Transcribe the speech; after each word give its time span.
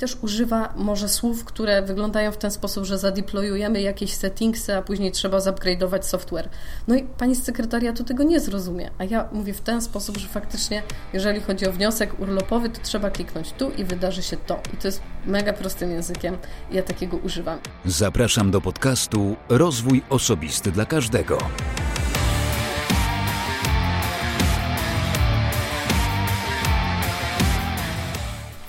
też 0.00 0.16
używa 0.22 0.72
może 0.76 1.08
słów, 1.08 1.44
które 1.44 1.82
wyglądają 1.82 2.32
w 2.32 2.36
ten 2.36 2.50
sposób, 2.50 2.84
że 2.84 2.98
zadeployujemy 2.98 3.80
jakieś 3.80 4.12
settingsy, 4.12 4.76
a 4.76 4.82
później 4.82 5.12
trzeba 5.12 5.38
zupgrade'ować 5.38 6.02
software. 6.02 6.48
No 6.88 6.94
i 6.94 7.02
pani 7.02 7.36
z 7.36 7.42
sekretariatu 7.42 8.04
tego 8.04 8.22
nie 8.22 8.40
zrozumie, 8.40 8.90
a 8.98 9.04
ja 9.04 9.28
mówię 9.32 9.54
w 9.54 9.60
ten 9.60 9.82
sposób, 9.82 10.16
że 10.16 10.28
faktycznie 10.28 10.82
jeżeli 11.12 11.40
chodzi 11.40 11.68
o 11.68 11.72
wniosek 11.72 12.20
urlopowy, 12.20 12.70
to 12.70 12.80
trzeba 12.82 13.10
kliknąć 13.10 13.52
tu 13.52 13.70
i 13.70 13.84
wydarzy 13.84 14.22
się 14.22 14.36
to. 14.36 14.60
I 14.74 14.76
to 14.76 14.88
jest 14.88 15.02
mega 15.26 15.52
prostym 15.52 15.90
językiem 15.90 16.36
ja 16.72 16.82
takiego 16.82 17.16
używam. 17.16 17.58
Zapraszam 17.84 18.50
do 18.50 18.60
podcastu 18.60 19.36
Rozwój 19.48 20.02
Osobisty 20.10 20.72
dla 20.72 20.84
Każdego. 20.84 21.38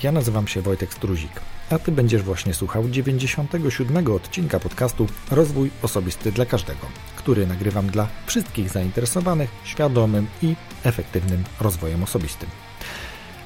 Ja 0.03 0.11
nazywam 0.11 0.47
się 0.47 0.61
Wojtek 0.61 0.93
Struzik, 0.93 1.31
a 1.69 1.79
Ty 1.79 1.91
będziesz 1.91 2.21
właśnie 2.21 2.53
słuchał 2.53 2.89
97 2.89 4.11
odcinka 4.11 4.59
podcastu 4.59 5.07
Rozwój 5.31 5.71
Osobisty 5.81 6.31
dla 6.31 6.45
Każdego, 6.45 6.87
który 7.15 7.47
nagrywam 7.47 7.87
dla 7.87 8.07
wszystkich 8.25 8.69
zainteresowanych 8.69 9.49
świadomym 9.63 10.27
i 10.41 10.55
efektywnym 10.83 11.43
rozwojem 11.59 12.03
osobistym. 12.03 12.49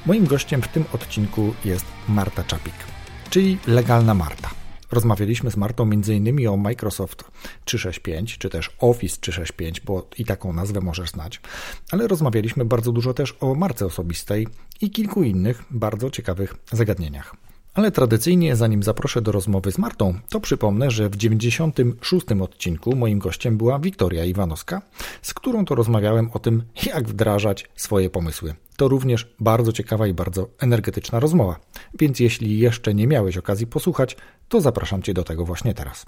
Moim 0.06 0.26
gościem 0.26 0.62
w 0.62 0.68
tym 0.68 0.84
odcinku 0.92 1.54
jest 1.64 1.86
Marta 2.08 2.44
Czapik, 2.44 2.74
czyli 3.30 3.58
legalna 3.66 4.14
Marta. 4.14 4.65
Rozmawialiśmy 4.92 5.50
z 5.50 5.56
Martą 5.56 5.82
m.in. 5.82 6.48
o 6.48 6.56
Microsoft 6.56 7.24
365, 7.64 8.38
czy 8.38 8.50
też 8.50 8.70
Office 8.80 9.16
365, 9.20 9.80
bo 9.80 10.08
i 10.18 10.24
taką 10.24 10.52
nazwę 10.52 10.80
możesz 10.80 11.10
znać, 11.10 11.40
ale 11.90 12.08
rozmawialiśmy 12.08 12.64
bardzo 12.64 12.92
dużo 12.92 13.14
też 13.14 13.36
o 13.40 13.54
marce 13.54 13.86
osobistej 13.86 14.48
i 14.80 14.90
kilku 14.90 15.22
innych 15.22 15.62
bardzo 15.70 16.10
ciekawych 16.10 16.54
zagadnieniach. 16.72 17.45
Ale 17.76 17.90
tradycyjnie, 17.90 18.56
zanim 18.56 18.82
zaproszę 18.82 19.22
do 19.22 19.32
rozmowy 19.32 19.72
z 19.72 19.78
Martą, 19.78 20.14
to 20.28 20.40
przypomnę, 20.40 20.90
że 20.90 21.08
w 21.08 21.16
96 21.16 22.26
odcinku 22.40 22.96
moim 22.96 23.18
gościem 23.18 23.56
była 23.56 23.78
Wiktoria 23.78 24.24
Iwanowska, 24.24 24.82
z 25.22 25.34
którą 25.34 25.64
to 25.64 25.74
rozmawiałem 25.74 26.30
o 26.32 26.38
tym, 26.38 26.62
jak 26.86 27.08
wdrażać 27.08 27.68
swoje 27.74 28.10
pomysły. 28.10 28.54
To 28.76 28.88
również 28.88 29.34
bardzo 29.40 29.72
ciekawa 29.72 30.06
i 30.06 30.14
bardzo 30.14 30.48
energetyczna 30.58 31.20
rozmowa, 31.20 31.56
więc 31.98 32.20
jeśli 32.20 32.58
jeszcze 32.58 32.94
nie 32.94 33.06
miałeś 33.06 33.36
okazji 33.36 33.66
posłuchać, 33.66 34.16
to 34.48 34.60
zapraszam 34.60 35.02
Cię 35.02 35.14
do 35.14 35.24
tego 35.24 35.44
właśnie 35.44 35.74
teraz. 35.74 36.06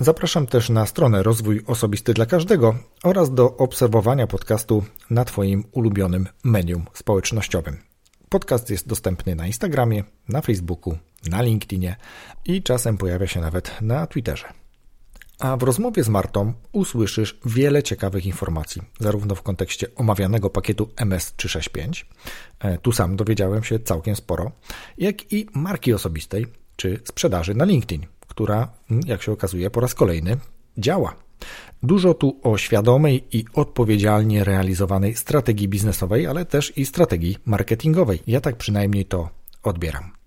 Zapraszam 0.00 0.46
też 0.46 0.70
na 0.70 0.86
stronę 0.86 1.22
Rozwój 1.22 1.62
Osobisty 1.66 2.14
dla 2.14 2.26
Każdego 2.26 2.74
oraz 3.02 3.34
do 3.34 3.56
obserwowania 3.56 4.26
podcastu 4.26 4.84
na 5.10 5.24
Twoim 5.24 5.64
ulubionym 5.72 6.26
medium 6.44 6.84
społecznościowym. 6.94 7.87
Podcast 8.28 8.70
jest 8.70 8.88
dostępny 8.88 9.34
na 9.34 9.46
Instagramie, 9.46 10.04
na 10.28 10.40
Facebooku, 10.40 10.98
na 11.30 11.42
LinkedInie 11.42 11.96
i 12.44 12.62
czasem 12.62 12.98
pojawia 12.98 13.26
się 13.26 13.40
nawet 13.40 13.80
na 13.80 14.06
Twitterze. 14.06 14.52
A 15.38 15.56
w 15.56 15.62
rozmowie 15.62 16.04
z 16.04 16.08
Martą 16.08 16.52
usłyszysz 16.72 17.38
wiele 17.46 17.82
ciekawych 17.82 18.26
informacji, 18.26 18.82
zarówno 19.00 19.34
w 19.34 19.42
kontekście 19.42 19.94
omawianego 19.94 20.50
pakietu 20.50 20.90
MS365, 20.96 22.04
e, 22.60 22.78
tu 22.78 22.92
sam 22.92 23.16
dowiedziałem 23.16 23.64
się 23.64 23.78
całkiem 23.78 24.16
sporo, 24.16 24.52
jak 24.98 25.32
i 25.32 25.46
marki 25.54 25.92
osobistej 25.94 26.46
czy 26.76 27.00
sprzedaży 27.04 27.54
na 27.54 27.64
LinkedIn, 27.64 28.06
która, 28.28 28.68
jak 29.06 29.22
się 29.22 29.32
okazuje, 29.32 29.70
po 29.70 29.80
raz 29.80 29.94
kolejny 29.94 30.36
działa. 30.78 31.27
Dużo 31.82 32.14
tu 32.14 32.40
o 32.42 32.58
świadomej 32.58 33.24
i 33.32 33.44
odpowiedzialnie 33.54 34.44
realizowanej 34.44 35.14
strategii 35.14 35.68
biznesowej, 35.68 36.26
ale 36.26 36.44
też 36.44 36.78
i 36.78 36.86
strategii 36.86 37.36
marketingowej. 37.44 38.18
Ja 38.26 38.40
tak 38.40 38.56
przynajmniej 38.56 39.04
to 39.04 39.28
odbieram. 39.62 40.18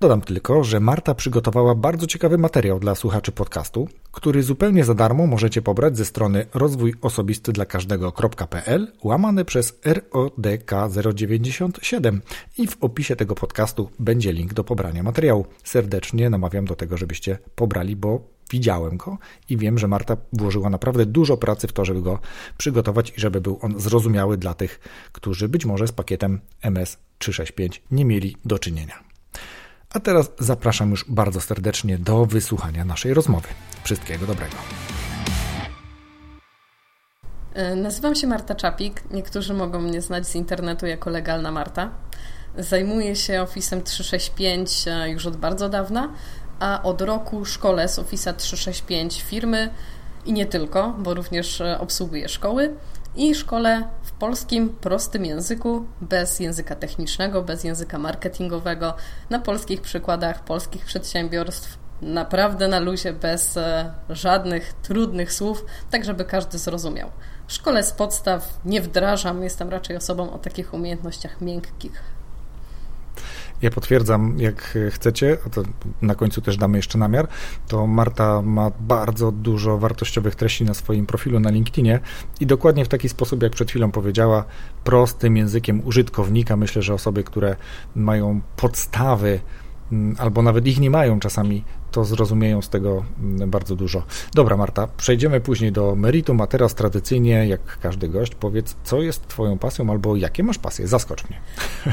Dodam 0.00 0.20
tylko, 0.20 0.64
że 0.64 0.80
Marta 0.80 1.14
przygotowała 1.14 1.74
bardzo 1.74 2.06
ciekawy 2.06 2.38
materiał 2.38 2.78
dla 2.78 2.94
słuchaczy 2.94 3.32
podcastu, 3.32 3.88
który 4.12 4.42
zupełnie 4.42 4.84
za 4.84 4.94
darmo 4.94 5.26
możecie 5.26 5.62
pobrać 5.62 5.96
ze 5.96 6.04
strony 6.04 6.46
rozwój 6.54 6.94
osobisty 7.00 7.52
dla 7.52 7.66
każdego.pl 7.66 8.92
łamane 9.04 9.44
przez 9.44 9.80
RODK 9.84 10.72
097 11.14 12.22
i 12.58 12.66
w 12.66 12.76
opisie 12.80 13.16
tego 13.16 13.34
podcastu 13.34 13.90
będzie 13.98 14.32
link 14.32 14.54
do 14.54 14.64
pobrania 14.64 15.02
materiału. 15.02 15.46
Serdecznie 15.64 16.30
namawiam 16.30 16.64
do 16.64 16.74
tego, 16.76 16.96
żebyście 16.96 17.38
pobrali, 17.54 17.96
bo 17.96 18.31
widziałem 18.52 18.96
go 18.96 19.18
i 19.48 19.56
wiem, 19.56 19.78
że 19.78 19.88
Marta 19.88 20.16
włożyła 20.32 20.70
naprawdę 20.70 21.06
dużo 21.06 21.36
pracy 21.36 21.68
w 21.68 21.72
to, 21.72 21.84
żeby 21.84 22.02
go 22.02 22.18
przygotować 22.58 23.12
i 23.16 23.20
żeby 23.20 23.40
był 23.40 23.58
on 23.62 23.80
zrozumiały 23.80 24.36
dla 24.36 24.54
tych, 24.54 24.80
którzy 25.12 25.48
być 25.48 25.64
może 25.64 25.86
z 25.86 25.92
pakietem 25.92 26.40
MS 26.62 26.98
365 27.18 27.82
nie 27.90 28.04
mieli 28.04 28.36
do 28.44 28.58
czynienia. 28.58 28.94
A 29.94 30.00
teraz 30.00 30.32
zapraszam 30.38 30.90
już 30.90 31.04
bardzo 31.08 31.40
serdecznie 31.40 31.98
do 31.98 32.26
wysłuchania 32.26 32.84
naszej 32.84 33.14
rozmowy. 33.14 33.48
Wszystkiego 33.84 34.26
dobrego. 34.26 34.56
E, 37.54 37.76
nazywam 37.76 38.14
się 38.14 38.26
Marta 38.26 38.54
Czapik. 38.54 39.02
Niektórzy 39.10 39.54
mogą 39.54 39.80
mnie 39.80 40.00
znać 40.00 40.26
z 40.26 40.34
internetu 40.34 40.86
jako 40.86 41.10
legalna 41.10 41.50
Marta. 41.50 41.90
Zajmuję 42.58 43.16
się 43.16 43.42
Office 43.42 43.82
365 43.82 44.84
e, 44.86 45.10
już 45.10 45.26
od 45.26 45.36
bardzo 45.36 45.68
dawna, 45.68 46.12
a 46.62 46.82
od 46.82 47.00
roku 47.00 47.44
szkole 47.44 47.88
z 47.88 47.98
Office 47.98 48.34
365 48.34 49.22
firmy 49.22 49.70
i 50.26 50.32
nie 50.32 50.46
tylko, 50.46 50.94
bo 50.98 51.14
również 51.14 51.60
e, 51.60 51.78
obsługuję 51.78 52.28
szkoły 52.28 52.74
i 53.16 53.34
szkole 53.34 53.88
w 54.02 54.12
polskim, 54.12 54.68
prostym 54.68 55.24
języku, 55.24 55.84
bez 56.00 56.40
języka 56.40 56.74
technicznego, 56.74 57.42
bez 57.42 57.64
języka 57.64 57.98
marketingowego, 57.98 58.94
na 59.30 59.38
polskich 59.38 59.80
przykładach 59.80 60.44
polskich 60.44 60.84
przedsiębiorstw, 60.84 61.78
naprawdę 62.02 62.68
na 62.68 62.78
luzie, 62.78 63.12
bez 63.12 63.56
e, 63.56 63.92
żadnych 64.08 64.72
trudnych 64.72 65.32
słów, 65.32 65.64
tak 65.90 66.04
żeby 66.04 66.24
każdy 66.24 66.58
zrozumiał. 66.58 67.10
W 67.46 67.52
szkole 67.52 67.82
z 67.82 67.92
podstaw 67.92 68.60
nie 68.64 68.80
wdrażam, 68.80 69.42
jestem 69.42 69.68
raczej 69.68 69.96
osobą 69.96 70.32
o 70.32 70.38
takich 70.38 70.74
umiejętnościach 70.74 71.40
miękkich. 71.40 72.11
Ja 73.62 73.70
potwierdzam, 73.70 74.34
jak 74.38 74.78
chcecie, 74.90 75.38
a 75.46 75.50
to 75.50 75.62
na 76.02 76.14
końcu 76.14 76.40
też 76.40 76.56
damy 76.56 76.78
jeszcze 76.78 76.98
namiar, 76.98 77.28
to 77.68 77.86
Marta 77.86 78.42
ma 78.42 78.70
bardzo 78.80 79.32
dużo 79.32 79.78
wartościowych 79.78 80.34
treści 80.34 80.64
na 80.64 80.74
swoim 80.74 81.06
profilu 81.06 81.40
na 81.40 81.50
LinkedInie 81.50 82.00
i 82.40 82.46
dokładnie 82.46 82.84
w 82.84 82.88
taki 82.88 83.08
sposób, 83.08 83.42
jak 83.42 83.52
przed 83.52 83.70
chwilą 83.70 83.90
powiedziała, 83.90 84.44
prostym 84.84 85.36
językiem 85.36 85.86
użytkownika. 85.86 86.56
Myślę, 86.56 86.82
że 86.82 86.94
osoby, 86.94 87.24
które 87.24 87.56
mają 87.94 88.40
podstawy 88.56 89.40
mm, 89.92 90.16
albo 90.18 90.42
nawet 90.42 90.66
ich 90.66 90.80
nie 90.80 90.90
mają 90.90 91.20
czasami 91.20 91.64
to 91.92 92.04
zrozumieją 92.04 92.62
z 92.62 92.68
tego 92.68 93.04
mm, 93.20 93.50
bardzo 93.50 93.76
dużo. 93.76 94.02
Dobra, 94.34 94.56
Marta, 94.56 94.88
przejdziemy 94.96 95.40
później 95.40 95.72
do 95.72 95.96
meritum, 95.96 96.40
a 96.40 96.46
teraz 96.46 96.74
tradycyjnie, 96.74 97.46
jak 97.46 97.78
każdy 97.78 98.08
gość, 98.08 98.34
powiedz, 98.34 98.76
co 98.84 99.02
jest 99.02 99.28
Twoją 99.28 99.58
pasją 99.58 99.90
albo 99.90 100.16
jakie 100.16 100.42
masz 100.42 100.58
pasje? 100.58 100.88
Zaskocz 100.88 101.24
mnie. 101.28 101.40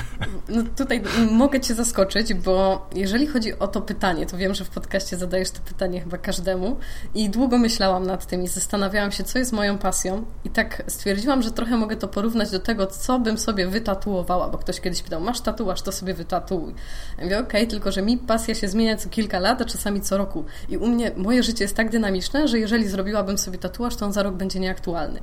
No 0.49 0.63
tutaj 0.77 1.01
mogę 1.31 1.59
Cię 1.59 1.75
zaskoczyć, 1.75 2.33
bo 2.33 2.87
jeżeli 2.95 3.27
chodzi 3.27 3.59
o 3.59 3.67
to 3.67 3.81
pytanie, 3.81 4.25
to 4.25 4.37
wiem, 4.37 4.53
że 4.53 4.65
w 4.65 4.69
podcaście 4.69 5.17
zadajesz 5.17 5.51
to 5.51 5.59
pytanie 5.61 6.01
chyba 6.01 6.17
każdemu 6.17 6.77
i 7.15 7.29
długo 7.29 7.57
myślałam 7.57 8.05
nad 8.05 8.25
tym 8.25 8.43
i 8.43 8.47
zastanawiałam 8.47 9.11
się, 9.11 9.23
co 9.23 9.39
jest 9.39 9.53
moją 9.53 9.77
pasją 9.77 10.25
i 10.45 10.49
tak 10.49 10.83
stwierdziłam, 10.87 11.41
że 11.41 11.51
trochę 11.51 11.77
mogę 11.77 11.95
to 11.95 12.07
porównać 12.07 12.51
do 12.51 12.59
tego, 12.59 12.87
co 12.87 13.19
bym 13.19 13.37
sobie 13.37 13.67
wytatuowała, 13.67 14.49
bo 14.49 14.57
ktoś 14.57 14.81
kiedyś 14.81 15.01
pytał, 15.01 15.21
masz 15.21 15.41
tatuaż, 15.41 15.81
to 15.81 15.91
sobie 15.91 16.13
wytatuuj. 16.13 16.73
Ja 17.17 17.23
mówię, 17.23 17.39
okej, 17.39 17.61
okay, 17.61 17.67
tylko 17.67 17.91
że 17.91 18.01
mi 18.01 18.17
pasja 18.17 18.55
się 18.55 18.67
zmienia 18.67 18.97
co 18.97 19.09
kilka 19.09 19.39
lat, 19.39 19.61
a 19.61 19.65
czasami 19.65 19.88
czasami 19.89 20.01
co 20.01 20.17
roku. 20.17 20.45
I 20.69 20.77
u 20.77 20.87
mnie 20.87 21.11
moje 21.17 21.43
życie 21.43 21.63
jest 21.63 21.75
tak 21.75 21.89
dynamiczne, 21.89 22.47
że 22.47 22.59
jeżeli 22.59 22.87
zrobiłabym 22.87 23.37
sobie 23.37 23.57
tatuaż, 23.57 23.95
to 23.95 24.05
on 24.05 24.13
za 24.13 24.23
rok 24.23 24.35
będzie 24.35 24.59
nieaktualny. 24.59 25.19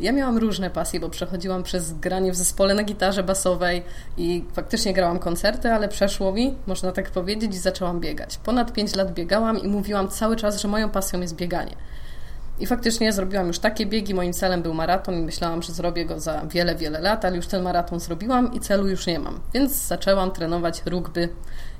Ja 0.00 0.12
miałam 0.12 0.38
różne 0.38 0.70
pasje, 0.70 1.00
bo 1.00 1.08
przechodziłam 1.08 1.62
przez 1.62 1.92
granie 1.92 2.32
w 2.32 2.36
zespole 2.36 2.74
na 2.74 2.82
gitarze 2.82 3.22
basowej 3.22 3.82
i 4.16 4.44
faktycznie 4.52 4.94
grałam 4.94 5.18
koncerty, 5.18 5.72
ale 5.72 5.88
przeszło 5.88 6.32
mi, 6.32 6.54
można 6.66 6.92
tak 6.92 7.10
powiedzieć, 7.10 7.54
i 7.54 7.58
zaczęłam 7.58 8.00
biegać. 8.00 8.38
Ponad 8.38 8.72
5 8.72 8.94
lat 8.96 9.14
biegałam 9.14 9.58
i 9.58 9.68
mówiłam 9.68 10.08
cały 10.08 10.36
czas, 10.36 10.60
że 10.60 10.68
moją 10.68 10.88
pasją 10.88 11.20
jest 11.20 11.36
bieganie. 11.36 11.76
I 12.58 12.66
faktycznie 12.66 13.12
zrobiłam 13.12 13.46
już 13.46 13.58
takie 13.58 13.86
biegi. 13.86 14.14
Moim 14.14 14.32
celem 14.32 14.62
był 14.62 14.74
maraton 14.74 15.14
i 15.18 15.22
myślałam, 15.22 15.62
że 15.62 15.72
zrobię 15.72 16.04
go 16.04 16.20
za 16.20 16.46
wiele, 16.46 16.74
wiele 16.74 17.00
lat, 17.00 17.24
ale 17.24 17.36
już 17.36 17.46
ten 17.46 17.62
maraton 17.62 18.00
zrobiłam 18.00 18.54
i 18.54 18.60
celu 18.60 18.88
już 18.88 19.06
nie 19.06 19.18
mam. 19.18 19.40
Więc 19.54 19.72
zaczęłam 19.72 20.30
trenować 20.30 20.82
rugby 20.86 21.28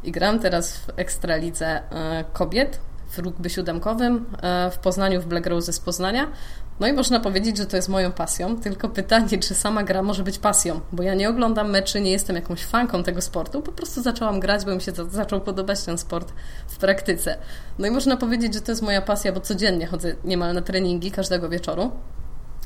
i 0.04 0.12
gram 0.12 0.38
teraz 0.38 0.76
w 0.76 0.90
Ekstralidze 0.96 1.66
e, 1.66 2.24
kobiet 2.32 2.80
w 3.10 3.18
rugby 3.18 3.50
siódemkowym 3.50 4.26
e, 4.42 4.70
w 4.70 4.78
Poznaniu, 4.78 5.20
w 5.22 5.26
Black 5.26 5.46
Rose 5.46 5.72
z 5.72 5.80
Poznania. 5.80 6.32
No 6.80 6.86
i 6.86 6.92
można 6.92 7.20
powiedzieć, 7.20 7.56
że 7.56 7.66
to 7.66 7.76
jest 7.76 7.88
moją 7.88 8.12
pasją, 8.12 8.60
tylko 8.60 8.88
pytanie, 8.88 9.38
czy 9.38 9.54
sama 9.54 9.82
gra 9.82 10.02
może 10.02 10.22
być 10.22 10.38
pasją, 10.38 10.80
bo 10.92 11.02
ja 11.02 11.14
nie 11.14 11.28
oglądam 11.28 11.70
meczy, 11.70 12.00
nie 12.00 12.10
jestem 12.10 12.36
jakąś 12.36 12.64
fanką 12.64 13.02
tego 13.02 13.20
sportu, 13.20 13.62
po 13.62 13.72
prostu 13.72 14.02
zaczęłam 14.02 14.40
grać, 14.40 14.64
bo 14.64 14.74
mi 14.74 14.80
się 14.80 14.92
zaczął 15.10 15.40
podobać 15.40 15.82
ten 15.82 15.98
sport 15.98 16.32
w 16.68 16.76
praktyce. 16.76 17.38
No 17.78 17.86
i 17.86 17.90
można 17.90 18.16
powiedzieć, 18.16 18.54
że 18.54 18.60
to 18.60 18.72
jest 18.72 18.82
moja 18.82 19.02
pasja, 19.02 19.32
bo 19.32 19.40
codziennie 19.40 19.86
chodzę 19.86 20.14
niemal 20.24 20.54
na 20.54 20.62
treningi 20.62 21.10
każdego 21.10 21.48
wieczoru. 21.48 21.90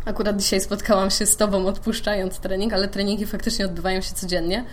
Akurat 0.05 0.37
dzisiaj 0.37 0.61
spotkałam 0.61 1.11
się 1.11 1.27
z 1.27 1.37
Tobą 1.37 1.67
odpuszczając 1.67 2.39
trening, 2.39 2.73
ale 2.73 2.89
treningi 2.89 3.27
faktycznie 3.27 3.65
odbywają 3.65 4.01
się 4.01 4.15
codziennie 4.15 4.65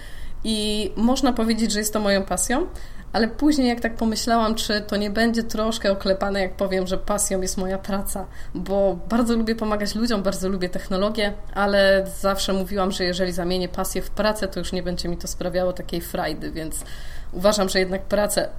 i 0.48 0.92
można 0.96 1.34
powiedzieć, 1.34 1.72
że 1.72 1.80
jest 1.80 1.94
to 1.94 2.00
moją 2.00 2.24
pasją, 2.24 2.68
ale 3.14 3.28
później 3.28 3.68
jak 3.68 3.80
tak 3.80 3.96
pomyślałam, 3.96 4.56
czy 4.56 4.82
to 4.82 4.98
nie 4.98 5.10
będzie 5.10 5.44
troszkę 5.44 5.92
oklepane, 5.92 6.42
jak 6.42 6.56
powiem, 6.56 6.88
że 6.88 6.98
pasją 6.98 7.42
jest 7.42 7.58
moja 7.58 7.78
praca, 7.78 8.26
bo 8.56 9.00
bardzo 9.10 9.36
lubię 9.36 9.56
pomagać 9.56 9.96
ludziom, 9.96 10.24
bardzo 10.24 10.50
lubię 10.50 10.70
technologię, 10.70 11.34
ale 11.54 12.08
zawsze 12.20 12.54
mówiłam, 12.54 12.92
że 12.92 13.04
jeżeli 13.04 13.32
zamienię 13.32 13.70
pasję 13.70 14.02
w 14.02 14.10
pracę, 14.10 14.48
to 14.48 14.60
już 14.60 14.72
nie 14.72 14.84
będzie 14.84 15.10
mi 15.10 15.18
to 15.18 15.28
sprawiało 15.28 15.74
takiej 15.74 16.02
frajdy, 16.02 16.52
więc 16.52 16.84
uważam, 17.32 17.70
że 17.70 17.80
jednak 17.80 18.02
pracę, 18.02 18.50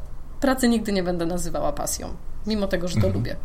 pracy 0.41 0.69
nigdy 0.69 0.93
nie 0.93 1.03
będę 1.03 1.27
nazywała 1.27 1.73
pasją, 1.73 2.09
mimo 2.47 2.67
tego, 2.67 2.89
że 2.89 2.95
to 2.95 3.07
mhm. 3.07 3.15
lubię. 3.15 3.37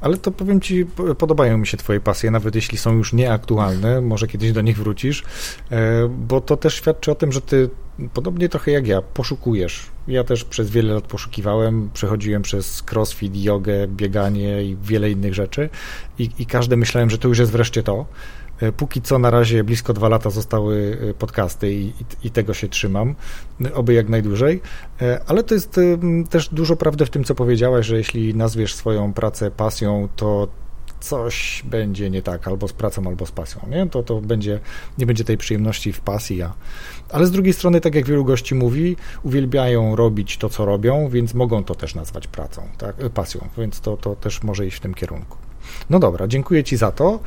Ale 0.00 0.16
to 0.16 0.30
powiem 0.30 0.60
Ci, 0.60 0.86
podobają 1.18 1.58
mi 1.58 1.66
się 1.66 1.76
Twoje 1.76 2.00
pasje, 2.00 2.30
nawet 2.30 2.54
jeśli 2.54 2.78
są 2.78 2.96
już 2.96 3.12
nieaktualne, 3.12 4.00
może 4.00 4.26
kiedyś 4.26 4.52
do 4.52 4.60
nich 4.60 4.78
wrócisz, 4.78 5.22
e, 5.70 6.08
bo 6.08 6.40
to 6.40 6.56
też 6.56 6.74
świadczy 6.74 7.10
o 7.10 7.14
tym, 7.14 7.32
że 7.32 7.40
Ty, 7.40 7.70
podobnie 8.14 8.48
trochę 8.48 8.70
jak 8.70 8.86
ja, 8.86 9.02
poszukujesz. 9.02 9.86
Ja 10.08 10.24
też 10.24 10.44
przez 10.44 10.70
wiele 10.70 10.94
lat 10.94 11.04
poszukiwałem, 11.04 11.90
przechodziłem 11.94 12.42
przez 12.42 12.82
crossfit, 12.92 13.36
jogę, 13.36 13.88
bieganie 13.88 14.64
i 14.64 14.76
wiele 14.82 15.10
innych 15.10 15.34
rzeczy 15.34 15.70
i, 16.18 16.30
i 16.38 16.46
każde 16.46 16.76
myślałem, 16.76 17.10
że 17.10 17.18
to 17.18 17.28
już 17.28 17.38
jest 17.38 17.52
wreszcie 17.52 17.82
to. 17.82 18.06
E, 18.60 18.72
póki 18.72 19.02
co 19.02 19.18
na 19.18 19.30
razie 19.30 19.64
blisko 19.64 19.92
dwa 19.92 20.08
lata 20.08 20.30
zostały 20.30 20.98
e, 21.10 21.14
podcasty 21.14 21.72
i, 21.72 21.92
i, 22.24 22.30
tego 22.30 22.54
się 22.54 22.68
trzymam, 22.68 23.14
oby 23.74 23.94
jak 23.94 24.08
najdłużej, 24.08 24.60
e, 25.02 25.20
ale 25.26 25.42
to 25.42 25.54
jest 25.54 25.80
też 26.30 26.48
dużo 26.48 26.76
prawdy 26.76 27.06
w 27.06 27.10
tym, 27.10 27.24
co 27.24 27.34
powiedziałaś, 27.34 27.86
że 27.86 27.96
jeśli 27.96 28.34
nazwiesz 28.34 28.74
swoją 28.74 29.12
pracę 29.12 29.50
pasją, 29.50 30.08
to 30.16 30.48
coś 31.00 31.62
będzie 31.64 32.10
nie 32.10 32.22
tak, 32.22 32.48
albo 32.48 32.68
z 32.68 32.72
pracą, 32.72 33.06
albo 33.06 33.26
z 33.26 33.32
pasją, 33.32 33.60
nie? 33.70 33.86
To, 33.86 34.02
to 34.02 34.20
będzie, 34.20 34.60
nie 34.98 35.06
będzie 35.06 35.24
tej 35.24 35.36
przyjemności 35.36 35.92
w 35.92 36.00
pasji, 36.00 36.42
a, 36.42 36.54
ale 37.10 37.26
z 37.26 37.30
drugiej 37.30 37.52
strony, 37.52 37.80
tak 37.80 37.94
jak 37.94 38.06
wielu 38.06 38.24
gości 38.24 38.54
mówi, 38.54 38.96
uwielbiają 39.22 39.96
robić 39.96 40.38
to, 40.38 40.48
co 40.48 40.64
robią, 40.64 41.08
więc 41.08 41.34
mogą 41.34 41.64
to 41.64 41.74
też 41.74 41.94
nazwać 41.94 42.26
pracą, 42.26 42.62
tak? 42.78 42.96
pasją, 42.96 43.48
więc 43.58 43.80
to, 43.80 43.96
to 43.96 44.16
też 44.16 44.42
może 44.42 44.66
iść 44.66 44.76
w 44.76 44.80
tym 44.80 44.94
kierunku. 44.94 45.36
No 45.90 45.98
dobra, 45.98 46.28
dziękuję 46.28 46.64
Ci 46.64 46.76
za 46.76 46.92
to. 46.92 47.20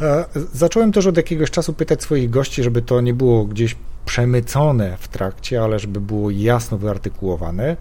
E, 0.00 0.24
zacząłem 0.52 0.92
też 0.92 1.06
od 1.06 1.16
jakiegoś 1.16 1.50
czasu 1.50 1.72
pytać 1.72 2.02
swoich 2.02 2.30
gości, 2.30 2.62
żeby 2.62 2.82
to 2.82 3.00
nie 3.00 3.14
było 3.14 3.44
gdzieś 3.44 3.76
przemycone 4.04 4.96
w 4.96 5.08
trakcie, 5.08 5.62
ale 5.62 5.78
żeby 5.78 6.00
było 6.00 6.30
jasno 6.30 6.78
wyartykułowane, 6.78 7.76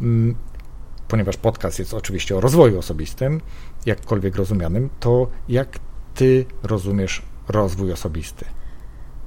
mm, 0.00 0.34
ponieważ 1.08 1.36
podcast 1.36 1.78
jest 1.78 1.94
oczywiście 1.94 2.36
o 2.36 2.40
rozwoju 2.40 2.78
osobistym, 2.78 3.40
jakkolwiek 3.86 4.36
rozumianym, 4.36 4.90
to 5.00 5.28
jak 5.48 5.78
ty 6.14 6.46
rozumiesz 6.62 7.22
rozwój 7.48 7.92
osobisty? 7.92 8.44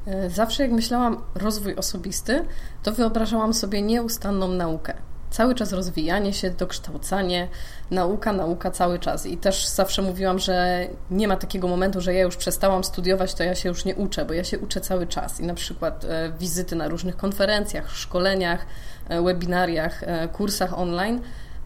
E, 0.05 0.29
zawsze 0.29 0.63
jak 0.63 0.71
myślałam 0.71 1.17
rozwój 1.35 1.75
osobisty, 1.75 2.45
to 2.83 2.91
wyobrażałam 2.91 3.53
sobie 3.53 3.81
nieustanną 3.81 4.47
naukę 4.47 4.93
cały 5.31 5.55
czas 5.55 5.73
rozwijanie 5.73 6.33
się, 6.33 6.49
dokształcanie, 6.49 7.47
nauka, 7.91 8.33
nauka 8.33 8.71
cały 8.71 8.99
czas. 8.99 9.25
I 9.25 9.37
też 9.37 9.67
zawsze 9.67 10.01
mówiłam, 10.01 10.39
że 10.39 10.87
nie 11.11 11.27
ma 11.27 11.37
takiego 11.37 11.67
momentu, 11.67 12.01
że 12.01 12.13
ja 12.13 12.21
już 12.21 12.35
przestałam 12.37 12.83
studiować, 12.83 13.33
to 13.33 13.43
ja 13.43 13.55
się 13.55 13.69
już 13.69 13.85
nie 13.85 13.95
uczę, 13.95 14.25
bo 14.25 14.33
ja 14.33 14.43
się 14.43 14.59
uczę 14.59 14.81
cały 14.81 15.07
czas. 15.07 15.39
I 15.39 15.45
na 15.45 15.53
przykład 15.53 16.05
e, 16.05 16.31
wizyty 16.39 16.75
na 16.75 16.87
różnych 16.87 17.17
konferencjach, 17.17 17.95
szkoleniach, 17.95 18.65
e, 19.09 19.21
webinariach, 19.21 20.03
e, 20.03 20.27
kursach 20.27 20.79
online. 20.79 21.21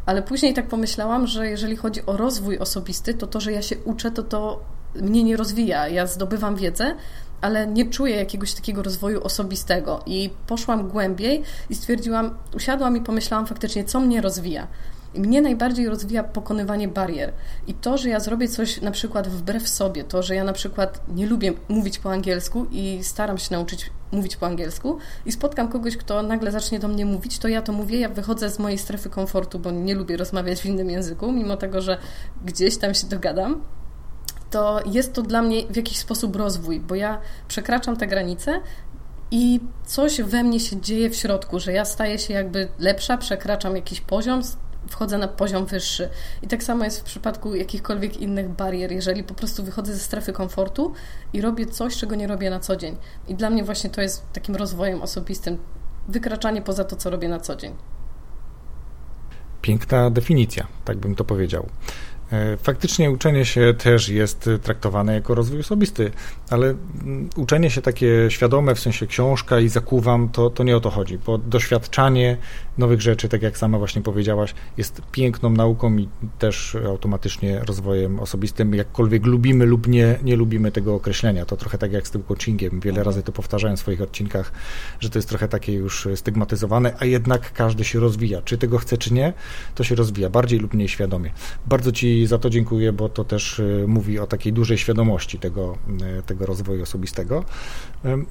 Ale 0.06 0.22
później 0.22 0.54
tak 0.54 0.68
pomyślałam, 0.68 1.28
że 1.28 1.48
jeżeli 1.48 1.76
chodzi 1.76 2.06
o 2.06 2.18
rozwój 2.18 2.60
osobisty, 2.60 3.14
to 3.14 3.28
to, 3.28 3.40
że 3.40 3.52
ja 3.52 3.62
się 3.62 3.78
uczę, 3.78 4.12
to 4.12 4.24
to 4.24 4.60
mnie 4.96 5.24
nie 5.24 5.38
rozwija. 5.38 5.88
Ja 5.88 6.08
zdobywam 6.08 6.56
wiedzę, 6.56 6.96
ale 7.42 7.68
nie 7.68 7.86
czuję 7.86 8.16
jakiegoś 8.16 8.54
takiego 8.54 8.84
rozwoju 8.84 9.24
osobistego. 9.24 10.04
I 10.06 10.30
poszłam 10.48 10.88
głębiej 10.88 11.44
i 11.70 11.76
stwierdziłam, 11.76 12.38
usiadłam 12.56 12.98
i 12.98 13.02
pomyślałam 13.02 13.48
faktycznie, 13.48 13.84
co 13.84 14.00
mnie 14.00 14.22
rozwija. 14.22 14.68
I 15.14 15.20
mnie 15.20 15.42
najbardziej 15.42 15.90
rozwija 15.90 16.24
pokonywanie 16.24 16.88
barier. 16.88 17.34
I 17.68 17.74
to, 17.74 17.98
że 17.98 18.10
ja 18.10 18.20
zrobię 18.20 18.48
coś 18.48 18.82
na 18.82 18.92
przykład 18.92 19.28
wbrew 19.28 19.70
sobie, 19.70 20.04
to, 20.04 20.24
że 20.24 20.36
ja 20.36 20.44
na 20.44 20.54
przykład 20.54 21.02
nie 21.08 21.28
lubię 21.28 21.54
mówić 21.70 22.00
po 22.00 22.12
angielsku 22.12 22.66
i 22.72 23.00
staram 23.04 23.38
się 23.38 23.56
nauczyć 23.56 23.92
mówić 24.12 24.36
po 24.36 24.46
angielsku 24.46 24.98
i 25.26 25.32
spotkam 25.32 25.68
kogoś, 25.68 25.98
kto 25.98 26.24
nagle 26.24 26.52
zacznie 26.52 26.80
do 26.80 26.88
mnie 26.88 27.06
mówić, 27.06 27.40
to 27.40 27.48
ja 27.48 27.62
to 27.62 27.72
mówię, 27.72 28.00
ja 28.00 28.10
wychodzę 28.10 28.50
z 28.50 28.60
mojej 28.60 28.78
strefy 28.78 29.10
komfortu, 29.10 29.60
bo 29.60 29.72
nie 29.72 29.96
lubię 29.96 30.18
rozmawiać 30.18 30.62
w 30.62 30.66
innym 30.66 30.90
języku, 30.90 31.32
mimo 31.32 31.58
tego, 31.58 31.82
że 31.82 31.98
gdzieś 32.46 32.78
tam 32.78 32.94
się 32.94 33.08
dogadam 33.08 33.62
to 34.56 34.80
jest 34.86 35.14
to 35.14 35.22
dla 35.22 35.42
mnie 35.42 35.68
w 35.68 35.76
jakiś 35.76 35.98
sposób 35.98 36.36
rozwój, 36.36 36.80
bo 36.80 36.96
ja 36.96 37.22
przekraczam 37.48 37.98
te 37.98 38.08
granice 38.08 38.62
i 39.32 39.60
coś 39.86 40.22
we 40.22 40.44
mnie 40.44 40.60
się 40.60 40.82
dzieje 40.82 41.10
w 41.10 41.16
środku, 41.16 41.60
że 41.60 41.74
ja 41.74 41.86
staję 41.86 42.20
się 42.20 42.34
jakby 42.34 42.68
lepsza, 42.80 43.18
przekraczam 43.18 43.76
jakiś 43.76 44.02
poziom, 44.02 44.42
wchodzę 44.90 45.18
na 45.18 45.28
poziom 45.28 45.66
wyższy. 45.66 46.10
I 46.42 46.48
tak 46.48 46.64
samo 46.64 46.84
jest 46.84 47.00
w 47.00 47.04
przypadku 47.04 47.56
jakichkolwiek 47.56 48.18
innych 48.18 48.50
barier, 48.50 48.92
jeżeli 48.92 49.24
po 49.24 49.34
prostu 49.34 49.64
wychodzę 49.64 49.94
ze 49.94 50.00
strefy 50.00 50.34
komfortu 50.34 50.94
i 51.34 51.42
robię 51.42 51.66
coś, 51.66 51.98
czego 51.98 52.16
nie 52.16 52.28
robię 52.28 52.50
na 52.50 52.60
co 52.60 52.76
dzień. 52.76 52.98
I 53.28 53.36
dla 53.36 53.50
mnie 53.50 53.64
właśnie 53.64 53.90
to 53.90 54.02
jest 54.02 54.34
takim 54.34 54.56
rozwojem 54.56 55.02
osobistym, 55.02 55.58
wykraczanie 56.08 56.62
poza 56.62 56.84
to, 56.84 56.96
co 56.96 57.10
robię 57.10 57.30
na 57.30 57.40
co 57.40 57.56
dzień. 57.56 57.76
Piękna 59.62 60.10
definicja, 60.10 60.68
tak 60.86 60.98
bym 60.98 61.16
to 61.16 61.24
powiedział. 61.24 61.70
E, 62.32 62.58
faktycznie 62.58 63.12
uczenie 63.12 63.46
się 63.46 63.74
też 63.78 64.10
jest 64.10 64.50
traktowane 64.64 65.14
jako 65.14 65.36
rozwój 65.36 65.60
osobisty, 65.60 66.12
ale 66.50 66.68
mm, 66.68 67.30
uczenie 67.36 67.70
się 67.70 67.82
takie 67.82 68.26
świadome, 68.30 68.76
w 68.76 68.80
sensie 68.80 69.08
książka 69.08 69.60
i 69.60 69.70
zakuwam, 69.70 70.30
to, 70.30 70.50
to 70.50 70.64
nie 70.64 70.78
o 70.78 70.80
to 70.80 70.90
chodzi, 70.90 71.18
bo 71.18 71.38
doświadczanie 71.38 72.38
nowych 72.78 73.02
rzeczy, 73.02 73.30
tak 73.30 73.42
jak 73.42 73.58
sama 73.58 73.78
właśnie 73.78 74.02
powiedziałaś, 74.02 74.54
jest 74.78 75.02
piękną 75.12 75.50
nauką 75.50 75.98
i 75.98 76.08
też 76.40 76.78
automatycznie 76.88 77.60
rozwojem 77.60 78.20
osobistym, 78.20 78.74
jakkolwiek 78.74 79.26
lubimy 79.26 79.66
lub 79.66 79.88
nie, 79.88 80.20
nie 80.24 80.36
lubimy 80.36 80.72
tego 80.72 80.96
określenia. 80.96 81.46
To 81.46 81.58
trochę 81.58 81.78
tak 81.78 81.92
jak 81.92 82.08
z 82.08 82.12
tym 82.12 82.24
coachingiem, 82.24 82.80
wiele 82.80 83.04
razy 83.04 83.24
to 83.24 83.32
powtarzałem 83.32 83.78
w 83.78 83.80
swoich 83.80 84.02
odcinkach, 84.02 84.52
że 85.00 85.10
to 85.10 85.18
jest 85.18 85.30
trochę 85.30 85.48
takie 85.48 85.74
już 85.74 86.08
stygmatyzowane, 86.16 86.94
a 87.00 87.06
jednak 87.06 87.54
każdy 87.54 87.84
się 87.84 88.00
rozwija. 88.00 88.42
Czy 88.42 88.58
tego 88.58 88.78
chce, 88.78 88.98
czy 88.98 89.14
nie, 89.14 89.34
to 89.76 89.84
się 89.84 89.96
rozwija, 89.96 90.30
bardziej 90.30 90.60
lub 90.60 90.74
mniej 90.74 90.90
świadomie. 90.90 91.32
Bardzo 91.66 91.92
Ci 91.92 92.25
za 92.28 92.38
to 92.38 92.50
dziękuję, 92.50 92.94
bo 92.94 93.10
to 93.10 93.24
też 93.24 93.60
y, 93.60 93.86
mówi 93.88 94.20
o 94.20 94.28
takiej 94.28 94.54
dużej 94.54 94.78
świadomości 94.78 95.40
tego, 95.40 95.78
y, 96.20 96.24
tego 96.24 96.46
rozwoju 96.46 96.84
osobistego. 96.84 97.44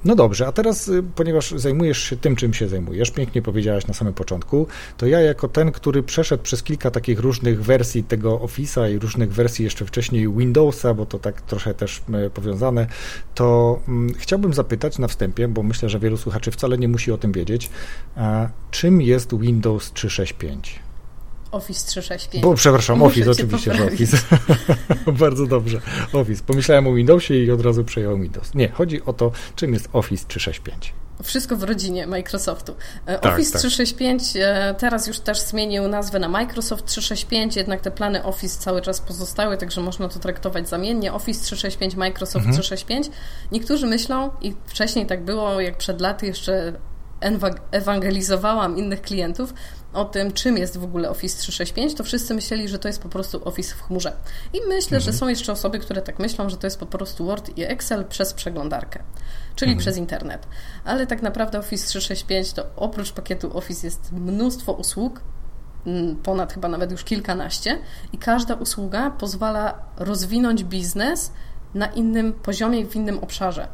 No 0.05 0.15
dobrze, 0.15 0.47
a 0.47 0.51
teraz, 0.51 0.87
y, 0.87 1.03
ponieważ 1.15 1.51
zajmujesz 1.51 2.03
się 2.03 2.17
tym, 2.17 2.35
czym 2.35 2.53
się 2.53 2.67
zajmujesz, 2.67 3.11
pięknie 3.11 3.41
powiedziałaś 3.41 3.87
na 3.87 3.93
samym 3.93 4.13
początku, 4.13 4.67
to 4.97 5.05
ja 5.05 5.19
jako 5.19 5.47
ten, 5.47 5.71
który 5.71 6.03
przeszedł 6.03 6.43
przez 6.43 6.63
kilka 6.63 6.91
takich 6.91 7.19
różnych 7.19 7.63
wersji 7.63 8.03
tego 8.03 8.37
Office'a 8.37 8.91
i 8.91 8.99
różnych 8.99 9.33
wersji 9.33 9.65
jeszcze 9.65 9.85
wcześniej 9.85 10.29
Windowsa, 10.29 10.93
bo 10.93 11.05
to 11.05 11.19
tak 11.19 11.41
trochę 11.41 11.73
też 11.73 12.01
powiązane, 12.33 12.87
to 13.35 13.79
mm, 13.87 14.13
chciałbym 14.13 14.53
zapytać 14.53 14.99
na 14.99 15.07
wstępie, 15.07 15.47
bo 15.47 15.63
myślę, 15.63 15.89
że 15.89 15.99
wielu 15.99 16.17
słuchaczy 16.17 16.51
wcale 16.51 16.77
nie 16.77 16.87
musi 16.87 17.11
o 17.11 17.17
tym 17.17 17.31
wiedzieć, 17.31 17.69
czym 18.71 19.01
jest 19.01 19.39
Windows 19.39 19.93
365? 19.93 20.84
Office 21.55 21.87
365. 21.87 22.43
Bo, 22.43 22.53
przepraszam, 22.53 22.99
Muszę 22.99 23.11
Office, 23.11 23.31
oczywiście, 23.31 23.75
że 23.75 23.85
Office. 23.85 24.17
Bardzo 25.19 25.47
dobrze. 25.47 25.81
Office. 26.13 26.43
Pomyślałem 26.47 26.87
o 26.87 26.93
Windowsie 26.93 27.33
i 27.33 27.51
od 27.51 27.61
razu 27.61 27.83
przejąłem 27.83 28.21
Windows. 28.21 28.53
Nie, 28.55 28.69
chodzi 28.69 29.03
o 29.05 29.13
to, 29.13 29.31
czym 29.55 29.73
jest 29.73 29.89
Office 29.93 30.25
365. 30.27 30.93
Wszystko 31.23 31.55
w 31.55 31.63
rodzinie 31.63 32.07
Microsoftu. 32.07 32.75
E, 33.05 33.19
tak, 33.19 33.33
Office 33.33 33.51
tak. 33.51 33.59
365 33.59 34.23
e, 34.35 34.75
teraz 34.77 35.07
już 35.07 35.19
też 35.19 35.39
zmienił 35.39 35.87
nazwę 35.87 36.19
na 36.19 36.29
Microsoft 36.29 36.85
365, 36.85 37.55
jednak 37.55 37.81
te 37.81 37.91
plany 37.91 38.23
Office 38.23 38.59
cały 38.59 38.81
czas 38.81 39.01
pozostały, 39.01 39.57
także 39.57 39.81
można 39.81 40.09
to 40.09 40.19
traktować 40.19 40.69
zamiennie. 40.69 41.13
Office 41.13 41.43
365, 41.43 41.95
Microsoft 41.95 42.45
mhm. 42.45 42.53
365. 42.53 43.09
Niektórzy 43.51 43.87
myślą, 43.87 44.29
i 44.41 44.55
wcześniej 44.65 45.05
tak 45.05 45.23
było, 45.23 45.61
jak 45.61 45.77
przed 45.77 46.01
laty 46.01 46.25
jeszcze 46.25 46.73
ewangelizowałam 47.71 48.77
innych 48.77 49.01
klientów, 49.01 49.53
o 49.95 50.05
tym, 50.05 50.33
czym 50.33 50.57
jest 50.57 50.77
w 50.77 50.83
ogóle 50.83 51.09
Office 51.09 51.37
365, 51.37 51.93
to 51.93 52.03
wszyscy 52.03 52.33
myśleli, 52.33 52.67
że 52.67 52.79
to 52.79 52.87
jest 52.87 53.01
po 53.01 53.09
prostu 53.09 53.47
Office 53.47 53.75
w 53.75 53.81
chmurze. 53.81 54.13
I 54.53 54.57
myślę, 54.67 54.97
mhm. 54.97 55.01
że 55.01 55.13
są 55.13 55.27
jeszcze 55.27 55.51
osoby, 55.51 55.79
które 55.79 56.01
tak 56.01 56.19
myślą, 56.19 56.49
że 56.49 56.57
to 56.57 56.67
jest 56.67 56.79
po 56.79 56.85
prostu 56.85 57.25
Word 57.25 57.57
i 57.57 57.63
Excel 57.63 58.05
przez 58.05 58.33
przeglądarkę, 58.33 59.03
czyli 59.55 59.71
mhm. 59.71 59.79
przez 59.79 59.97
internet. 59.97 60.47
Ale 60.85 61.07
tak 61.07 61.21
naprawdę 61.21 61.59
Office 61.59 61.87
365 61.87 62.53
to 62.53 62.65
oprócz 62.75 63.11
pakietu 63.11 63.57
Office 63.57 63.87
jest 63.87 64.11
mnóstwo 64.11 64.73
usług, 64.73 65.21
mm, 65.85 66.15
ponad 66.15 66.53
chyba 66.53 66.67
nawet 66.67 66.91
już 66.91 67.03
kilkanaście, 67.03 67.79
i 68.13 68.17
każda 68.17 68.53
usługa 68.53 69.11
pozwala 69.11 69.79
rozwinąć 69.97 70.63
biznes 70.63 71.31
na 71.73 71.85
innym 71.85 72.33
poziomie, 72.33 72.85
w 72.85 72.95
innym 72.95 73.19
obszarze 73.19 73.67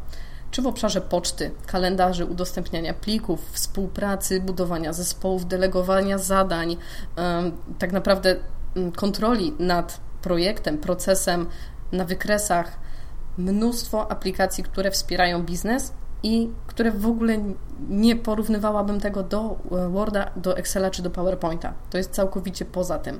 czy 0.51 0.61
w 0.61 0.67
obszarze 0.67 1.01
poczty, 1.01 1.51
kalendarzy, 1.65 2.25
udostępniania 2.25 2.93
plików, 2.93 3.51
współpracy, 3.51 4.41
budowania 4.41 4.93
zespołów, 4.93 5.47
delegowania 5.47 6.17
zadań, 6.17 6.77
tak 7.79 7.91
naprawdę 7.91 8.35
mm, 8.75 8.91
kontroli 8.91 9.53
nad 9.59 9.99
projektem, 10.21 10.77
procesem 10.77 11.45
na 11.91 12.05
wykresach, 12.05 12.79
mnóstwo 13.37 14.11
aplikacji, 14.11 14.63
które 14.63 14.91
wspierają 14.91 15.43
biznes 15.43 15.93
i 16.23 16.49
które 16.67 16.91
w 16.91 17.05
ogóle 17.05 17.37
nie 17.89 18.15
porównywałabym 18.15 18.99
tego 18.99 19.23
do 19.23 19.57
e, 19.71 19.89
Worda, 19.89 20.31
do 20.35 20.57
Excela 20.57 20.89
czy 20.89 21.01
do 21.01 21.09
PowerPointa. 21.09 21.73
To 21.89 21.97
jest 21.97 22.11
całkowicie 22.11 22.65
poza 22.65 22.99
tym. 22.99 23.19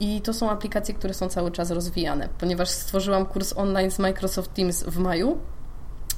I 0.00 0.20
to 0.20 0.32
są 0.32 0.50
aplikacje, 0.50 0.94
które 0.94 1.14
są 1.14 1.28
cały 1.28 1.50
czas 1.50 1.70
rozwijane. 1.70 2.28
Ponieważ 2.38 2.68
stworzyłam 2.68 3.26
kurs 3.26 3.52
online 3.56 3.90
z 3.90 3.98
Microsoft 3.98 4.54
Teams 4.54 4.82
w 4.82 4.98
maju, 4.98 5.38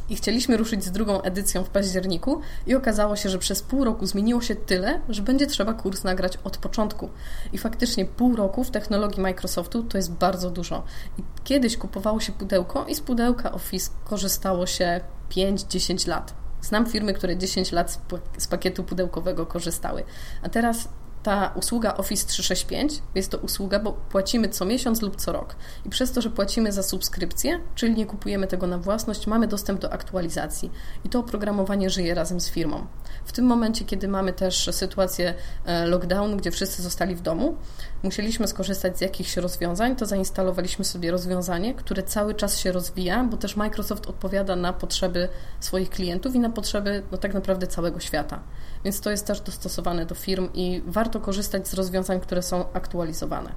i 0.08 0.16
chcieliśmy 0.16 0.56
ruszyć 0.56 0.84
z 0.84 0.90
drugą 0.90 1.23
edycją 1.23 1.64
w 1.64 1.70
październiku 1.70 2.40
i 2.66 2.75
okazało 2.75 3.16
się, 3.16 3.28
że 3.28 3.38
przez 3.38 3.62
pół 3.62 3.84
roku 3.84 4.06
zmieniło 4.06 4.40
się 4.40 4.54
tyle, 4.54 5.00
że 5.08 5.23
będzie 5.23 5.46
trzeba 5.46 5.75
kurs 5.75 6.04
nagrać 6.04 6.38
od 6.44 6.56
początku. 6.56 7.11
I 7.52 7.58
faktycznie 7.58 8.04
pół 8.04 8.37
roku 8.37 8.64
w 8.64 8.70
technologii 8.70 9.23
Microsoftu 9.23 9.82
to 9.82 9.99
jest 9.99 10.12
bardzo 10.12 10.50
dużo. 10.50 10.84
I 11.18 11.23
kiedyś 11.44 11.76
kupowało 11.76 12.20
się 12.20 12.32
pudełko 12.32 12.87
i 12.87 12.94
z 12.94 13.00
pudełka 13.00 13.52
Office 13.52 13.90
korzystało 14.04 14.66
się 14.66 15.00
5-10 15.30 16.08
lat. 16.08 16.34
Znam 16.62 16.87
firmy, 16.87 17.14
które 17.14 17.37
10 17.37 17.73
lat 17.73 18.00
z 18.38 18.46
pakietu 18.46 18.84
pudełkowego 18.84 19.46
korzystały. 19.46 20.04
A 20.42 20.49
teraz 20.49 20.88
ta 21.25 21.52
usługa 21.54 21.97
Office 21.97 22.26
365 22.26 23.02
jest 23.14 23.31
to 23.31 23.38
usługa, 23.38 23.78
bo 23.78 23.93
płacimy 23.93 24.49
co 24.49 24.64
miesiąc 24.64 25.02
lub 25.02 25.16
co 25.16 25.33
rok. 25.33 25.57
I 25.85 25.90
przez 25.90 26.12
to, 26.12 26.23
że 26.23 26.31
płacimy 26.31 26.73
za 26.73 26.83
subskrypcję, 26.83 27.61
czyli 27.75 27.95
nie 27.95 28.07
kupujemy 28.07 28.47
tego 28.47 28.66
na 28.66 28.78
własność, 28.78 29.26
mamy 29.26 29.49
dostęp 29.49 29.81
do 29.81 29.93
aktualizacji. 29.93 30.71
I 31.04 31.09
to 31.09 31.21
oprogramowanie 31.21 31.90
żyje 31.90 32.14
razem 32.14 32.40
z 32.40 32.50
firmą. 32.50 32.87
W 33.25 33.33
tym 33.33 33.45
momencie, 33.45 33.85
kiedy 33.85 34.09
mamy 34.09 34.33
też 34.33 34.69
sytuację 34.73 35.35
e, 35.64 35.87
lockdownu, 35.87 36.37
gdzie 36.37 36.50
wszyscy 36.50 36.83
zostali 36.83 37.14
w 37.14 37.21
domu, 37.21 37.57
musieliśmy 38.02 38.49
skorzystać 38.49 38.99
z 38.99 39.00
jakichś 39.00 39.37
rozwiązań, 39.37 39.97
to 39.97 40.07
zainstalowaliśmy 40.07 40.85
sobie 40.85 41.11
rozwiązanie, 41.11 41.75
które 41.75 42.02
cały 42.02 42.35
czas 42.35 42.59
się 42.59 42.73
rozwija, 42.73 43.25
bo 43.25 43.37
też 43.37 43.57
Microsoft 43.57 44.07
odpowiada 44.07 44.57
na 44.57 44.73
potrzeby 44.73 45.28
swoich 45.61 45.90
klientów 45.90 46.35
i 46.35 46.38
na 46.38 46.50
potrzeby 46.50 47.02
no, 47.12 47.19
tak 47.19 47.35
naprawdę 47.35 47.66
całego 47.66 48.00
świata. 48.00 48.40
Więc 48.85 49.00
to 49.00 49.11
jest 49.11 49.26
też 49.26 49.40
dostosowane 49.40 50.07
do 50.07 50.14
firm 50.14 50.49
i 50.54 50.83
warto 50.87 51.13
korzystać 51.21 51.68
z 51.68 51.75
rozwiązań, 51.75 52.21
które 52.21 52.42
są 52.42 52.73
aktualizowane. 52.73 53.52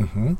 Mhm. 0.00 0.36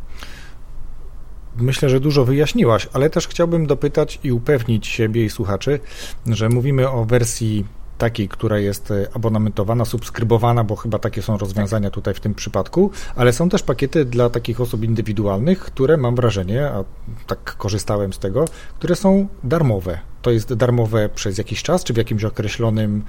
Myślę, 1.56 1.88
że 1.88 2.00
dużo 2.00 2.24
wyjaśniłaś, 2.24 2.88
ale 2.92 3.10
też 3.10 3.28
chciałbym 3.28 3.66
dopytać 3.66 4.18
i 4.24 4.32
upewnić 4.32 4.86
siebie 4.86 5.24
i 5.24 5.30
słuchaczy, 5.30 5.80
że 6.26 6.48
mówimy 6.48 6.90
o 6.90 7.04
wersji 7.04 7.64
takiej, 8.00 8.28
która 8.28 8.58
jest 8.58 8.90
e, 8.90 9.06
abonamentowana, 9.14 9.84
subskrybowana, 9.84 10.64
bo 10.64 10.76
chyba 10.76 10.98
takie 10.98 11.22
są 11.22 11.38
rozwiązania 11.38 11.88
tak. 11.88 11.94
tutaj 11.94 12.14
w 12.14 12.20
tym 12.20 12.34
przypadku, 12.34 12.90
ale 13.16 13.32
są 13.32 13.48
też 13.48 13.62
pakiety 13.62 14.04
dla 14.04 14.30
takich 14.30 14.60
osób 14.60 14.84
indywidualnych, 14.84 15.60
które 15.60 15.96
mam 15.96 16.16
wrażenie, 16.16 16.66
a 16.66 16.84
tak 17.26 17.56
korzystałem 17.56 18.12
z 18.12 18.18
tego, 18.18 18.44
które 18.78 18.96
są 18.96 19.28
darmowe. 19.44 19.98
To 20.22 20.30
jest 20.30 20.54
darmowe 20.54 21.08
przez 21.08 21.38
jakiś 21.38 21.62
czas, 21.62 21.84
czy 21.84 21.92
w 21.92 21.96
jakimś 21.96 22.24
określonym 22.24 23.04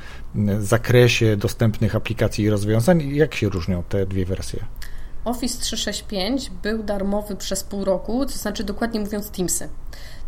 zakresie 0.60 1.38
dostępnych 1.38 1.96
aplikacji 1.96 2.46
i 2.46 2.50
rozwiązań? 2.50 3.10
Jak 3.16 3.36
się 3.36 3.50
różnią 3.50 3.84
te 3.84 4.06
dwie 4.06 4.26
wersje? 4.26 4.66
Office 5.26 5.62
365 5.62 6.52
był 6.64 6.84
darmowy 6.84 7.36
przez 7.36 7.64
pół 7.64 7.86
roku, 7.86 8.26
to 8.26 8.32
znaczy 8.32 8.64
dokładnie 8.64 9.00
mówiąc 9.00 9.30
Teamsy. 9.30 9.70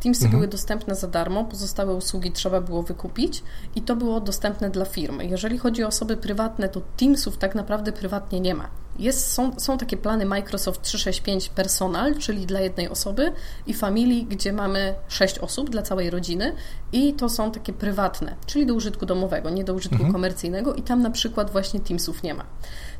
Teamsy 0.03 0.25
mhm. 0.25 0.31
były 0.31 0.47
dostępne 0.47 0.95
za 0.95 1.07
darmo, 1.07 1.45
pozostałe 1.45 1.93
usługi 1.93 2.31
trzeba 2.31 2.61
było 2.61 2.83
wykupić 2.83 3.43
i 3.75 3.81
to 3.81 3.95
było 3.95 4.21
dostępne 4.21 4.69
dla 4.69 4.85
firmy. 4.85 5.25
Jeżeli 5.25 5.57
chodzi 5.57 5.83
o 5.83 5.87
osoby 5.87 6.17
prywatne, 6.17 6.69
to 6.69 6.81
Teamsów 6.97 7.37
tak 7.37 7.55
naprawdę 7.55 7.91
prywatnie 7.91 8.39
nie 8.39 8.55
ma. 8.55 8.82
Jest, 8.99 9.31
są, 9.31 9.59
są 9.59 9.77
takie 9.77 9.97
plany 9.97 10.25
Microsoft 10.25 10.81
365 10.81 11.49
Personal, 11.49 12.15
czyli 12.17 12.45
dla 12.45 12.59
jednej 12.59 12.89
osoby 12.89 13.33
i 13.67 13.73
Family, 13.73 14.23
gdzie 14.23 14.53
mamy 14.53 14.95
6 15.07 15.39
osób 15.39 15.69
dla 15.69 15.81
całej 15.81 16.09
rodziny 16.09 16.55
i 16.91 17.13
to 17.13 17.29
są 17.29 17.51
takie 17.51 17.73
prywatne, 17.73 18.35
czyli 18.45 18.65
do 18.65 18.73
użytku 18.73 19.05
domowego, 19.05 19.49
nie 19.49 19.63
do 19.63 19.73
użytku 19.73 19.95
mhm. 19.95 20.13
komercyjnego 20.13 20.73
i 20.73 20.81
tam 20.81 21.01
na 21.01 21.11
przykład 21.11 21.51
właśnie 21.51 21.79
Teamsów 21.79 22.23
nie 22.23 22.33
ma. 22.33 22.45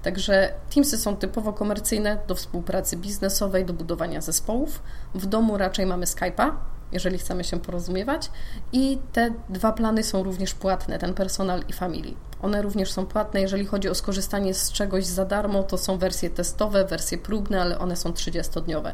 Także 0.04 0.54
Teamsy 0.74 0.98
są 0.98 1.16
typowo 1.16 1.54
komercyjne 1.54 2.18
do 2.28 2.36
współpracy 2.36 2.98
biznesowej, 2.98 3.66
do 3.66 3.74
budowania 3.74 4.22
zespołów. 4.22 4.84
W 5.16 5.26
domu 5.26 5.58
raczej 5.58 5.86
mamy 5.86 6.06
Skype'a, 6.06 6.52
jeżeli 6.92 7.18
chcemy 7.18 7.44
się 7.44 7.60
porozumiewać. 7.60 8.32
I 8.72 8.98
te 9.14 9.34
dwa 9.50 9.72
plany 9.72 10.04
są 10.04 10.24
również 10.24 10.54
płatne, 10.54 11.00
ten 11.00 11.14
personal 11.14 11.64
i 11.70 11.74
family. 11.74 12.14
One 12.44 12.62
również 12.62 12.92
są 12.92 13.06
płatne. 13.06 13.42
Jeżeli 13.42 13.66
chodzi 13.66 13.90
o 13.90 13.96
skorzystanie 13.96 14.54
z 14.54 14.72
czegoś 14.72 15.06
za 15.06 15.26
darmo, 15.26 15.64
to 15.64 15.78
są 15.78 15.98
wersje 15.98 16.30
testowe, 16.30 16.86
wersje 16.86 17.18
próbne, 17.18 17.62
ale 17.62 17.80
one 17.80 17.96
są 17.96 18.12
30-dniowe. 18.12 18.94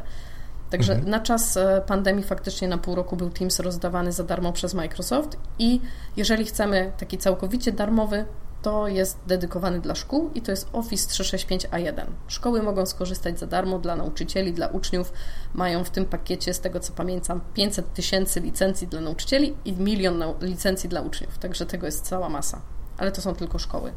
Także 0.70 0.92
mhm. 0.92 1.10
na 1.10 1.20
czas 1.20 1.56
e, 1.56 1.82
pandemii 1.86 2.24
faktycznie 2.24 2.68
na 2.68 2.78
pół 2.78 2.94
roku 2.94 3.16
był 3.16 3.30
Teams 3.30 3.60
rozdawany 3.60 4.12
za 4.12 4.24
darmo 4.24 4.52
przez 4.52 4.74
Microsoft 4.74 5.36
i 5.58 5.80
jeżeli 6.16 6.44
chcemy 6.44 6.92
taki 6.98 7.18
całkowicie 7.18 7.72
darmowy, 7.72 8.24
to 8.62 8.88
jest 8.88 9.18
dedykowany 9.26 9.80
dla 9.80 9.94
szkół 9.94 10.30
i 10.34 10.42
to 10.42 10.50
jest 10.50 10.68
Office 10.72 11.08
365 11.08 11.66
A1. 11.66 12.04
Szkoły 12.28 12.62
mogą 12.62 12.86
skorzystać 12.86 13.38
za 13.38 13.46
darmo 13.46 13.78
dla 13.78 13.96
nauczycieli, 13.96 14.52
dla 14.52 14.66
uczniów. 14.66 15.12
Mają 15.54 15.84
w 15.84 15.90
tym 15.90 16.04
pakiecie, 16.04 16.54
z 16.54 16.60
tego 16.60 16.80
co 16.80 16.92
pamiętam, 16.92 17.40
500 17.54 17.94
tysięcy 17.94 18.40
licencji 18.40 18.86
dla 18.86 19.00
nauczycieli 19.00 19.54
i 19.64 19.72
milion 19.72 20.24
licencji 20.40 20.88
dla 20.88 21.00
uczniów. 21.00 21.38
Także 21.38 21.66
tego 21.66 21.86
jest 21.86 22.04
cała 22.04 22.28
masa. 22.28 22.60
Ale 23.00 23.12
to 23.12 23.20
są 23.20 23.34
tylko 23.34 23.58
szkoły. 23.58 23.92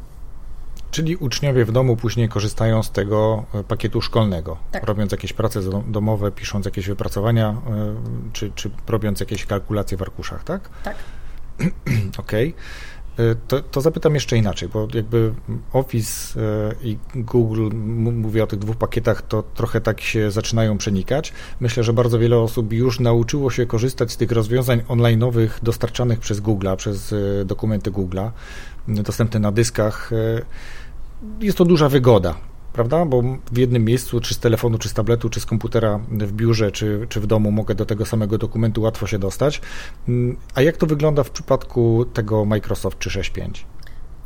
Czyli 0.92 1.16
uczniowie 1.16 1.66
w 1.66 1.72
domu 1.72 1.96
później 1.96 2.30
korzystają 2.30 2.84
z 2.84 2.92
tego 2.92 3.44
e, 3.54 3.64
pakietu 3.64 4.02
szkolnego, 4.02 4.58
tak. 4.72 4.84
robiąc 4.84 5.12
jakieś 5.12 5.34
prace 5.34 5.60
domowe, 5.88 6.32
pisząc 6.32 6.66
jakieś 6.66 6.88
wypracowania, 6.88 7.50
e, 7.50 7.96
czy, 8.34 8.52
czy 8.56 8.72
robiąc 8.88 9.20
jakieś 9.20 9.46
kalkulacje 9.46 9.98
w 9.98 10.02
arkuszach, 10.02 10.44
tak? 10.44 10.70
Tak. 10.84 10.96
Okej. 12.18 12.50
Okay. 12.50 13.26
E, 13.32 13.36
to, 13.48 13.62
to, 13.62 13.82
zapytam 13.82 14.14
jeszcze 14.14 14.38
inaczej, 14.38 14.70
bo 14.70 14.88
jakby 14.94 15.34
Office 15.74 16.40
i 16.82 16.98
Google, 17.16 17.70
mówię 18.14 18.44
o 18.44 18.48
tych 18.48 18.60
dwóch 18.60 18.76
pakietach, 18.76 19.22
to 19.22 19.44
trochę 19.44 19.82
tak 19.82 20.02
się 20.02 20.32
zaczynają 20.32 20.78
przenikać. 20.78 21.34
Myślę, 21.60 21.84
że 21.84 21.94
bardzo 21.94 22.20
wiele 22.20 22.38
osób 22.38 22.74
już 22.74 23.00
nauczyło 23.00 23.52
się 23.52 23.66
korzystać 23.66 24.12
z 24.12 24.18
tych 24.18 24.32
rozwiązań 24.32 24.82
online'owych 24.88 25.50
dostarczanych 25.64 26.20
przez 26.20 26.40
Google, 26.40 26.68
przez 26.78 27.16
dokumenty 27.46 27.92
Google, 27.92 28.20
dostępne 28.88 29.40
na 29.40 29.52
dyskach. 29.52 30.12
Jest 31.40 31.58
to 31.58 31.66
duża 31.66 31.90
wygoda 31.90 32.36
prawda? 32.74 33.06
Bo 33.06 33.24
w 33.52 33.58
jednym 33.58 33.86
miejscu, 33.86 34.20
czy 34.20 34.34
z 34.34 34.40
telefonu, 34.40 34.78
czy 34.78 34.90
z 34.90 34.94
tabletu, 34.94 35.30
czy 35.30 35.40
z 35.40 35.46
komputera 35.46 36.00
w 36.12 36.32
biurze, 36.32 36.72
czy, 36.72 37.08
czy 37.10 37.20
w 37.22 37.28
domu 37.28 37.52
mogę 37.52 37.76
do 37.76 37.86
tego 37.86 38.06
samego 38.06 38.38
dokumentu 38.38 38.82
łatwo 38.82 39.08
się 39.08 39.20
dostać. 39.20 39.62
Mm, 40.08 40.38
a 40.56 40.62
jak 40.62 40.78
to 40.78 40.86
wygląda 40.86 41.24
w 41.24 41.30
przypadku 41.30 42.06
tego 42.14 42.46
Microsoft 42.46 43.00
365? 43.00 43.66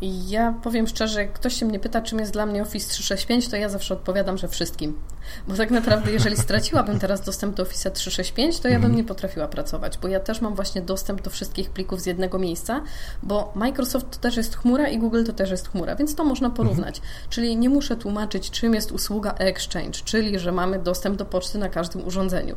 Ja 0.02 0.54
powiem 0.64 0.88
szczerze, 0.88 1.22
jak 1.22 1.34
ktoś 1.34 1.54
się 1.54 1.66
mnie 1.66 1.80
pyta, 1.80 2.02
czym 2.02 2.20
jest 2.20 2.34
dla 2.34 2.46
mnie 2.46 2.62
Office 2.62 2.90
365, 2.90 3.48
to 3.48 3.56
ja 3.56 3.70
zawsze 3.70 3.94
odpowiadam, 3.94 4.38
że 4.38 4.48
wszystkim. 4.48 5.00
Bo 5.48 5.56
tak 5.56 5.72
naprawdę, 5.72 6.12
jeżeli 6.12 6.38
straciłabym 6.48 7.00
teraz 7.00 7.22
dostęp 7.22 7.56
do 7.56 7.64
Office 7.64 7.92
365, 7.92 8.60
to 8.60 8.68
ja 8.68 8.74
bym 8.74 8.86
mhm. 8.86 8.96
nie 8.96 9.04
potrafiła 9.04 9.48
pracować, 9.48 9.98
bo 9.98 10.08
ja 10.08 10.20
też 10.20 10.42
mam 10.42 10.56
właśnie 10.56 10.82
dostęp 10.82 11.22
do 11.22 11.30
wszystkich 11.30 11.70
plików 11.70 12.02
z 12.02 12.06
jednego 12.06 12.40
miejsca, 12.40 12.82
bo 13.24 13.52
Microsoft 13.56 14.10
to 14.10 14.20
też 14.20 14.38
jest 14.38 14.58
chmura 14.58 14.88
i 14.88 15.00
Google 15.00 15.24
to 15.24 15.34
też 15.34 15.52
jest 15.52 15.70
chmura, 15.70 15.96
więc 15.96 16.16
to 16.16 16.24
można 16.24 16.50
porównać. 16.50 16.98
Mhm. 16.98 17.16
Czyli 17.30 17.58
nie 17.58 17.70
muszę 17.70 17.96
tłumaczyć, 17.96 18.52
czym 18.52 18.74
jest 18.74 18.92
usługa 18.92 19.34
Exchange, 19.34 20.00
czyli 20.06 20.40
że 20.40 20.52
mamy 20.52 20.80
dostęp 20.80 21.18
do 21.18 21.26
poczty 21.26 21.58
na 21.58 21.70
każdym 21.70 22.08
urządzeniu. 22.08 22.56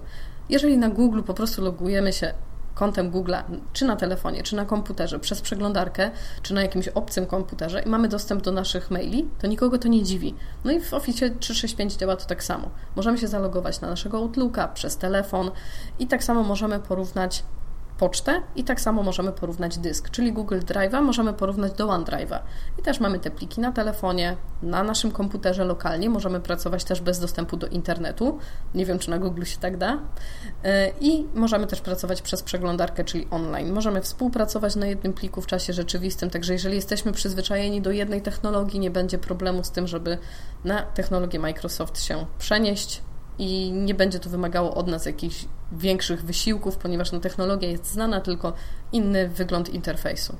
Jeżeli 0.48 0.78
na 0.78 0.88
Google 0.88 1.22
po 1.22 1.34
prostu 1.34 1.62
logujemy 1.62 2.12
się 2.12 2.34
kontem 2.74 3.10
Google'a, 3.10 3.42
czy 3.72 3.84
na 3.84 3.96
telefonie, 3.96 4.42
czy 4.42 4.56
na 4.56 4.64
komputerze, 4.64 5.18
przez 5.18 5.40
przeglądarkę, 5.40 6.10
czy 6.42 6.54
na 6.54 6.62
jakimś 6.62 6.88
obcym 6.88 7.26
komputerze 7.26 7.82
i 7.82 7.88
mamy 7.88 8.08
dostęp 8.08 8.42
do 8.42 8.52
naszych 8.52 8.90
maili, 8.90 9.28
to 9.38 9.46
nikogo 9.46 9.78
to 9.78 9.88
nie 9.88 10.02
dziwi. 10.02 10.34
No 10.64 10.72
i 10.72 10.80
w 10.80 10.94
Office 10.94 11.30
365 11.30 11.96
działa 11.96 12.16
to 12.16 12.26
tak 12.26 12.44
samo. 12.44 12.70
Możemy 12.96 13.18
się 13.18 13.28
zalogować 13.28 13.80
na 13.80 13.88
naszego 13.88 14.18
Outlooka 14.18 14.68
przez 14.68 14.96
telefon 14.96 15.50
i 15.98 16.06
tak 16.06 16.24
samo 16.24 16.42
możemy 16.42 16.78
porównać 16.78 17.44
pocztę 18.00 18.42
i 18.56 18.64
tak 18.64 18.80
samo 18.80 19.02
możemy 19.02 19.32
porównać 19.32 19.78
dysk, 19.78 20.10
czyli 20.10 20.32
Google 20.32 20.58
Drive'a 20.58 21.02
możemy 21.02 21.32
porównać 21.32 21.72
do 21.72 21.86
OneDrive'a. 21.86 22.38
I 22.78 22.82
też 22.82 23.00
mamy 23.00 23.18
te 23.18 23.30
pliki 23.30 23.60
na 23.60 23.72
telefonie, 23.72 24.36
na 24.62 24.82
naszym 24.82 25.10
komputerze 25.10 25.64
lokalnie, 25.64 26.10
możemy 26.10 26.40
pracować 26.40 26.84
też 26.84 27.00
bez 27.00 27.20
dostępu 27.20 27.56
do 27.56 27.66
internetu. 27.66 28.38
Nie 28.74 28.86
wiem, 28.86 28.98
czy 28.98 29.10
na 29.10 29.18
Google 29.18 29.44
się 29.44 29.58
tak 29.58 29.76
da. 29.76 29.98
E, 30.64 30.90
I 31.00 31.26
możemy 31.34 31.66
też 31.66 31.80
pracować 31.80 32.22
przez 32.22 32.42
przeglądarkę, 32.42 33.04
czyli 33.04 33.26
online. 33.30 33.72
Możemy 33.72 34.00
współpracować 34.00 34.76
na 34.76 34.86
jednym 34.86 35.12
pliku 35.12 35.40
w 35.40 35.46
czasie 35.46 35.72
rzeczywistym, 35.72 36.30
także 36.30 36.52
jeżeli 36.52 36.76
jesteśmy 36.76 37.12
przyzwyczajeni 37.12 37.82
do 37.82 37.90
jednej 37.90 38.22
technologii, 38.22 38.80
nie 38.80 38.90
będzie 38.90 39.18
problemu 39.18 39.64
z 39.64 39.70
tym, 39.70 39.86
żeby 39.86 40.18
na 40.64 40.82
technologię 40.82 41.38
Microsoft 41.38 42.02
się 42.02 42.26
przenieść 42.38 43.02
i 43.38 43.72
nie 43.72 43.94
będzie 43.94 44.18
to 44.18 44.30
wymagało 44.30 44.74
od 44.74 44.86
nas 44.88 45.06
jakichś 45.06 45.44
większych 45.72 46.24
wysiłków, 46.24 46.76
ponieważ 46.76 47.12
no, 47.12 47.20
technologia 47.20 47.68
jest 47.68 47.92
znana, 47.92 48.20
tylko 48.20 48.52
inny 48.92 49.28
wygląd 49.28 49.68
interfejsu. 49.68 50.36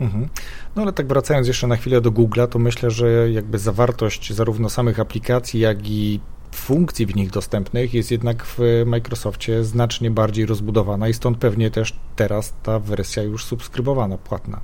Mhm. 0.00 0.28
No 0.76 0.82
ale 0.82 0.92
tak 0.92 1.06
wracając 1.06 1.48
jeszcze 1.48 1.66
na 1.66 1.76
chwilę 1.76 2.00
do 2.00 2.10
Google'a, 2.10 2.48
to 2.48 2.58
myślę, 2.58 2.90
że 2.90 3.30
jakby 3.30 3.58
zawartość 3.58 4.32
zarówno 4.32 4.70
samych 4.70 5.00
aplikacji, 5.00 5.60
jak 5.60 5.88
i 5.88 6.20
funkcji 6.54 7.06
w 7.06 7.16
nich 7.16 7.30
dostępnych 7.30 7.94
jest 7.94 8.10
jednak 8.10 8.46
w 8.46 8.58
Microsoftie 8.86 9.64
znacznie 9.64 10.10
bardziej 10.10 10.46
rozbudowana 10.46 11.08
i 11.08 11.14
stąd 11.14 11.38
pewnie 11.38 11.70
też 11.70 11.96
teraz 12.16 12.54
ta 12.62 12.78
wersja 12.78 13.22
już 13.22 13.44
subskrybowana, 13.44 14.18
płatna. 14.18 14.60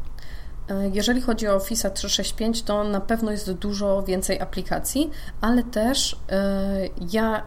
E, 0.70 0.88
jeżeli 0.94 1.20
chodzi 1.20 1.48
o 1.48 1.54
Office 1.54 1.90
365, 1.90 2.62
to 2.62 2.84
na 2.84 3.00
pewno 3.00 3.30
jest 3.30 3.52
dużo 3.52 4.02
więcej 4.02 4.40
aplikacji, 4.40 5.10
ale 5.40 5.62
też 5.62 6.16
e, 6.30 6.88
ja 7.12 7.42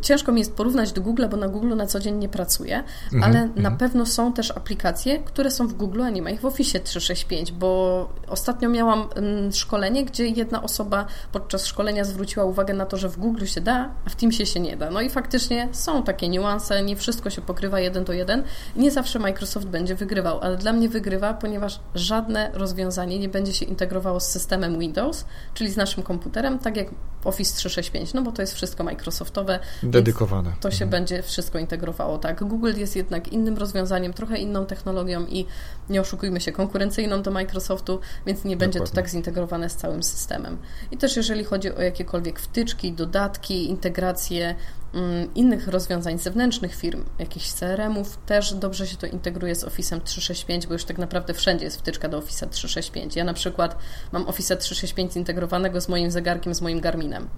Ciężko 0.00 0.32
mi 0.32 0.38
jest 0.38 0.54
porównać 0.54 0.92
do 0.92 1.00
Google, 1.00 1.24
bo 1.30 1.36
na 1.36 1.48
Google 1.48 1.76
na 1.76 1.86
co 1.86 2.00
dzień 2.00 2.16
nie 2.16 2.28
pracuję, 2.28 2.84
mhm, 3.12 3.22
ale 3.22 3.46
na 3.46 3.54
mhm. 3.54 3.76
pewno 3.76 4.06
są 4.06 4.32
też 4.32 4.50
aplikacje, 4.50 5.18
które 5.18 5.50
są 5.50 5.68
w 5.68 5.74
Google, 5.74 6.02
a 6.02 6.10
nie 6.10 6.22
ma 6.22 6.30
ich 6.30 6.40
w 6.40 6.44
Office 6.44 6.80
365, 6.80 7.52
bo 7.52 8.08
ostatnio 8.28 8.68
miałam 8.68 9.08
szkolenie, 9.52 10.04
gdzie 10.04 10.28
jedna 10.28 10.62
osoba 10.62 11.06
podczas 11.32 11.66
szkolenia 11.66 12.04
zwróciła 12.04 12.44
uwagę 12.44 12.74
na 12.74 12.86
to, 12.86 12.96
że 12.96 13.08
w 13.08 13.16
Google 13.16 13.44
się 13.44 13.60
da, 13.60 13.90
a 14.06 14.10
w 14.10 14.16
Teamsie 14.16 14.46
się 14.46 14.60
nie 14.60 14.76
da. 14.76 14.90
No 14.90 15.00
i 15.00 15.10
faktycznie 15.10 15.68
są 15.72 16.02
takie 16.02 16.28
niuanse, 16.28 16.82
nie 16.82 16.96
wszystko 16.96 17.30
się 17.30 17.42
pokrywa 17.42 17.80
jeden 17.80 18.04
do 18.04 18.12
jeden 18.12 18.42
nie 18.76 18.90
zawsze 18.90 19.18
Microsoft 19.18 19.66
będzie 19.66 19.94
wygrywał, 19.94 20.40
ale 20.40 20.56
dla 20.56 20.72
mnie 20.72 20.88
wygrywa, 20.88 21.34
ponieważ 21.34 21.80
żadne 21.94 22.50
rozwiązanie 22.54 23.18
nie 23.18 23.28
będzie 23.28 23.54
się 23.54 23.64
integrowało 23.64 24.20
z 24.20 24.28
systemem 24.28 24.78
Windows, 24.78 25.24
czyli 25.54 25.70
z 25.70 25.76
naszym 25.76 26.02
komputerem, 26.02 26.58
tak 26.58 26.76
jak 26.76 26.88
Office 27.24 27.56
365, 27.56 28.14
no 28.14 28.22
bo 28.22 28.32
to 28.32 28.42
jest 28.42 28.54
wszystko 28.54 28.84
Microsoftowe, 28.84 29.51
Dedykowane. 29.82 30.52
To 30.60 30.70
się 30.70 30.84
mhm. 30.84 30.90
będzie 30.90 31.22
wszystko 31.22 31.58
integrowało, 31.58 32.18
tak. 32.18 32.44
Google 32.44 32.72
jest 32.76 32.96
jednak 32.96 33.28
innym 33.28 33.56
rozwiązaniem, 33.56 34.12
trochę 34.12 34.38
inną 34.38 34.66
technologią 34.66 35.26
i 35.26 35.46
nie 35.90 36.00
oszukujmy 36.00 36.40
się, 36.40 36.52
konkurencyjną 36.52 37.22
do 37.22 37.30
Microsoftu, 37.30 38.00
więc 38.26 38.44
nie 38.44 38.56
będzie 38.56 38.78
Dokładnie. 38.78 38.90
to 38.90 39.02
tak 39.02 39.10
zintegrowane 39.10 39.70
z 39.70 39.76
całym 39.76 40.02
systemem. 40.02 40.58
I 40.90 40.96
też 40.96 41.16
jeżeli 41.16 41.44
chodzi 41.44 41.74
o 41.74 41.82
jakiekolwiek 41.82 42.40
wtyczki, 42.40 42.92
dodatki, 42.92 43.70
integracje 43.70 44.54
mm, 44.94 45.34
innych 45.34 45.68
rozwiązań 45.68 46.18
zewnętrznych 46.18 46.74
firm, 46.74 47.04
jakichś 47.18 47.52
CRM-ów, 47.52 48.18
też 48.26 48.54
dobrze 48.54 48.86
się 48.86 48.96
to 48.96 49.06
integruje 49.06 49.54
z 49.54 49.64
Office 49.64 50.00
365, 50.00 50.66
bo 50.66 50.72
już 50.72 50.84
tak 50.84 50.98
naprawdę 50.98 51.34
wszędzie 51.34 51.64
jest 51.64 51.78
wtyczka 51.78 52.08
do 52.08 52.18
Office 52.18 52.46
365. 52.46 53.16
Ja 53.16 53.24
na 53.24 53.34
przykład 53.34 53.76
mam 54.12 54.28
Office 54.28 54.56
365 54.56 55.12
zintegrowanego 55.12 55.80
z 55.80 55.88
moim 55.88 56.10
zegarkiem, 56.10 56.54
z 56.54 56.60
moim 56.60 56.80
Garminem. 56.80 57.28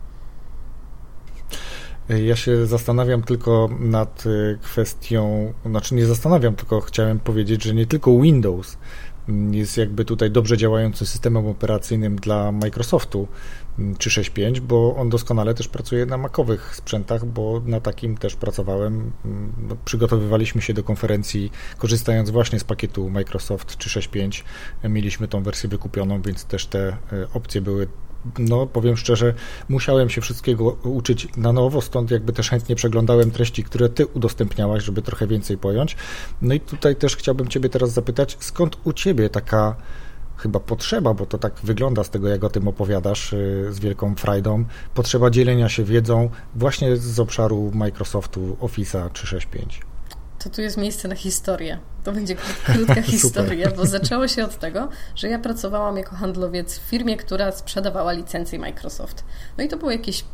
Ja 2.09 2.37
się 2.37 2.67
zastanawiam 2.67 3.23
tylko 3.23 3.71
nad 3.81 4.27
y, 4.27 4.59
kwestią, 4.63 5.53
znaczy 5.67 5.95
nie 5.95 6.07
zastanawiam, 6.07 6.55
tylko 6.55 6.81
chciałem 6.81 7.19
powiedzieć, 7.19 7.63
że 7.63 7.75
nie 7.75 7.87
tylko 7.87 8.21
Windows 8.21 8.77
jest 9.51 9.77
jakby 9.77 10.05
tutaj 10.05 10.31
dobrze 10.31 10.57
działającym 10.57 11.07
systemem 11.07 11.47
operacyjnym 11.47 12.17
dla 12.17 12.53
Microsoftu 12.53 13.29
365, 13.99 14.59
mm, 14.59 14.69
bo 14.69 14.97
on 14.97 15.09
doskonale 15.09 15.55
też 15.55 15.69
pracuje 15.69 16.07
na 16.07 16.19
makowych 16.19 16.77
sprzętach, 16.77 17.27
bo 17.27 17.63
na 17.67 17.81
takim 17.81 18.17
też 18.17 18.37
pracowałem. 18.37 19.13
Mm, 19.25 19.53
no, 19.69 19.77
przygotowywaliśmy 19.85 20.63
się 20.63 20.75
do 20.75 20.85
konferencji 20.85 21.53
korzystając 21.79 22.31
właśnie 22.31 22.61
z 22.61 22.65
pakietu 22.65 23.11
Microsoft 23.11 23.79
365. 23.79 24.45
Mieliśmy 24.85 25.29
tą 25.29 25.43
wersję 25.43 25.69
wykupioną, 25.69 26.23
więc 26.23 26.45
też 26.45 26.67
te 26.67 26.89
y, 26.89 27.29
opcje 27.35 27.61
były 27.61 27.87
no 28.39 28.67
powiem 28.67 28.97
szczerze, 28.97 29.35
musiałem 29.69 30.11
się 30.11 30.21
wszystkiego 30.21 30.65
uczyć 30.83 31.29
na 31.37 31.53
nowo, 31.53 31.81
stąd 31.81 32.11
jakby 32.11 32.33
też 32.33 32.51
chętnie 32.51 32.77
przeglądałem 32.77 33.31
treści, 33.31 33.65
które 33.65 33.89
ty 33.89 34.07
udostępniałaś, 34.07 34.85
żeby 34.85 35.03
trochę 35.03 35.27
więcej 35.27 35.59
pojąć. 35.59 35.97
No 36.43 36.55
i 36.55 36.61
tutaj 36.61 36.97
też 36.97 37.17
chciałbym 37.17 37.49
ciebie 37.49 37.69
teraz 37.69 37.93
zapytać, 37.93 38.37
skąd 38.41 38.77
u 38.85 38.93
ciebie 38.93 39.31
taka 39.31 39.77
chyba 40.37 40.61
potrzeba, 40.61 41.15
bo 41.15 41.27
to 41.27 41.39
tak 41.39 41.55
wygląda 41.63 42.05
z 42.05 42.11
tego, 42.11 42.29
jak 42.29 42.45
o 42.45 42.51
tym 42.51 42.69
opowiadasz 42.69 43.33
y, 43.33 43.67
z 43.71 43.79
wielką 43.79 44.15
frajdą, 44.15 44.65
potrzeba 44.95 45.31
dzielenia 45.31 45.69
się 45.69 45.85
wiedzą 45.85 46.31
właśnie 46.55 46.97
z 46.97 47.21
obszaru 47.21 47.71
Microsoftu 47.75 48.57
Office'a 48.61 49.11
365 49.11 49.94
to 50.45 50.51
tu 50.51 50.63
jest 50.63 50.77
miejsce 50.77 51.09
na 51.09 51.15
historię. 51.15 51.79
To 52.05 52.13
będzie 52.13 52.37
krótka 52.67 53.03
historia, 53.03 53.71
bo 53.71 53.87
zaczęło 53.87 54.29
się 54.29 54.45
od 54.45 54.59
tego, 54.59 54.89
że 55.17 55.29
ja 55.29 55.39
pracowałam 55.39 55.97
jako 55.97 56.17
handlowiec 56.17 56.79
w 56.79 56.83
firmie, 56.83 57.17
która 57.17 57.53
sprzedawała 57.53 58.13
licencję 58.13 58.59
Microsoft. 58.59 59.25
No 59.59 59.65
i 59.65 59.69
to 59.69 59.77
było 59.77 59.91
jakieś 59.91 60.25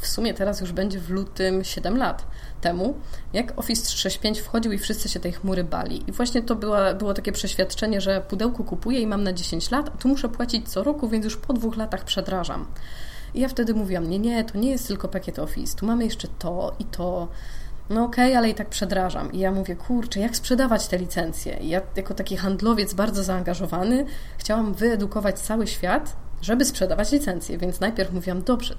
w 0.00 0.06
sumie 0.06 0.34
teraz 0.34 0.60
już 0.60 0.72
będzie 0.72 1.00
w 1.00 1.10
lutym 1.10 1.64
7 1.64 1.96
lat 1.96 2.26
temu, 2.60 2.94
jak 3.32 3.58
Office 3.58 3.82
365 3.82 4.40
wchodził 4.40 4.72
i 4.72 4.78
wszyscy 4.78 5.08
się 5.08 5.20
tej 5.20 5.32
chmury 5.32 5.64
bali. 5.64 6.04
I 6.10 6.12
właśnie 6.12 6.42
to 6.42 6.56
była, 6.56 6.94
było 6.94 7.14
takie 7.14 7.32
przeświadczenie, 7.32 8.00
że 8.00 8.20
pudełku 8.20 8.64
kupuję 8.64 9.00
i 9.00 9.06
mam 9.06 9.22
na 9.22 9.32
10 9.32 9.70
lat, 9.70 9.90
a 9.94 9.98
tu 9.98 10.08
muszę 10.08 10.28
płacić 10.28 10.68
co 10.68 10.84
roku, 10.84 11.08
więc 11.08 11.24
już 11.24 11.36
po 11.36 11.52
dwóch 11.52 11.76
latach 11.76 12.04
przedrażam. 12.04 12.66
I 13.34 13.40
ja 13.40 13.48
wtedy 13.48 13.74
mówiłam, 13.74 14.10
nie, 14.10 14.18
nie, 14.18 14.44
to 14.44 14.58
nie 14.58 14.70
jest 14.70 14.86
tylko 14.86 15.08
pakiet 15.08 15.38
Office, 15.38 15.76
tu 15.76 15.86
mamy 15.86 16.04
jeszcze 16.04 16.28
to 16.38 16.76
i 16.78 16.84
to 16.84 17.28
no 17.90 18.04
okej, 18.04 18.24
okay, 18.24 18.38
ale 18.38 18.50
i 18.50 18.54
tak 18.54 18.68
przedrażam. 18.68 19.32
I 19.32 19.38
ja 19.38 19.52
mówię, 19.52 19.76
kurczę, 19.76 20.20
jak 20.20 20.36
sprzedawać 20.36 20.86
te 20.86 20.98
licencje? 20.98 21.56
I 21.60 21.68
ja 21.68 21.80
jako 21.96 22.14
taki 22.14 22.36
handlowiec 22.36 22.94
bardzo 22.94 23.24
zaangażowany 23.24 24.04
chciałam 24.38 24.74
wyedukować 24.74 25.38
cały 25.38 25.66
świat, 25.66 26.16
żeby 26.42 26.64
sprzedawać 26.64 27.12
licencje, 27.12 27.58
więc 27.58 27.80
najpierw 27.80 28.12
mówiłam, 28.12 28.42
dobrze, 28.42 28.74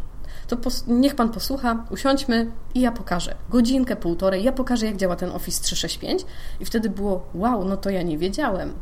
to 0.48 0.58
niech 0.88 1.16
Pan 1.16 1.30
posłucha, 1.30 1.86
usiądźmy 1.90 2.52
i 2.76 2.82
ja 2.82 2.92
pokażę. 2.92 3.36
Godzinkę, 3.50 3.96
półtorej, 3.96 4.44
ja 4.44 4.52
pokażę, 4.52 4.86
jak 4.86 4.98
działa 4.98 5.16
ten 5.16 5.32
Office 5.32 5.64
365 5.64 6.26
i 6.60 6.66
wtedy 6.66 6.90
było, 6.90 7.26
wow, 7.34 7.66
no 7.66 7.78
to 7.78 7.90
ja 7.90 8.02
nie 8.02 8.18
wiedziałem. 8.18 8.74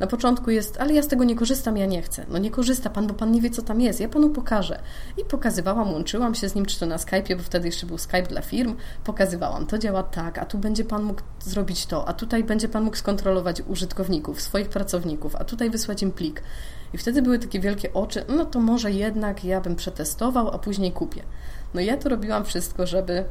Na 0.00 0.06
początku 0.06 0.50
jest, 0.50 0.80
ale 0.80 0.94
ja 0.94 1.02
z 1.02 1.08
tego 1.08 1.24
nie 1.24 1.36
korzystam, 1.36 1.76
ja 1.76 1.86
nie 1.86 2.02
chcę. 2.02 2.26
No 2.28 2.38
nie 2.38 2.50
korzysta 2.50 2.90
pan, 2.90 3.06
bo 3.06 3.14
pan 3.14 3.32
nie 3.32 3.40
wie, 3.40 3.50
co 3.50 3.62
tam 3.62 3.80
jest. 3.80 4.00
Ja 4.00 4.08
panu 4.08 4.30
pokażę. 4.30 4.78
I 5.18 5.24
pokazywałam, 5.24 5.92
łączyłam 5.92 6.34
się 6.34 6.48
z 6.48 6.54
nim, 6.54 6.66
czy 6.66 6.80
to 6.80 6.86
na 6.86 6.96
Skype'ie, 6.96 7.36
bo 7.36 7.42
wtedy 7.42 7.66
jeszcze 7.68 7.86
był 7.86 7.98
Skype 7.98 8.22
dla 8.22 8.42
firm. 8.42 8.76
Pokazywałam, 9.04 9.66
to 9.66 9.78
działa 9.78 10.02
tak, 10.02 10.38
a 10.38 10.46
tu 10.46 10.58
będzie 10.58 10.84
pan 10.84 11.02
mógł 11.02 11.20
zrobić 11.40 11.86
to, 11.86 12.08
a 12.08 12.12
tutaj 12.12 12.44
będzie 12.44 12.68
pan 12.68 12.84
mógł 12.84 12.96
skontrolować 12.96 13.62
użytkowników, 13.66 14.40
swoich 14.40 14.68
pracowników, 14.68 15.36
a 15.36 15.44
tutaj 15.44 15.70
wysłać 15.70 16.02
im 16.02 16.12
plik. 16.12 16.42
I 16.94 16.98
wtedy 16.98 17.22
były 17.22 17.38
takie 17.38 17.60
wielkie 17.60 17.92
oczy, 17.92 18.24
no 18.28 18.44
to 18.44 18.60
może 18.60 18.92
jednak 18.92 19.44
ja 19.44 19.60
bym 19.60 19.76
przetestował, 19.76 20.50
a 20.50 20.58
później 20.58 20.92
kupię. 20.92 21.22
No 21.74 21.80
ja 21.80 21.96
to 21.96 22.08
robiłam 22.08 22.44
wszystko, 22.44 22.86
żeby 22.86 23.24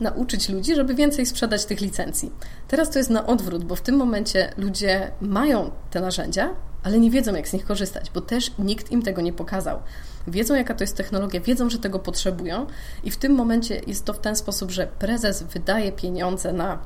nauczyć 0.00 0.48
ludzi, 0.48 0.74
żeby 0.74 0.94
więcej 0.94 1.26
sprzedać 1.26 1.64
tych 1.64 1.80
licencji. 1.80 2.32
Teraz 2.68 2.90
to 2.90 2.98
jest 2.98 3.10
na 3.10 3.26
odwrót, 3.26 3.64
bo 3.64 3.76
w 3.76 3.80
tym 3.80 3.96
momencie 3.96 4.52
ludzie 4.56 5.10
mają 5.20 5.70
te 5.90 6.00
narzędzia, 6.00 6.50
ale 6.82 6.98
nie 6.98 7.10
wiedzą, 7.10 7.34
jak 7.34 7.48
z 7.48 7.52
nich 7.52 7.64
korzystać, 7.64 8.10
bo 8.10 8.20
też 8.20 8.52
nikt 8.58 8.92
im 8.92 9.02
tego 9.02 9.22
nie 9.22 9.32
pokazał. 9.32 9.78
Wiedzą, 10.26 10.54
jaka 10.54 10.74
to 10.74 10.84
jest 10.84 10.96
technologia, 10.96 11.40
wiedzą, 11.40 11.70
że 11.70 11.78
tego 11.78 11.98
potrzebują, 11.98 12.66
i 13.04 13.10
w 13.10 13.16
tym 13.16 13.32
momencie 13.32 13.80
jest 13.86 14.04
to 14.04 14.12
w 14.12 14.18
ten 14.18 14.36
sposób, 14.36 14.70
że 14.70 14.86
prezes 14.86 15.42
wydaje 15.42 15.92
pieniądze 15.92 16.52
na 16.52 16.78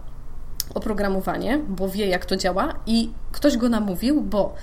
oprogramowanie, 0.74 1.58
bo 1.68 1.88
wie, 1.88 2.06
jak 2.06 2.26
to 2.26 2.36
działa, 2.36 2.74
i 2.86 3.12
ktoś 3.32 3.56
go 3.56 3.68
namówił, 3.68 4.20
bo 4.20 4.54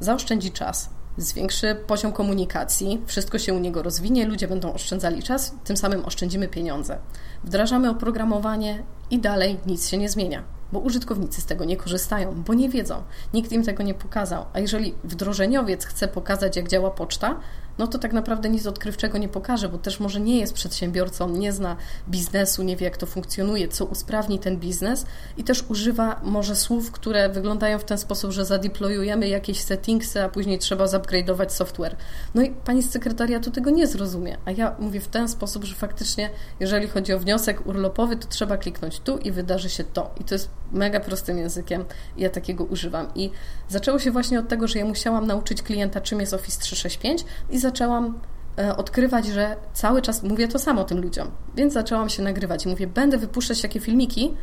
zaoszczędzi 0.00 0.52
czas, 0.52 0.90
zwiększy 1.18 1.76
poziom 1.86 2.12
komunikacji, 2.12 3.02
wszystko 3.06 3.38
się 3.38 3.54
u 3.54 3.58
niego 3.58 3.82
rozwinie, 3.82 4.26
ludzie 4.26 4.48
będą 4.48 4.72
oszczędzali 4.72 5.22
czas, 5.22 5.54
tym 5.64 5.76
samym 5.76 6.04
oszczędzimy 6.04 6.48
pieniądze. 6.48 6.98
Wdrażamy 7.44 7.90
oprogramowanie 7.90 8.82
i 9.10 9.18
dalej 9.18 9.58
nic 9.66 9.88
się 9.88 9.98
nie 9.98 10.08
zmienia, 10.08 10.42
bo 10.72 10.78
użytkownicy 10.78 11.40
z 11.40 11.46
tego 11.46 11.64
nie 11.64 11.76
korzystają, 11.76 12.42
bo 12.46 12.54
nie 12.54 12.68
wiedzą, 12.68 13.02
nikt 13.34 13.52
im 13.52 13.64
tego 13.64 13.82
nie 13.82 13.94
pokazał. 13.94 14.44
A 14.52 14.60
jeżeli 14.60 14.94
wdrożeniowiec 15.04 15.84
chce 15.84 16.08
pokazać, 16.08 16.56
jak 16.56 16.68
działa 16.68 16.90
poczta, 16.90 17.40
no 17.78 17.86
to 17.86 17.98
tak 17.98 18.12
naprawdę 18.12 18.48
nic 18.48 18.66
odkrywczego 18.66 19.18
nie 19.18 19.28
pokaże, 19.28 19.68
bo 19.68 19.78
też 19.78 20.00
może 20.00 20.20
nie 20.20 20.38
jest 20.38 20.52
przedsiębiorcą, 20.52 21.28
nie 21.28 21.52
zna 21.52 21.76
biznesu, 22.08 22.62
nie 22.62 22.76
wie 22.76 22.84
jak 22.84 22.96
to 22.96 23.06
funkcjonuje, 23.06 23.68
co 23.68 23.84
usprawni 23.84 24.38
ten 24.38 24.56
biznes 24.56 25.06
i 25.36 25.44
też 25.44 25.64
używa 25.68 26.20
może 26.22 26.56
słów, 26.56 26.92
które 26.92 27.28
wyglądają 27.28 27.78
w 27.78 27.84
ten 27.84 27.98
sposób, 27.98 28.30
że 28.30 28.44
zadeployujemy 28.44 29.28
jakieś 29.28 29.60
settingsy, 29.60 30.22
a 30.22 30.28
później 30.28 30.58
trzeba 30.58 30.84
zupgrade'ować 30.84 31.48
software. 31.48 31.96
No 32.34 32.42
i 32.42 32.50
pani 32.50 32.82
z 32.82 32.90
sekretariatu 32.90 33.50
tego 33.50 33.70
nie 33.70 33.86
zrozumie, 33.86 34.38
a 34.44 34.50
ja 34.50 34.76
mówię 34.78 35.00
w 35.00 35.08
ten 35.08 35.28
sposób, 35.28 35.64
że 35.64 35.74
faktycznie 35.74 36.30
jeżeli 36.60 36.88
chodzi 36.88 37.12
o 37.12 37.18
wniosek 37.18 37.66
urlopowy, 37.66 38.16
to 38.16 38.28
trzeba 38.28 38.56
kliknąć 38.56 39.00
tu 39.00 39.18
i 39.18 39.32
wydarzy 39.32 39.70
się 39.70 39.84
to. 39.84 40.14
I 40.20 40.24
to 40.24 40.34
jest 40.34 40.50
mega 40.72 41.00
prostym 41.00 41.38
językiem 41.38 41.84
ja 42.16 42.30
takiego 42.30 42.64
używam. 42.64 43.06
I 43.14 43.30
zaczęło 43.68 43.98
się 43.98 44.10
właśnie 44.10 44.40
od 44.40 44.48
tego, 44.48 44.68
że 44.68 44.78
ja 44.78 44.84
musiałam 44.84 45.26
nauczyć 45.26 45.62
klienta, 45.62 46.00
czym 46.00 46.20
jest 46.20 46.34
Office 46.34 46.60
365 46.60 47.24
i 47.50 47.58
zaczęłam 47.68 48.18
e, 48.58 48.76
odkrywać, 48.76 49.26
że 49.26 49.56
cały 49.72 50.02
czas 50.02 50.22
mówię 50.22 50.48
to 50.48 50.58
samo 50.58 50.84
tym 50.84 51.00
ludziom. 51.00 51.30
Więc 51.56 51.72
zaczęłam 51.72 52.08
się 52.08 52.22
nagrywać 52.22 52.66
i 52.66 52.68
mówię, 52.68 52.86
będę 52.86 53.18
wypuszczać 53.18 53.62
takie 53.62 53.80
filmiki, 53.80 54.34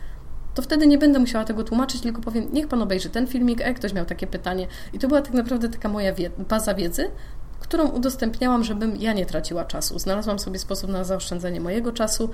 to 0.53 0.61
wtedy 0.61 0.87
nie 0.87 0.97
będę 0.97 1.19
musiała 1.19 1.45
tego 1.45 1.63
tłumaczyć, 1.63 2.01
tylko 2.01 2.21
powiem, 2.21 2.47
niech 2.53 2.67
pan 2.67 2.81
obejrzy 2.81 3.09
ten 3.09 3.27
filmik, 3.27 3.59
jak 3.59 3.75
ktoś 3.75 3.93
miał 3.93 4.05
takie 4.05 4.27
pytanie. 4.27 4.67
I 4.93 4.99
to 4.99 5.07
była 5.07 5.21
tak 5.21 5.33
naprawdę 5.33 5.69
taka 5.69 5.89
moja 5.89 6.13
baza 6.49 6.73
wiedzy, 6.73 7.11
którą 7.59 7.87
udostępniałam, 7.87 8.63
żebym 8.63 8.95
ja 8.95 9.13
nie 9.13 9.25
traciła 9.25 9.65
czasu. 9.65 9.99
Znalazłam 9.99 10.39
sobie 10.39 10.59
sposób 10.59 10.89
na 10.89 11.03
zaoszczędzenie 11.03 11.61
mojego 11.61 11.91
czasu 11.91 12.29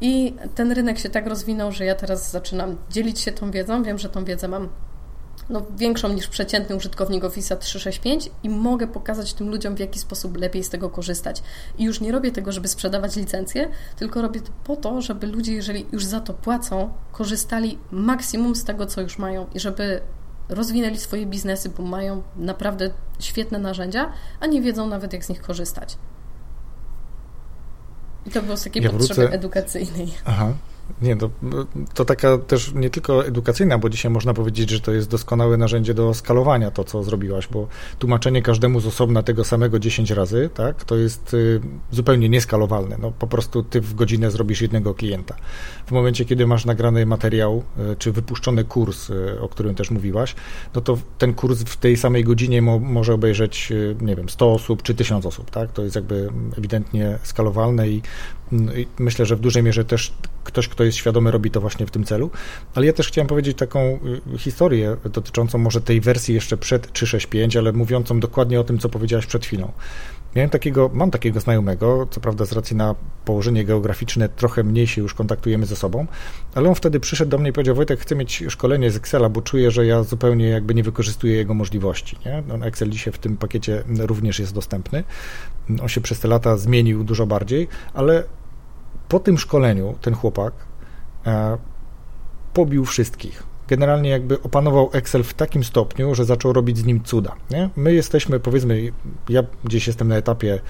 i 0.00 0.34
ten 0.54 0.72
rynek 0.72 0.98
się 0.98 1.10
tak 1.10 1.26
rozwinął, 1.26 1.72
że 1.72 1.84
ja 1.84 1.94
teraz 1.94 2.30
zaczynam 2.30 2.76
dzielić 2.90 3.20
się 3.20 3.32
tą 3.32 3.50
wiedzą. 3.50 3.82
Wiem, 3.82 3.98
że 3.98 4.08
tą 4.08 4.24
wiedzę 4.24 4.48
mam 4.48 4.68
no, 5.50 5.62
większą 5.76 6.08
niż 6.08 6.28
przeciętny 6.28 6.76
użytkownik 6.76 7.24
Office 7.24 7.56
365 7.56 8.30
i 8.42 8.48
mogę 8.48 8.86
pokazać 8.86 9.34
tym 9.34 9.48
ludziom, 9.48 9.76
w 9.76 9.78
jaki 9.78 9.98
sposób 9.98 10.36
lepiej 10.36 10.64
z 10.64 10.68
tego 10.68 10.90
korzystać. 10.90 11.42
I 11.78 11.84
już 11.84 12.00
nie 12.00 12.12
robię 12.12 12.32
tego, 12.32 12.52
żeby 12.52 12.68
sprzedawać 12.68 13.16
licencję, 13.16 13.68
tylko 13.96 14.22
robię 14.22 14.40
to 14.40 14.52
po 14.64 14.76
to, 14.76 15.00
żeby 15.00 15.26
ludzie, 15.26 15.52
jeżeli 15.52 15.86
już 15.92 16.04
za 16.04 16.20
to 16.20 16.34
płacą, 16.34 16.92
korzystali 17.12 17.78
maksimum 17.90 18.56
z 18.56 18.64
tego, 18.64 18.86
co 18.86 19.00
już 19.00 19.18
mają 19.18 19.46
i 19.54 19.60
żeby 19.60 20.00
rozwinęli 20.48 20.98
swoje 20.98 21.26
biznesy, 21.26 21.68
bo 21.68 21.82
mają 21.82 22.22
naprawdę 22.36 22.90
świetne 23.20 23.58
narzędzia, 23.58 24.12
a 24.40 24.46
nie 24.46 24.62
wiedzą 24.62 24.86
nawet, 24.86 25.12
jak 25.12 25.24
z 25.24 25.28
nich 25.28 25.42
korzystać. 25.42 25.98
I 28.26 28.30
to 28.30 28.42
było 28.42 28.56
z 28.56 28.64
takiej 28.64 28.82
ja 28.82 28.90
potrzeby 28.90 29.20
wrócę... 29.20 29.34
edukacyjnej. 29.34 30.14
Aha. 30.24 30.52
Nie, 31.02 31.16
to, 31.16 31.30
to 31.94 32.04
taka 32.04 32.38
też 32.38 32.72
nie 32.74 32.90
tylko 32.90 33.26
edukacyjna, 33.26 33.78
bo 33.78 33.88
dzisiaj 33.90 34.10
można 34.10 34.34
powiedzieć, 34.34 34.70
że 34.70 34.80
to 34.80 34.92
jest 34.92 35.10
doskonałe 35.10 35.56
narzędzie 35.56 35.94
do 35.94 36.14
skalowania 36.14 36.70
to, 36.70 36.84
co 36.84 37.02
zrobiłaś, 37.02 37.48
bo 37.48 37.68
tłumaczenie 37.98 38.42
każdemu 38.42 38.80
z 38.80 38.86
osobna 38.86 39.22
tego 39.22 39.44
samego 39.44 39.78
10 39.78 40.10
razy, 40.10 40.50
tak, 40.54 40.84
to 40.84 40.96
jest 40.96 41.34
y, 41.34 41.60
zupełnie 41.90 42.28
nieskalowalne. 42.28 42.96
No, 43.00 43.10
po 43.10 43.26
prostu 43.26 43.62
ty 43.62 43.80
w 43.80 43.94
godzinę 43.94 44.30
zrobisz 44.30 44.62
jednego 44.62 44.94
klienta. 44.94 45.36
W 45.86 45.92
momencie, 45.92 46.24
kiedy 46.24 46.46
masz 46.46 46.64
nagrany 46.64 47.06
materiał, 47.06 47.62
y, 47.92 47.96
czy 47.96 48.12
wypuszczony 48.12 48.64
kurs, 48.64 49.10
y, 49.10 49.40
o 49.40 49.48
którym 49.48 49.74
też 49.74 49.90
mówiłaś, 49.90 50.34
no 50.74 50.80
to 50.80 50.98
ten 51.18 51.34
kurs 51.34 51.62
w 51.62 51.76
tej 51.76 51.96
samej 51.96 52.24
godzinie 52.24 52.62
mo, 52.62 52.78
może 52.78 53.14
obejrzeć, 53.14 53.72
nie 54.00 54.16
wiem, 54.16 54.28
100 54.28 54.52
osób 54.52 54.82
czy 54.82 54.94
1000 54.94 55.26
osób, 55.26 55.50
tak? 55.50 55.72
To 55.72 55.82
jest 55.82 55.96
jakby 55.96 56.28
ewidentnie 56.58 57.18
skalowalne 57.22 57.88
i 57.88 58.02
no 58.52 58.72
myślę, 58.98 59.26
że 59.26 59.36
w 59.36 59.40
dużej 59.40 59.62
mierze 59.62 59.84
też 59.84 60.12
ktoś, 60.44 60.68
kto 60.68 60.84
jest 60.84 60.98
świadomy, 60.98 61.30
robi 61.30 61.50
to 61.50 61.60
właśnie 61.60 61.86
w 61.86 61.90
tym 61.90 62.04
celu. 62.04 62.30
Ale 62.74 62.86
ja 62.86 62.92
też 62.92 63.08
chciałem 63.08 63.28
powiedzieć 63.28 63.58
taką 63.58 63.80
y, 64.34 64.38
historię 64.38 64.96
dotyczącą 65.04 65.58
może 65.58 65.80
tej 65.80 66.00
wersji 66.00 66.34
jeszcze 66.34 66.56
przed 66.56 66.92
365, 66.92 67.56
ale 67.56 67.72
mówiącą 67.72 68.20
dokładnie 68.20 68.60
o 68.60 68.64
tym, 68.64 68.78
co 68.78 68.88
powiedziałaś 68.88 69.26
przed 69.26 69.46
chwilą. 69.46 69.72
Miałem 70.36 70.50
takiego, 70.50 70.90
mam 70.94 71.10
takiego 71.10 71.40
znajomego, 71.40 72.06
co 72.10 72.20
prawda 72.20 72.44
z 72.44 72.52
racji 72.52 72.76
na 72.76 72.94
położenie 73.24 73.64
geograficzne 73.64 74.28
trochę 74.28 74.64
mniej 74.64 74.86
się 74.86 75.02
już 75.02 75.14
kontaktujemy 75.14 75.66
ze 75.66 75.76
sobą, 75.76 76.06
ale 76.54 76.68
on 76.68 76.74
wtedy 76.74 77.00
przyszedł 77.00 77.30
do 77.30 77.38
mnie 77.38 77.50
i 77.50 77.52
powiedział, 77.52 77.74
Wojtek, 77.74 78.00
chcę 78.00 78.16
mieć 78.16 78.44
szkolenie 78.48 78.90
z 78.90 78.96
Excela, 78.96 79.28
bo 79.28 79.42
czuję, 79.42 79.70
że 79.70 79.86
ja 79.86 80.02
zupełnie 80.02 80.48
jakby 80.48 80.74
nie 80.74 80.82
wykorzystuję 80.82 81.36
jego 81.36 81.54
możliwości. 81.54 82.16
Nie? 82.26 82.42
No, 82.48 82.66
Excel 82.66 82.90
dzisiaj 82.90 83.12
w 83.12 83.18
tym 83.18 83.36
pakiecie 83.36 83.82
również 83.98 84.38
jest 84.38 84.54
dostępny. 84.54 85.04
On 85.82 85.88
się 85.88 86.00
przez 86.00 86.20
te 86.20 86.28
lata 86.28 86.56
zmienił 86.56 87.04
dużo 87.04 87.26
bardziej, 87.26 87.68
ale 87.94 88.24
po 89.12 89.20
tym 89.20 89.38
szkoleniu 89.38 89.94
ten 90.00 90.14
chłopak 90.14 90.52
e, 91.26 91.58
pobił 92.54 92.84
wszystkich. 92.84 93.42
Generalnie 93.68 94.10
jakby 94.10 94.42
opanował 94.42 94.90
Excel 94.92 95.22
w 95.22 95.34
takim 95.34 95.64
stopniu, 95.64 96.14
że 96.14 96.24
zaczął 96.24 96.52
robić 96.52 96.78
z 96.78 96.84
nim 96.84 97.02
cuda. 97.02 97.34
Nie? 97.50 97.70
My 97.76 97.94
jesteśmy, 97.94 98.40
powiedzmy, 98.40 98.92
ja 99.28 99.42
gdzieś 99.64 99.86
jestem 99.86 100.08
na 100.08 100.16
etapie 100.16 100.60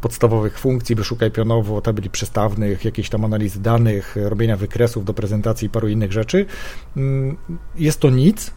podstawowych 0.00 0.58
funkcji, 0.58 0.94
wyszukaj 0.94 1.30
pionowo, 1.30 1.80
tabeli 1.80 2.10
przestawnych, 2.10 2.84
jakiejś 2.84 3.08
tam 3.08 3.24
analizy 3.24 3.62
danych, 3.62 4.16
robienia 4.16 4.56
wykresów 4.56 5.04
do 5.04 5.14
prezentacji 5.14 5.66
i 5.66 5.70
paru 5.70 5.88
innych 5.88 6.12
rzeczy. 6.12 6.46
Mm, 6.96 7.36
jest 7.74 8.00
to 8.00 8.10
nic, 8.10 8.50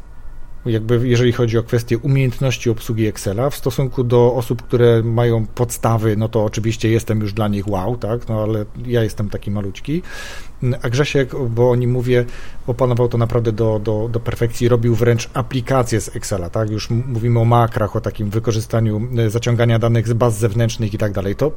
jakby 0.65 1.07
jeżeli 1.07 1.31
chodzi 1.31 1.57
o 1.57 1.63
kwestię 1.63 1.97
umiejętności 1.97 2.69
obsługi 2.69 3.07
Excela 3.07 3.49
w 3.49 3.55
stosunku 3.55 4.03
do 4.03 4.33
osób, 4.33 4.61
które 4.61 5.03
mają 5.03 5.45
podstawy, 5.45 6.17
no 6.17 6.29
to 6.29 6.43
oczywiście 6.43 6.89
jestem 6.89 7.21
już 7.21 7.33
dla 7.33 7.47
nich 7.47 7.67
wow, 7.67 7.97
tak, 7.97 8.29
no 8.29 8.43
ale 8.43 8.65
ja 8.85 9.03
jestem 9.03 9.29
taki 9.29 9.51
maluczki. 9.51 10.01
A 10.81 10.89
Grzesiek, 10.89 11.31
bo 11.49 11.71
o 11.71 11.75
nim 11.75 11.91
mówię, 11.91 12.25
opanował 12.67 13.07
to 13.07 13.17
naprawdę 13.17 13.51
do, 13.51 13.79
do, 13.79 14.09
do 14.11 14.19
perfekcji, 14.19 14.69
robił 14.69 14.95
wręcz 14.95 15.29
aplikację 15.33 16.01
z 16.01 16.15
Excela, 16.15 16.49
tak, 16.49 16.69
już 16.69 16.89
mówimy 16.89 17.39
o 17.39 17.45
makrach, 17.45 17.95
o 17.95 18.01
takim 18.01 18.29
wykorzystaniu 18.29 19.01
e, 19.17 19.29
zaciągania 19.29 19.79
danych 19.79 20.07
z 20.07 20.13
baz 20.13 20.37
zewnętrznych 20.37 20.93
i 20.93 20.97
tak 20.97 21.11
dalej. 21.11 21.35
To 21.35 21.51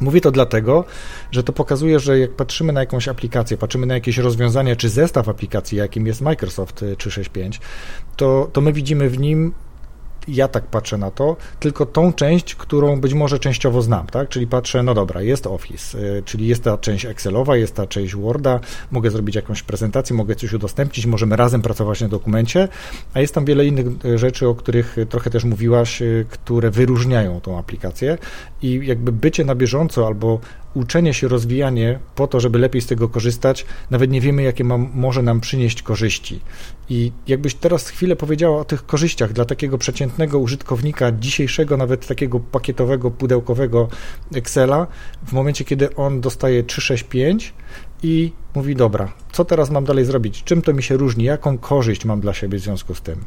Mówię 0.00 0.20
to 0.20 0.30
dlatego, 0.30 0.84
że 1.30 1.42
to 1.42 1.52
pokazuje, 1.52 2.00
że 2.00 2.18
jak 2.18 2.30
patrzymy 2.30 2.72
na 2.72 2.80
jakąś 2.80 3.08
aplikację, 3.08 3.56
patrzymy 3.56 3.86
na 3.86 3.94
jakieś 3.94 4.18
rozwiązanie 4.18 4.76
czy 4.76 4.88
zestaw 4.88 5.28
aplikacji, 5.28 5.78
jakim 5.78 6.06
jest 6.06 6.20
Microsoft 6.20 6.84
365, 6.98 7.60
to, 8.16 8.50
to 8.52 8.60
my 8.60 8.72
widzimy 8.72 9.10
w 9.10 9.18
nim 9.18 9.52
ja 10.28 10.48
tak 10.48 10.64
patrzę 10.64 10.98
na 10.98 11.10
to, 11.10 11.36
tylko 11.60 11.86
tą 11.86 12.12
część, 12.12 12.54
którą 12.54 13.00
być 13.00 13.14
może 13.14 13.38
częściowo 13.38 13.82
znam, 13.82 14.06
tak? 14.06 14.28
Czyli 14.28 14.46
patrzę, 14.46 14.82
no 14.82 14.94
dobra, 14.94 15.22
jest 15.22 15.46
Office, 15.46 15.98
y, 15.98 16.22
czyli 16.22 16.46
jest 16.46 16.64
ta 16.64 16.78
część 16.78 17.04
Excelowa, 17.04 17.56
jest 17.56 17.74
ta 17.74 17.86
część 17.86 18.14
Worda, 18.14 18.60
mogę 18.90 19.10
zrobić 19.10 19.36
jakąś 19.36 19.62
prezentację, 19.62 20.16
mogę 20.16 20.34
coś 20.34 20.52
udostępnić, 20.52 21.06
możemy 21.06 21.36
razem 21.36 21.62
pracować 21.62 22.00
na 22.00 22.08
dokumencie, 22.08 22.68
a 23.14 23.20
jest 23.20 23.34
tam 23.34 23.44
wiele 23.44 23.66
innych 23.66 23.86
y, 24.04 24.18
rzeczy, 24.18 24.48
o 24.48 24.54
których 24.54 24.96
trochę 25.08 25.30
też 25.30 25.44
mówiłaś, 25.44 26.02
y, 26.02 26.26
które 26.30 26.70
wyróżniają 26.70 27.40
tą 27.40 27.58
aplikację 27.58 28.18
i 28.62 28.80
jakby 28.84 29.12
bycie 29.12 29.44
na 29.44 29.54
bieżąco 29.54 30.06
albo 30.06 30.40
uczenie 30.76 31.14
się, 31.14 31.28
rozwijanie 31.28 31.98
po 32.14 32.26
to, 32.26 32.40
żeby 32.40 32.58
lepiej 32.58 32.82
z 32.82 32.86
tego 32.86 33.08
korzystać, 33.08 33.66
nawet 33.90 34.10
nie 34.10 34.20
wiemy, 34.20 34.42
jakie 34.42 34.64
ma, 34.64 34.78
może 34.78 35.22
nam 35.22 35.40
przynieść 35.40 35.82
korzyści. 35.82 36.40
I 36.88 37.12
jakbyś 37.26 37.54
teraz 37.54 37.88
chwilę 37.88 38.16
powiedziała 38.16 38.60
o 38.60 38.64
tych 38.64 38.86
korzyściach 38.86 39.32
dla 39.32 39.44
takiego 39.44 39.78
przeciętnego 39.78 40.38
użytkownika 40.38 41.12
dzisiejszego, 41.12 41.76
nawet 41.76 42.06
takiego 42.06 42.40
pakietowego, 42.40 43.10
pudełkowego 43.10 43.88
Excela, 44.34 44.86
w 45.26 45.32
momencie, 45.32 45.64
kiedy 45.64 45.94
on 45.94 46.20
dostaje 46.20 46.64
365 46.64 47.54
i 48.02 48.32
mówi, 48.54 48.76
dobra, 48.76 49.12
co 49.32 49.44
teraz 49.44 49.70
mam 49.70 49.84
dalej 49.84 50.04
zrobić? 50.04 50.44
Czym 50.44 50.62
to 50.62 50.72
mi 50.72 50.82
się 50.82 50.96
różni? 50.96 51.24
Jaką 51.24 51.58
korzyść 51.58 52.04
mam 52.04 52.20
dla 52.20 52.34
siebie 52.34 52.58
w 52.58 52.62
związku 52.62 52.94
z 52.94 53.02
tym? 53.02 53.24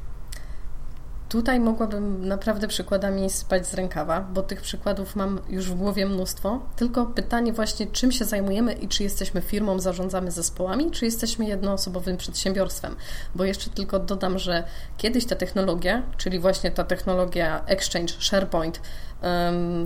Tutaj 1.29 1.59
mogłabym 1.59 2.27
naprawdę 2.27 2.67
przykładami 2.67 3.29
spać 3.29 3.67
z 3.67 3.73
rękawa, 3.73 4.21
bo 4.21 4.41
tych 4.41 4.61
przykładów 4.61 5.15
mam 5.15 5.39
już 5.49 5.71
w 5.71 5.75
głowie 5.75 6.05
mnóstwo. 6.05 6.59
Tylko 6.75 7.05
pytanie 7.05 7.53
właśnie, 7.53 7.87
czym 7.87 8.11
się 8.11 8.25
zajmujemy 8.25 8.73
i 8.73 8.87
czy 8.87 9.03
jesteśmy 9.03 9.41
firmą, 9.41 9.79
zarządzamy 9.79 10.31
zespołami, 10.31 10.91
czy 10.91 11.05
jesteśmy 11.05 11.45
jednoosobowym 11.45 12.17
przedsiębiorstwem. 12.17 12.95
Bo 13.35 13.43
jeszcze 13.43 13.69
tylko 13.69 13.99
dodam, 13.99 14.39
że 14.39 14.63
kiedyś 14.97 15.25
ta 15.25 15.35
technologia, 15.35 16.03
czyli 16.17 16.39
właśnie 16.39 16.71
ta 16.71 16.83
technologia 16.83 17.65
Exchange, 17.65 18.13
SharePoint, 18.19 18.81
um, 19.23 19.85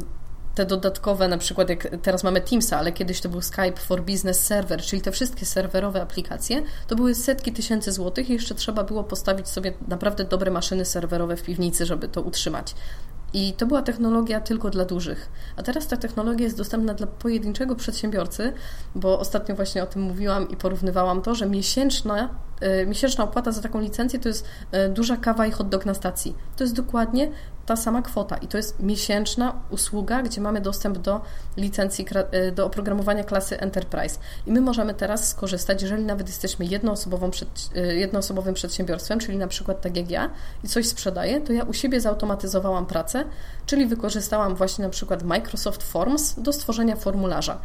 te 0.55 0.65
dodatkowe, 0.65 1.27
na 1.27 1.37
przykład 1.37 1.69
jak 1.69 1.87
teraz 2.01 2.23
mamy 2.23 2.41
Teamsa, 2.41 2.77
ale 2.77 2.91
kiedyś 2.91 3.21
to 3.21 3.29
był 3.29 3.41
Skype 3.41 3.77
for 3.77 4.01
Business 4.01 4.39
Server, 4.39 4.81
czyli 4.81 5.01
te 5.01 5.11
wszystkie 5.11 5.45
serwerowe 5.45 6.01
aplikacje, 6.01 6.61
to 6.87 6.95
były 6.95 7.15
setki 7.15 7.53
tysięcy 7.53 7.91
złotych 7.91 8.29
i 8.29 8.33
jeszcze 8.33 8.55
trzeba 8.55 8.83
było 8.83 9.03
postawić 9.03 9.47
sobie 9.47 9.73
naprawdę 9.87 10.23
dobre 10.23 10.51
maszyny 10.51 10.85
serwerowe 10.85 11.35
w 11.35 11.43
piwnicy, 11.43 11.85
żeby 11.85 12.07
to 12.07 12.21
utrzymać. 12.21 12.75
I 13.33 13.53
to 13.53 13.65
była 13.65 13.81
technologia 13.81 14.41
tylko 14.41 14.69
dla 14.69 14.85
dużych. 14.85 15.29
A 15.57 15.63
teraz 15.63 15.87
ta 15.87 15.97
technologia 15.97 16.43
jest 16.43 16.57
dostępna 16.57 16.93
dla 16.93 17.07
pojedynczego 17.07 17.75
przedsiębiorcy, 17.75 18.53
bo 18.95 19.19
ostatnio 19.19 19.55
właśnie 19.55 19.83
o 19.83 19.85
tym 19.85 20.01
mówiłam 20.01 20.49
i 20.49 20.57
porównywałam 20.57 21.21
to, 21.21 21.35
że 21.35 21.45
miesięczna, 21.45 22.29
e, 22.61 22.85
miesięczna 22.85 23.23
opłata 23.23 23.51
za 23.51 23.61
taką 23.61 23.81
licencję 23.81 24.19
to 24.19 24.29
jest 24.29 24.45
e, 24.71 24.89
duża 24.89 25.17
kawa 25.17 25.47
i 25.47 25.51
hot 25.51 25.69
dog 25.69 25.85
na 25.85 25.93
stacji. 25.93 26.35
To 26.55 26.63
jest 26.63 26.75
dokładnie 26.75 27.31
ta 27.65 27.75
sama 27.75 28.01
kwota 28.01 28.37
i 28.37 28.47
to 28.47 28.57
jest 28.57 28.79
miesięczna 28.79 29.61
usługa, 29.69 30.21
gdzie 30.21 30.41
mamy 30.41 30.61
dostęp 30.61 30.97
do 30.97 31.21
licencji, 31.57 32.05
e, 32.31 32.51
do 32.51 32.65
oprogramowania 32.65 33.23
klasy 33.23 33.59
Enterprise. 33.59 34.19
I 34.47 34.51
my 34.51 34.61
możemy 34.61 34.93
teraz 34.93 35.29
skorzystać, 35.29 35.81
jeżeli 35.81 36.03
nawet 36.03 36.27
jesteśmy 36.27 36.65
jednoosobową 36.65 37.31
przed, 37.31 37.69
jednoosobowym 37.95 38.53
przedsiębiorstwem, 38.53 39.19
czyli 39.19 39.37
na 39.37 39.47
przykład 39.47 39.81
tak 39.81 39.97
jak 39.97 40.11
ja 40.11 40.29
i 40.63 40.67
coś 40.67 40.87
sprzedaję, 40.87 41.41
to 41.41 41.53
ja 41.53 41.63
u 41.63 41.73
siebie 41.73 42.01
zautomatyzowałam 42.01 42.85
pracę, 42.85 43.23
czyli 43.65 43.85
wykorzystałam 43.85 44.55
właśnie 44.55 44.83
na 44.83 44.89
przykład 44.89 45.23
Microsoft 45.23 45.83
Forms 45.83 46.39
do 46.39 46.53
stworzenia 46.53 46.95
formularza. 46.95 47.59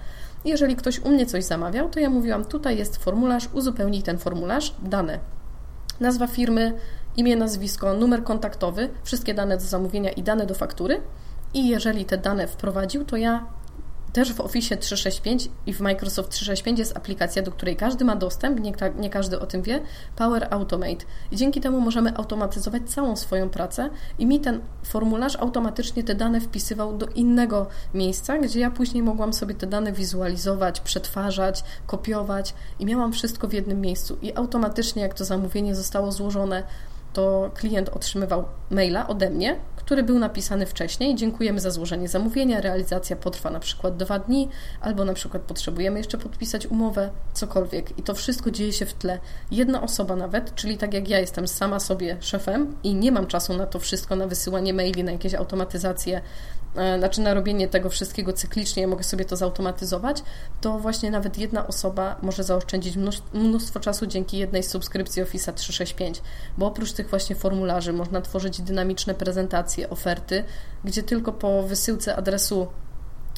Jeżeli 0.44 0.76
ktoś 0.76 0.98
u 0.98 1.10
mnie 1.10 1.26
coś 1.26 1.44
zamawiał, 1.44 1.88
to 1.88 2.00
ja 2.00 2.10
mówiłam, 2.10 2.44
tutaj 2.44 2.78
jest 2.78 2.96
formularz, 2.96 3.48
uzupełnij 3.52 4.02
ten 4.02 4.18
formularz, 4.18 4.74
dane. 4.82 5.18
Nazwa 6.00 6.26
firmy, 6.26 6.72
imię, 7.16 7.36
nazwisko, 7.36 7.94
numer 7.94 8.24
kontaktowy, 8.24 8.90
wszystkie 9.02 9.34
dane 9.34 9.56
do 9.56 9.64
zamówienia 9.64 10.10
i 10.10 10.22
dane 10.22 10.46
do 10.46 10.54
faktury. 10.54 11.00
I 11.54 11.68
jeżeli 11.68 12.04
te 12.04 12.18
dane 12.18 12.48
wprowadził, 12.48 13.04
to 13.04 13.16
ja 13.16 13.46
też 14.12 14.32
w 14.32 14.40
Office 14.40 14.76
365 14.76 15.48
i 15.66 15.74
w 15.74 15.80
Microsoft 15.80 16.30
365 16.30 16.78
jest 16.78 16.96
aplikacja, 16.96 17.42
do 17.42 17.50
której 17.50 17.76
każdy 17.76 18.04
ma 18.04 18.16
dostęp, 18.16 18.60
nie, 18.60 18.72
nie, 18.98 19.10
każdy 19.10 19.40
o 19.40 19.46
tym 19.46 19.62
wie, 19.62 19.80
Power 20.16 20.48
Automate. 20.50 21.04
I 21.30 21.36
dzięki 21.36 21.60
temu 21.60 21.80
możemy 21.80 22.16
automatyzować 22.16 22.82
całą 22.86 23.16
swoją 23.16 23.48
pracę 23.48 23.90
i 24.18 24.26
mi 24.26 24.40
ten 24.40 24.60
formularz 24.84 25.36
automatycznie 25.36 26.04
te 26.04 26.14
dane 26.14 26.40
wpisywał 26.40 26.96
do 26.96 27.06
innego 27.06 27.66
miejsca, 27.94 28.38
gdzie 28.38 28.60
ja 28.60 28.70
później 28.70 29.02
mogłam 29.02 29.32
sobie 29.32 29.54
te 29.54 29.66
dane 29.66 29.92
wizualizować, 29.92 30.80
przetwarzać, 30.80 31.64
kopiować 31.86 32.54
i 32.78 32.86
miałam 32.86 33.12
wszystko 33.12 33.48
w 33.48 33.52
jednym 33.52 33.80
miejscu. 33.80 34.18
I 34.22 34.34
automatycznie, 34.34 35.02
jak 35.02 35.14
to 35.14 35.24
zamówienie 35.24 35.74
zostało 35.74 36.12
złożone, 36.12 36.62
to 37.18 37.50
klient 37.54 37.88
otrzymywał 37.88 38.44
maila 38.70 39.08
ode 39.08 39.30
mnie, 39.30 39.56
który 39.76 40.02
był 40.02 40.18
napisany 40.18 40.66
wcześniej. 40.66 41.14
Dziękujemy 41.14 41.60
za 41.60 41.70
złożenie 41.70 42.08
zamówienia, 42.08 42.60
realizacja 42.60 43.16
potrwa 43.16 43.50
na 43.50 43.60
przykład 43.60 43.96
dwa 43.96 44.18
dni, 44.18 44.48
albo 44.80 45.04
na 45.04 45.14
przykład 45.14 45.42
potrzebujemy 45.42 45.98
jeszcze 45.98 46.18
podpisać 46.18 46.66
umowę, 46.66 47.10
cokolwiek. 47.32 47.98
I 47.98 48.02
to 48.02 48.14
wszystko 48.14 48.50
dzieje 48.50 48.72
się 48.72 48.86
w 48.86 48.94
tle. 48.94 49.18
Jedna 49.50 49.82
osoba 49.82 50.16
nawet, 50.16 50.54
czyli 50.54 50.78
tak 50.78 50.94
jak 50.94 51.08
ja 51.08 51.18
jestem 51.18 51.48
sama 51.48 51.80
sobie 51.80 52.16
szefem 52.20 52.74
i 52.82 52.94
nie 52.94 53.12
mam 53.12 53.26
czasu 53.26 53.56
na 53.56 53.66
to 53.66 53.78
wszystko, 53.78 54.16
na 54.16 54.26
wysyłanie 54.26 54.74
maili, 54.74 55.04
na 55.04 55.12
jakieś 55.12 55.34
automatyzacje, 55.34 56.20
znaczy 56.98 57.20
na 57.20 57.34
robienie 57.34 57.68
tego 57.68 57.90
wszystkiego 57.90 58.32
cyklicznie, 58.32 58.86
mogę 58.86 59.04
sobie 59.04 59.24
to 59.24 59.36
zautomatyzować, 59.36 60.22
to 60.60 60.78
właśnie 60.78 61.10
nawet 61.10 61.38
jedna 61.38 61.66
osoba 61.66 62.16
może 62.22 62.44
zaoszczędzić 62.44 62.96
mnóstwo 63.32 63.80
czasu 63.80 64.06
dzięki 64.06 64.38
jednej 64.38 64.62
subskrypcji 64.62 65.22
Office 65.22 65.52
365, 65.52 66.22
bo 66.58 66.66
oprócz 66.66 66.92
tych 66.92 67.10
właśnie 67.10 67.36
formularzy 67.36 67.92
można 67.92 68.20
tworzyć 68.20 68.60
dynamiczne 68.60 69.14
prezentacje, 69.14 69.90
oferty, 69.90 70.44
gdzie 70.84 71.02
tylko 71.02 71.32
po 71.32 71.62
wysyłce 71.62 72.16
adresu 72.16 72.66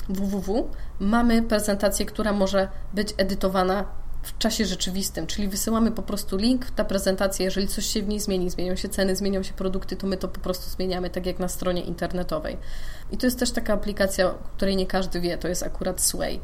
www 0.09 0.69
mamy 1.01 1.43
prezentację, 1.43 2.07
która 2.07 2.33
może 2.33 2.69
być 2.95 3.15
edytowana 3.17 4.00
w 4.23 4.39
czasie 4.39 4.67
rzeczywistym, 4.67 5.27
czyli 5.27 5.49
wysyłamy 5.49 5.91
po 5.91 6.03
prostu 6.03 6.37
link, 6.37 6.71
ta 6.71 6.85
prezentacja, 6.85 7.45
jeżeli 7.45 7.69
coś 7.69 7.87
się 7.87 8.03
w 8.03 8.09
niej 8.09 8.21
zmieni, 8.21 8.51
zmienią 8.51 8.77
się 8.77 8.89
ceny, 8.89 9.17
zmienią 9.17 9.43
się 9.43 9.53
produkty, 9.53 9.97
to 9.97 10.07
my 10.07 10.17
to 10.17 10.29
po 10.29 10.41
prostu 10.41 10.71
zmieniamy, 10.71 11.11
tak 11.11 11.27
jak 11.27 11.39
na 11.39 11.49
stronie 11.49 11.83
internetowej. 11.83 12.57
I 13.13 13.17
to 13.17 13.27
jest 13.27 13.39
też 13.39 13.51
taka 13.51 13.75
aplikacja, 13.75 14.35
której 14.57 14.77
nie 14.77 14.87
każdy 14.87 15.21
wie, 15.21 15.39
to 15.39 15.49
jest 15.49 15.63
akurat 15.63 16.01
Sway. 16.01 16.41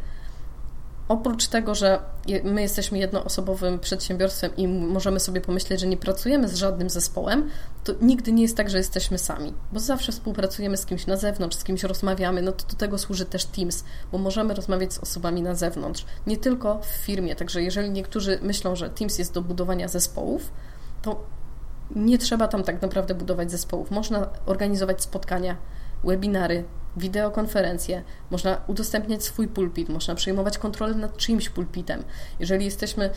Oprócz 1.08 1.46
tego, 1.46 1.74
że 1.74 1.98
my 2.44 2.62
jesteśmy 2.62 2.98
jednoosobowym 2.98 3.78
przedsiębiorstwem 3.78 4.56
i 4.56 4.68
możemy 4.68 5.20
sobie 5.20 5.40
pomyśleć, 5.40 5.80
że 5.80 5.86
nie 5.86 5.96
pracujemy 5.96 6.48
z 6.48 6.54
żadnym 6.54 6.90
zespołem, 6.90 7.48
to 7.84 7.92
nigdy 8.00 8.32
nie 8.32 8.42
jest 8.42 8.56
tak, 8.56 8.70
że 8.70 8.78
jesteśmy 8.78 9.18
sami, 9.18 9.54
bo 9.72 9.80
zawsze 9.80 10.12
współpracujemy 10.12 10.76
z 10.76 10.86
kimś 10.86 11.06
na 11.06 11.16
zewnątrz, 11.16 11.56
z 11.56 11.64
kimś 11.64 11.82
rozmawiamy, 11.82 12.42
no 12.42 12.52
to 12.52 12.66
do 12.68 12.74
tego 12.74 12.98
służy 12.98 13.24
też 13.24 13.44
Teams, 13.44 13.84
bo 14.12 14.18
możemy 14.18 14.54
rozmawiać 14.54 14.92
z 14.92 14.98
osobami 14.98 15.42
na 15.42 15.54
zewnątrz, 15.54 16.04
nie 16.26 16.36
tylko 16.36 16.80
w 16.80 16.86
firmie. 16.86 17.36
Także 17.36 17.62
jeżeli 17.62 17.90
niektórzy 17.90 18.38
myślą, 18.42 18.76
że 18.76 18.90
Teams 18.90 19.18
jest 19.18 19.32
do 19.32 19.42
budowania 19.42 19.88
zespołów, 19.88 20.52
to 21.02 21.24
nie 21.96 22.18
trzeba 22.18 22.48
tam 22.48 22.62
tak 22.62 22.82
naprawdę 22.82 23.14
budować 23.14 23.50
zespołów. 23.50 23.90
Można 23.90 24.28
organizować 24.46 25.02
spotkania, 25.02 25.56
webinary, 26.04 26.64
wideokonferencje, 26.96 28.02
można 28.30 28.60
udostępniać 28.66 29.24
swój 29.24 29.48
pulpit, 29.48 29.88
można 29.88 30.14
przejmować 30.14 30.58
kontrolę 30.58 30.94
nad 30.94 31.16
czyimś 31.16 31.48
pulpitem. 31.48 32.04
Jeżeli 32.40 32.64
jesteśmy 32.64 33.10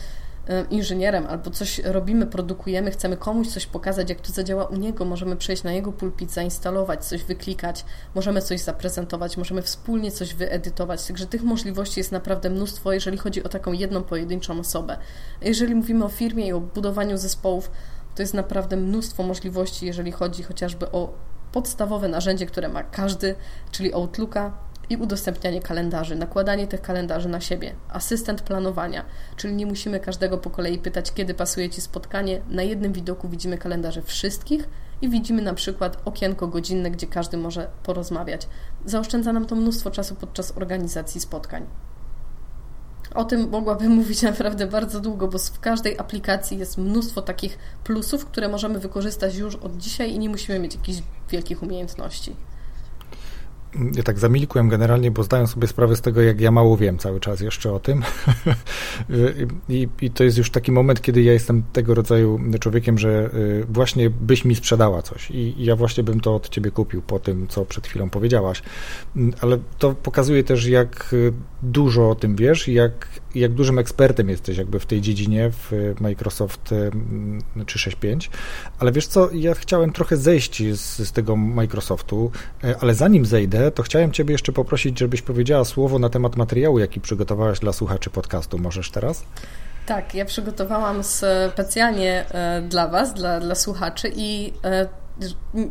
e, 0.48 0.64
inżynierem 0.70 1.26
albo 1.26 1.50
coś 1.50 1.78
robimy, 1.78 2.26
produkujemy, 2.26 2.90
chcemy 2.90 3.16
komuś 3.16 3.48
coś 3.48 3.66
pokazać, 3.66 4.10
jak 4.10 4.20
to 4.20 4.32
zadziała 4.32 4.64
u 4.64 4.76
niego, 4.76 5.04
możemy 5.04 5.36
przejść 5.36 5.62
na 5.62 5.72
jego 5.72 5.92
pulpit, 5.92 6.32
zainstalować, 6.32 7.04
coś 7.04 7.24
wyklikać, 7.24 7.84
możemy 8.14 8.42
coś 8.42 8.60
zaprezentować, 8.60 9.36
możemy 9.36 9.62
wspólnie 9.62 10.12
coś 10.12 10.34
wyedytować. 10.34 11.06
Także 11.06 11.26
tych 11.26 11.42
możliwości 11.42 12.00
jest 12.00 12.12
naprawdę 12.12 12.50
mnóstwo, 12.50 12.92
jeżeli 12.92 13.18
chodzi 13.18 13.42
o 13.42 13.48
taką 13.48 13.72
jedną 13.72 14.02
pojedynczą 14.02 14.60
osobę. 14.60 14.96
Jeżeli 15.42 15.74
mówimy 15.74 16.04
o 16.04 16.08
firmie 16.08 16.46
i 16.46 16.52
o 16.52 16.60
budowaniu 16.60 17.18
zespołów, 17.18 17.70
to 18.14 18.22
jest 18.22 18.34
naprawdę 18.34 18.76
mnóstwo 18.76 19.22
możliwości, 19.22 19.86
jeżeli 19.86 20.12
chodzi 20.12 20.42
chociażby 20.42 20.90
o 20.92 21.29
podstawowe 21.52 22.08
narzędzie, 22.08 22.46
które 22.46 22.68
ma 22.68 22.82
każdy, 22.82 23.34
czyli 23.70 23.94
Outlooka 23.94 24.52
i 24.90 24.96
udostępnianie 24.96 25.62
kalendarzy, 25.62 26.16
nakładanie 26.16 26.66
tych 26.66 26.82
kalendarzy 26.82 27.28
na 27.28 27.40
siebie, 27.40 27.74
asystent 27.88 28.42
planowania, 28.42 29.04
czyli 29.36 29.54
nie 29.54 29.66
musimy 29.66 30.00
każdego 30.00 30.38
po 30.38 30.50
kolei 30.50 30.78
pytać, 30.78 31.12
kiedy 31.12 31.34
pasuje 31.34 31.70
Ci 31.70 31.80
spotkanie. 31.80 32.40
Na 32.48 32.62
jednym 32.62 32.92
widoku 32.92 33.28
widzimy 33.28 33.58
kalendarze 33.58 34.02
wszystkich 34.02 34.68
i 35.02 35.08
widzimy 35.08 35.42
na 35.42 35.54
przykład 35.54 35.96
okienko 36.04 36.48
godzinne, 36.48 36.90
gdzie 36.90 37.06
każdy 37.06 37.36
może 37.36 37.70
porozmawiać. 37.82 38.48
Zaoszczędza 38.84 39.32
nam 39.32 39.46
to 39.46 39.56
mnóstwo 39.56 39.90
czasu 39.90 40.14
podczas 40.14 40.56
organizacji 40.56 41.20
spotkań. 41.20 41.66
O 43.14 43.24
tym 43.24 43.48
mogłabym 43.50 43.92
mówić 43.92 44.22
naprawdę 44.22 44.66
bardzo 44.66 45.00
długo, 45.00 45.28
bo 45.28 45.38
w 45.38 45.60
każdej 45.60 45.98
aplikacji 45.98 46.58
jest 46.58 46.78
mnóstwo 46.78 47.22
takich 47.22 47.58
plusów, 47.84 48.26
które 48.26 48.48
możemy 48.48 48.78
wykorzystać 48.78 49.36
już 49.36 49.56
od 49.56 49.76
dzisiaj 49.76 50.12
i 50.12 50.18
nie 50.18 50.28
musimy 50.28 50.58
mieć 50.58 50.74
jakichś 50.74 50.98
wielkich 51.30 51.62
umiejętności 51.62 52.36
ja 53.96 54.02
tak 54.02 54.18
zamilkłem 54.18 54.68
generalnie, 54.68 55.10
bo 55.10 55.22
zdaję 55.22 55.46
sobie 55.46 55.66
sprawę 55.66 55.96
z 55.96 56.00
tego, 56.00 56.22
jak 56.22 56.40
ja 56.40 56.50
mało 56.50 56.76
wiem 56.76 56.98
cały 56.98 57.20
czas 57.20 57.40
jeszcze 57.40 57.72
o 57.72 57.80
tym. 57.80 58.02
I, 59.68 59.88
I, 60.00 60.10
to 60.10 60.24
jest 60.24 60.38
już 60.38 60.50
taki 60.50 60.72
moment, 60.72 61.02
kiedy 61.02 61.22
ja 61.22 61.32
jestem 61.32 61.62
tego 61.72 61.94
rodzaju 61.94 62.40
człowiekiem, 62.60 62.98
że 62.98 63.30
y, 63.34 63.66
właśnie 63.68 64.10
byś 64.10 64.44
mi 64.44 64.54
sprzedała 64.54 65.02
coś 65.02 65.30
i, 65.30 65.60
i 65.60 65.64
ja 65.64 65.76
właśnie 65.76 66.04
bym 66.04 66.20
to 66.20 66.34
od 66.34 66.48
ciebie 66.48 66.70
kupił 66.70 67.02
po 67.02 67.18
tym, 67.18 67.48
co 67.48 67.64
przed 67.64 67.86
chwilą 67.86 68.10
powiedziałaś. 68.10 68.62
Mm, 69.16 69.32
ale 69.40 69.58
to 69.78 69.94
pokazuje 69.94 70.44
też, 70.44 70.66
jak 70.66 71.12
y, 71.12 71.32
dużo 71.62 72.10
o 72.10 72.14
tym 72.14 72.36
wiesz 72.36 72.68
jak, 72.68 73.08
jak 73.34 73.52
dużym 73.52 73.78
ekspertem 73.78 74.28
jesteś 74.28 74.56
jakby 74.56 74.80
w 74.80 74.86
tej 74.86 75.00
dziedzinie 75.00 75.50
w 75.50 75.94
Microsoft 76.00 76.74
365. 77.66 78.26
Y, 78.26 78.28
ale 78.78 78.92
wiesz 78.92 79.06
co, 79.06 79.30
ja 79.32 79.54
chciałem 79.54 79.92
trochę 79.92 80.16
zejść 80.16 80.62
z, 80.62 81.08
z 81.08 81.12
tego 81.12 81.36
Microsoftu, 81.36 82.30
ale 82.80 82.94
zanim 82.94 83.26
zejdę, 83.26 83.70
to 83.70 83.82
chciałem 83.82 84.12
Ciebie 84.12 84.32
jeszcze 84.32 84.52
poprosić, 84.52 84.98
żebyś 84.98 85.22
powiedziała 85.22 85.64
słowo 85.64 85.98
na 85.98 86.08
temat 86.08 86.36
materiału, 86.36 86.78
jaki 86.78 87.00
przygotowałaś 87.00 87.60
dla 87.60 87.72
słuchaczy 87.72 88.10
podcastu. 88.10 88.58
Możesz 88.58 88.90
teraz? 88.90 89.24
Tak, 89.86 90.14
ja 90.14 90.24
przygotowałam 90.24 91.02
specjalnie 91.04 92.24
e, 92.30 92.62
dla 92.62 92.88
Was, 92.88 93.14
dla, 93.14 93.40
dla 93.40 93.54
słuchaczy 93.54 94.12
i 94.16 94.52
e, 94.64 94.88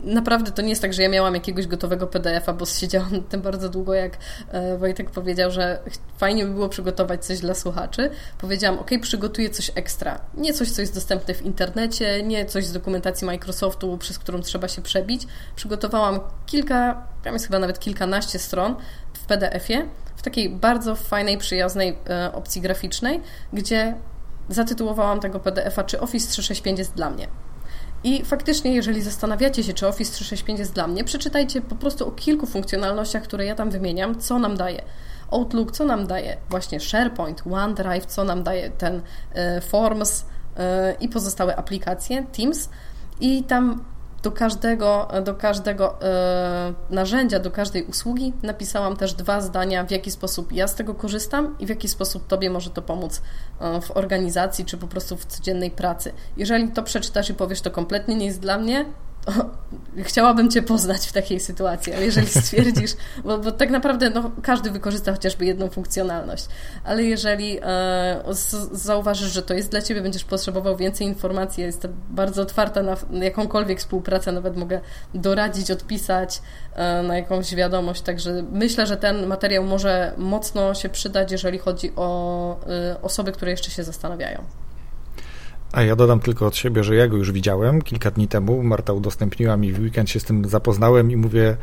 naprawdę 0.03 0.51
to 0.51 0.61
nie 0.61 0.69
jest 0.69 0.81
tak, 0.81 0.93
że 0.93 1.03
ja 1.03 1.09
miałam 1.09 1.33
jakiegoś 1.33 1.67
gotowego 1.67 2.07
PDF-a, 2.07 2.53
bo 2.53 2.65
siedziałam 2.65 3.23
tym 3.29 3.41
bardzo 3.41 3.69
długo, 3.69 3.93
jak 3.93 4.17
e, 4.51 4.77
Wojtek 4.77 5.11
powiedział, 5.11 5.51
że 5.51 5.79
fajnie 6.17 6.45
by 6.45 6.51
było 6.51 6.69
przygotować 6.69 7.25
coś 7.25 7.39
dla 7.39 7.53
słuchaczy. 7.53 8.09
Powiedziałam, 8.37 8.79
ok, 8.79 8.89
przygotuję 9.01 9.49
coś 9.49 9.71
ekstra. 9.75 10.21
Nie 10.37 10.53
coś, 10.53 10.71
co 10.71 10.81
jest 10.81 10.93
dostępne 10.95 11.33
w 11.33 11.41
internecie, 11.41 12.23
nie 12.23 12.45
coś 12.45 12.65
z 12.65 12.73
dokumentacji 12.73 13.27
Microsoftu, 13.27 13.97
przez 13.97 14.19
którą 14.19 14.41
trzeba 14.41 14.67
się 14.67 14.81
przebić. 14.81 15.27
Przygotowałam 15.55 16.19
kilka, 16.45 17.07
tam 17.23 17.33
jest 17.33 17.45
chyba 17.45 17.59
nawet 17.59 17.79
kilkanaście 17.79 18.39
stron 18.39 18.75
w 19.13 19.25
PDF-ie, 19.25 19.87
w 20.15 20.21
takiej 20.21 20.49
bardzo 20.49 20.95
fajnej, 20.95 21.37
przyjaznej 21.37 21.97
e, 22.09 22.33
opcji 22.33 22.61
graficznej, 22.61 23.21
gdzie 23.53 23.95
zatytułowałam 24.49 25.19
tego 25.19 25.39
PDF-a, 25.39 25.83
czy 25.83 25.99
Office 25.99 26.31
365 26.31 26.79
jest 26.79 26.93
dla 26.93 27.09
mnie. 27.09 27.27
I 28.03 28.25
faktycznie, 28.25 28.73
jeżeli 28.73 29.01
zastanawiacie 29.01 29.63
się, 29.63 29.73
czy 29.73 29.87
Office 29.87 30.13
365 30.13 30.59
jest 30.59 30.73
dla 30.73 30.87
mnie, 30.87 31.03
przeczytajcie 31.03 31.61
po 31.61 31.75
prostu 31.75 32.07
o 32.07 32.11
kilku 32.11 32.45
funkcjonalnościach, 32.45 33.23
które 33.23 33.45
ja 33.45 33.55
tam 33.55 33.69
wymieniam, 33.69 34.19
co 34.19 34.39
nam 34.39 34.57
daje. 34.57 34.81
Outlook, 35.31 35.71
co 35.71 35.85
nam 35.85 36.07
daje 36.07 36.37
właśnie 36.49 36.79
SharePoint, 36.79 37.43
OneDrive, 37.51 38.05
co 38.05 38.23
nam 38.23 38.43
daje 38.43 38.69
ten 38.69 38.95
y, 38.97 39.61
Forms 39.61 40.21
y, 40.21 40.25
i 40.99 41.09
pozostałe 41.09 41.55
aplikacje, 41.55 42.23
Teams. 42.23 42.69
I 43.21 43.43
tam 43.43 43.83
do 44.23 44.31
każdego, 44.31 45.07
do 45.23 45.35
każdego 45.35 46.01
e, 46.01 46.73
narzędzia, 46.89 47.39
do 47.39 47.51
każdej 47.51 47.83
usługi 47.83 48.33
napisałam 48.43 48.97
też 48.97 49.13
dwa 49.13 49.41
zdania, 49.41 49.83
w 49.83 49.91
jaki 49.91 50.11
sposób 50.11 50.51
ja 50.51 50.67
z 50.67 50.75
tego 50.75 50.95
korzystam 50.95 51.55
i 51.59 51.65
w 51.65 51.69
jaki 51.69 51.87
sposób 51.87 52.27
Tobie 52.27 52.49
może 52.49 52.69
to 52.69 52.81
pomóc 52.81 53.21
e, 53.59 53.81
w 53.81 53.91
organizacji 53.91 54.65
czy 54.65 54.77
po 54.77 54.87
prostu 54.87 55.17
w 55.17 55.25
codziennej 55.25 55.71
pracy. 55.71 56.13
Jeżeli 56.37 56.71
to 56.71 56.83
przeczytasz 56.83 57.29
i 57.29 57.33
powiesz, 57.33 57.61
to 57.61 57.71
kompletnie 57.71 58.15
nie 58.15 58.25
jest 58.25 58.39
dla 58.39 58.57
mnie, 58.57 58.85
chciałabym 60.03 60.51
Cię 60.51 60.61
poznać 60.61 61.07
w 61.07 61.13
takiej 61.13 61.39
sytuacji, 61.39 61.93
ale 61.93 62.05
jeżeli 62.05 62.27
stwierdzisz, 62.27 62.91
bo, 63.25 63.37
bo 63.37 63.51
tak 63.51 63.69
naprawdę 63.69 64.09
no, 64.09 64.31
każdy 64.41 64.71
wykorzysta 64.71 65.11
chociażby 65.11 65.45
jedną 65.45 65.69
funkcjonalność, 65.69 66.45
ale 66.83 67.03
jeżeli 67.03 67.59
e, 67.61 68.23
zauważysz, 68.71 69.31
że 69.31 69.41
to 69.41 69.53
jest 69.53 69.71
dla 69.71 69.81
Ciebie, 69.81 70.01
będziesz 70.01 70.23
potrzebował 70.23 70.77
więcej 70.77 71.07
informacji, 71.07 71.63
jestem 71.63 71.93
bardzo 72.09 72.41
otwarta 72.41 72.83
na, 72.83 72.97
na 73.09 73.25
jakąkolwiek 73.25 73.79
współpracę, 73.79 74.31
nawet 74.31 74.57
mogę 74.57 74.81
doradzić, 75.13 75.71
odpisać 75.71 76.41
e, 76.75 77.03
na 77.03 77.17
jakąś 77.17 77.55
wiadomość, 77.55 78.01
także 78.01 78.43
myślę, 78.51 78.87
że 78.87 78.97
ten 78.97 79.27
materiał 79.27 79.63
może 79.63 80.13
mocno 80.17 80.73
się 80.73 80.89
przydać, 80.89 81.31
jeżeli 81.31 81.57
chodzi 81.57 81.91
o 81.95 82.59
e, 82.67 83.01
osoby, 83.01 83.31
które 83.31 83.51
jeszcze 83.51 83.71
się 83.71 83.83
zastanawiają. 83.83 84.68
A 85.71 85.81
ja 85.81 85.95
dodam 85.95 86.19
tylko 86.19 86.45
od 86.45 86.55
siebie, 86.55 86.83
że 86.83 86.95
ja 86.95 87.07
go 87.07 87.17
już 87.17 87.31
widziałem 87.31 87.81
kilka 87.81 88.11
dni 88.11 88.27
temu. 88.27 88.63
Marta 88.63 88.93
udostępniła 88.93 89.57
mi 89.57 89.73
w 89.73 89.79
weekend, 89.79 90.09
się 90.09 90.19
z 90.19 90.23
tym 90.23 90.49
zapoznałem 90.49 91.11
i 91.11 91.15
mówię, 91.15 91.57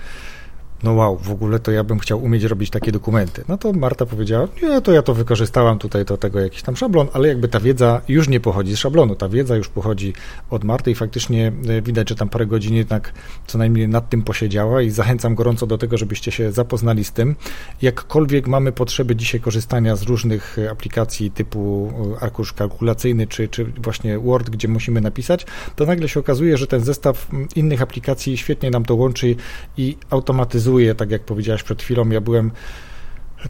no 0.82 0.92
wow, 0.92 1.16
w 1.16 1.30
ogóle 1.30 1.58
to 1.58 1.70
ja 1.70 1.84
bym 1.84 1.98
chciał 1.98 2.24
umieć 2.24 2.44
robić 2.44 2.70
takie 2.70 2.92
dokumenty. 2.92 3.44
No 3.48 3.58
to 3.58 3.72
Marta 3.72 4.06
powiedziała, 4.06 4.48
nie, 4.62 4.80
to 4.80 4.92
ja 4.92 5.02
to 5.02 5.14
wykorzystałam 5.14 5.78
tutaj 5.78 6.04
do 6.04 6.16
tego 6.16 6.40
jakiś 6.40 6.62
tam 6.62 6.76
szablon, 6.76 7.08
ale 7.12 7.28
jakby 7.28 7.48
ta 7.48 7.60
wiedza 7.60 8.00
już 8.08 8.28
nie 8.28 8.40
pochodzi 8.40 8.76
z 8.76 8.78
szablonu, 8.78 9.14
ta 9.14 9.28
wiedza 9.28 9.56
już 9.56 9.68
pochodzi 9.68 10.12
od 10.50 10.64
Marty 10.64 10.90
i 10.90 10.94
faktycznie 10.94 11.52
e, 11.68 11.82
widać, 11.82 12.08
że 12.08 12.14
tam 12.14 12.28
parę 12.28 12.46
godzin 12.46 12.74
jednak 12.74 13.12
co 13.46 13.58
najmniej 13.58 13.88
nad 13.88 14.08
tym 14.08 14.22
posiedziała 14.22 14.82
i 14.82 14.90
zachęcam 14.90 15.34
gorąco 15.34 15.66
do 15.66 15.78
tego, 15.78 15.98
żebyście 15.98 16.32
się 16.32 16.52
zapoznali 16.52 17.04
z 17.04 17.12
tym. 17.12 17.36
Jakkolwiek 17.82 18.48
mamy 18.48 18.72
potrzeby 18.72 19.16
dzisiaj 19.16 19.40
korzystania 19.40 19.96
z 19.96 20.02
różnych 20.02 20.58
e, 20.58 20.70
aplikacji 20.70 21.30
typu 21.30 21.92
e, 22.16 22.22
arkusz 22.22 22.52
kalkulacyjny 22.52 23.26
czy, 23.26 23.48
czy 23.48 23.64
właśnie 23.64 24.18
Word, 24.18 24.50
gdzie 24.50 24.68
musimy 24.68 25.00
napisać, 25.00 25.46
to 25.76 25.86
nagle 25.86 26.08
się 26.08 26.20
okazuje, 26.20 26.56
że 26.56 26.66
ten 26.66 26.80
zestaw 26.80 27.28
innych 27.56 27.82
aplikacji 27.82 28.36
świetnie 28.36 28.70
nam 28.70 28.84
to 28.84 28.94
łączy 28.94 29.36
i 29.76 29.96
automatyzuje 30.10 30.65
tak 30.96 31.10
jak 31.10 31.24
powiedziałaś 31.24 31.62
przed 31.62 31.82
chwilą, 31.82 32.08
ja 32.08 32.20
byłem 32.20 32.50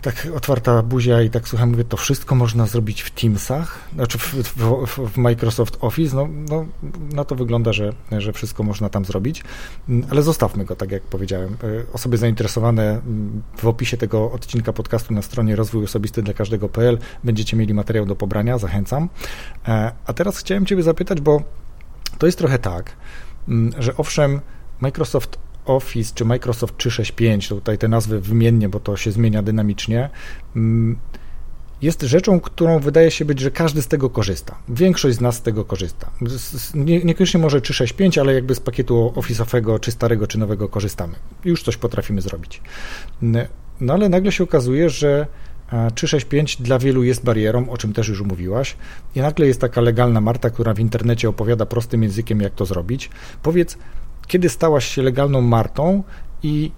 tak 0.01 0.29
otwarta 0.35 0.83
buzia 0.83 1.23
i 1.23 1.31
tak 1.31 1.49
słucham, 1.49 1.71
mówię, 1.71 1.85
to 1.85 1.97
wszystko 1.97 2.35
można 2.35 2.67
zrobić 2.67 3.03
w 3.03 3.11
Teamsach, 3.11 3.89
znaczy 3.95 4.19
w, 4.19 4.35
w, 4.35 5.13
w 5.13 5.17
Microsoft 5.17 5.79
Office, 5.81 6.17
no, 6.17 6.29
no, 6.51 6.67
no 7.13 7.25
to 7.25 7.35
wygląda, 7.35 7.73
że, 7.73 7.93
że 8.19 8.33
wszystko 8.33 8.63
można 8.63 8.89
tam 8.89 9.05
zrobić, 9.05 9.45
ale 10.11 10.23
zostawmy 10.23 10.65
go, 10.65 10.77
tak 10.77 10.91
jak 10.91 11.03
powiedziałem. 11.03 11.57
E, 11.63 11.93
osoby 11.93 12.17
zainteresowane 12.17 13.01
w 13.57 13.67
opisie 13.67 13.97
tego 13.97 14.33
odcinka 14.33 14.73
podcastu 14.73 15.15
na 15.15 15.23
stronie 15.23 15.57
rozwój 15.57 15.85
osobisty 15.85 16.23
dla 16.23 16.35
każdego.pl 16.35 16.99
będziecie 17.25 17.57
mieli 17.57 17.75
materiał 17.75 18.07
do 18.07 18.17
pobrania, 18.17 18.59
zachęcam. 18.59 19.09
E, 19.69 19.93
a 20.07 20.13
teraz 20.13 20.39
chciałem 20.39 20.67
Ciebie 20.67 20.83
zapytać, 20.83 21.21
bo 21.21 21.43
to 22.19 22.27
jest 22.27 22.39
trochę 22.39 22.59
tak, 22.59 22.97
że 23.79 23.97
owszem, 23.97 24.41
Microsoft 24.81 25.39
Office 25.67 26.13
czy 26.15 26.25
Microsoft 26.25 26.77
365, 26.77 27.49
tutaj 27.49 27.79
te 27.79 27.89
nazwy 27.89 28.21
wymiennie, 28.21 28.69
bo 28.69 28.81
to 28.81 28.97
się 28.97 29.13
zmienia 29.13 29.43
dynamicznie, 29.43 30.11
mm, 30.57 30.99
jest 31.83 32.03
rzeczą, 32.03 32.41
którą 32.41 32.79
wydaje 32.79 33.11
się 33.11 33.25
być, 33.25 33.41
że 33.41 33.51
każdy 33.51 33.83
z 33.83 33.89
tego 33.89 34.11
korzysta. 34.11 34.59
Większość 34.69 35.17
z 35.17 35.21
nas 35.21 35.37
z 35.37 35.43
tego 35.43 35.65
korzysta. 35.65 36.11
Nie, 36.75 37.05
niekoniecznie 37.05 37.41
może 37.41 37.61
365, 37.61 38.19
ale 38.19 38.35
jakby 38.35 38.55
z 38.55 38.61
pakietu 38.61 39.13
Office'owego, 39.17 39.81
czy 39.81 39.91
starego, 39.91 40.27
czy 40.27 40.39
nowego 40.39 40.69
korzystamy. 40.69 41.15
Już 41.45 41.63
coś 41.63 41.77
potrafimy 41.77 42.21
zrobić. 42.21 42.61
No 43.81 43.93
ale 43.93 44.09
nagle 44.09 44.33
się 44.33 44.45
okazuje, 44.45 44.91
że 44.91 45.27
365 45.95 46.57
dla 46.63 46.79
wielu 46.79 47.05
jest 47.05 47.25
barierą, 47.25 47.69
o 47.69 47.77
czym 47.77 47.93
też 47.93 48.09
już 48.09 48.23
mówiłaś, 48.23 48.77
i 49.15 49.21
nagle 49.21 49.47
jest 49.47 49.61
taka 49.61 49.81
legalna 49.81 50.21
Marta, 50.21 50.51
która 50.51 50.75
w 50.75 50.79
internecie 50.79 51.29
opowiada 51.29 51.67
prostym 51.67 52.03
językiem, 52.03 52.41
jak 52.41 52.55
to 52.55 52.67
zrobić. 52.67 53.11
Powiedz, 53.43 53.79
kiedy 54.27 54.49
stałaś 54.49 54.87
się 54.87 55.03
legalną 55.03 55.41
Martą 55.41 56.03
i 56.43 56.73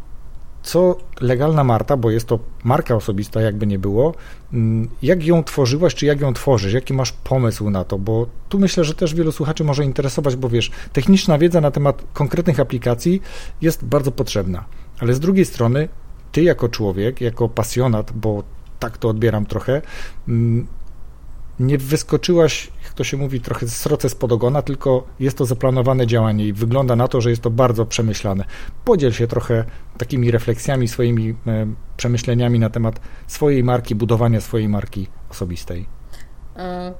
co 0.62 0.96
legalna 1.20 1.64
Marta, 1.64 1.96
bo 1.96 2.10
jest 2.10 2.26
to 2.26 2.38
marka 2.64 2.94
osobista, 2.94 3.40
jakby 3.40 3.66
nie 3.66 3.78
było, 3.78 4.14
mm, 4.52 4.88
jak 5.02 5.24
ją 5.24 5.44
tworzyłaś, 5.44 5.94
czy 5.94 6.06
jak 6.06 6.20
ją 6.20 6.32
tworzysz, 6.32 6.72
jaki 6.72 6.94
masz 6.94 7.12
pomysł 7.12 7.70
na 7.70 7.84
to, 7.84 7.98
bo 7.98 8.26
tu 8.48 8.58
myślę, 8.58 8.84
że 8.84 8.94
też 8.94 9.14
wielu 9.14 9.32
słuchaczy 9.32 9.64
może 9.64 9.84
interesować, 9.84 10.36
bo 10.36 10.48
wiesz, 10.48 10.70
techniczna 10.92 11.38
wiedza 11.38 11.60
na 11.60 11.70
temat 11.70 12.02
konkretnych 12.12 12.60
aplikacji 12.60 13.22
jest 13.60 13.84
bardzo 13.84 14.12
potrzebna, 14.12 14.64
ale 15.00 15.14
z 15.14 15.20
drugiej 15.20 15.44
strony, 15.44 15.88
ty 16.32 16.42
jako 16.42 16.68
człowiek, 16.68 17.20
jako 17.20 17.48
pasjonat, 17.48 18.12
bo 18.12 18.42
tak 18.78 18.98
to 18.98 19.08
odbieram 19.08 19.46
trochę, 19.46 19.82
mm, 20.28 20.66
nie 21.60 21.78
wyskoczyłaś, 21.78 22.70
jak 22.84 22.92
to 22.92 23.04
się 23.04 23.16
mówi, 23.16 23.40
trochę 23.40 23.68
sroce 23.68 24.08
spod 24.08 24.32
ogona, 24.32 24.62
tylko 24.62 25.06
jest 25.20 25.38
to 25.38 25.44
zaplanowane 25.44 26.06
działanie 26.06 26.46
i 26.46 26.52
wygląda 26.52 26.96
na 26.96 27.08
to, 27.08 27.20
że 27.20 27.30
jest 27.30 27.42
to 27.42 27.50
bardzo 27.50 27.86
przemyślane. 27.86 28.44
Podziel 28.84 29.12
się 29.12 29.26
trochę 29.26 29.64
takimi 29.98 30.30
refleksjami, 30.30 30.88
swoimi 30.88 31.36
e, 31.46 31.66
przemyśleniami 31.96 32.58
na 32.58 32.70
temat 32.70 33.00
swojej 33.26 33.64
marki, 33.64 33.94
budowania 33.94 34.40
swojej 34.40 34.68
marki 34.68 35.08
osobistej. 35.30 35.86
E, 36.56 36.94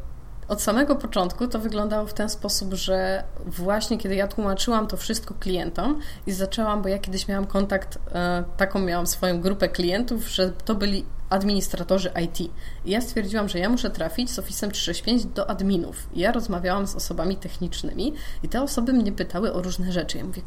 od 0.49 0.62
samego 0.62 0.97
początku 0.97 1.49
to 1.49 1.59
wyglądało 1.59 2.07
w 2.07 2.14
ten 2.14 2.29
sposób, 2.29 2.75
że 2.75 3.25
właśnie 3.47 3.99
kiedy 3.99 4.14
ja 4.14 4.29
tłumaczyłam 4.29 4.87
to 4.87 4.97
wszystko 4.97 5.35
klientom 5.35 6.01
i 6.27 6.33
zaczęłam, 6.33 6.83
bo 6.83 6.88
ja 6.88 6.99
kiedyś 6.99 7.29
miałam 7.29 7.47
kontakt, 7.47 7.99
e, 8.12 8.44
taką 8.57 8.79
miałam 8.79 9.07
swoją 9.07 9.40
grupę 9.40 9.68
klientów, 9.68 10.29
że 10.29 10.53
to 10.64 10.75
byli 10.75 11.05
administratorzy 11.30 12.10
IT. 12.24 12.40
I 12.84 12.90
ja 12.90 13.00
stwierdziłam, 13.00 13.48
że 13.48 13.58
ja 13.58 13.68
muszę 13.68 13.90
trafić 13.90 14.30
z 14.30 14.38
Office 14.38 14.68
365 14.68 15.24
do 15.24 15.50
adminów. 15.50 16.08
I 16.14 16.20
ja 16.20 16.32
rozmawiałam 16.32 16.86
z 16.86 16.94
osobami 16.94 17.36
technicznymi 17.36 18.14
i 18.42 18.48
te 18.48 18.62
osoby 18.62 18.92
mnie 18.92 19.12
pytały 19.12 19.52
o 19.52 19.62
różne 19.62 19.92
rzeczy. 19.92 20.18
Ja 20.18 20.24
mówię, 20.24 20.42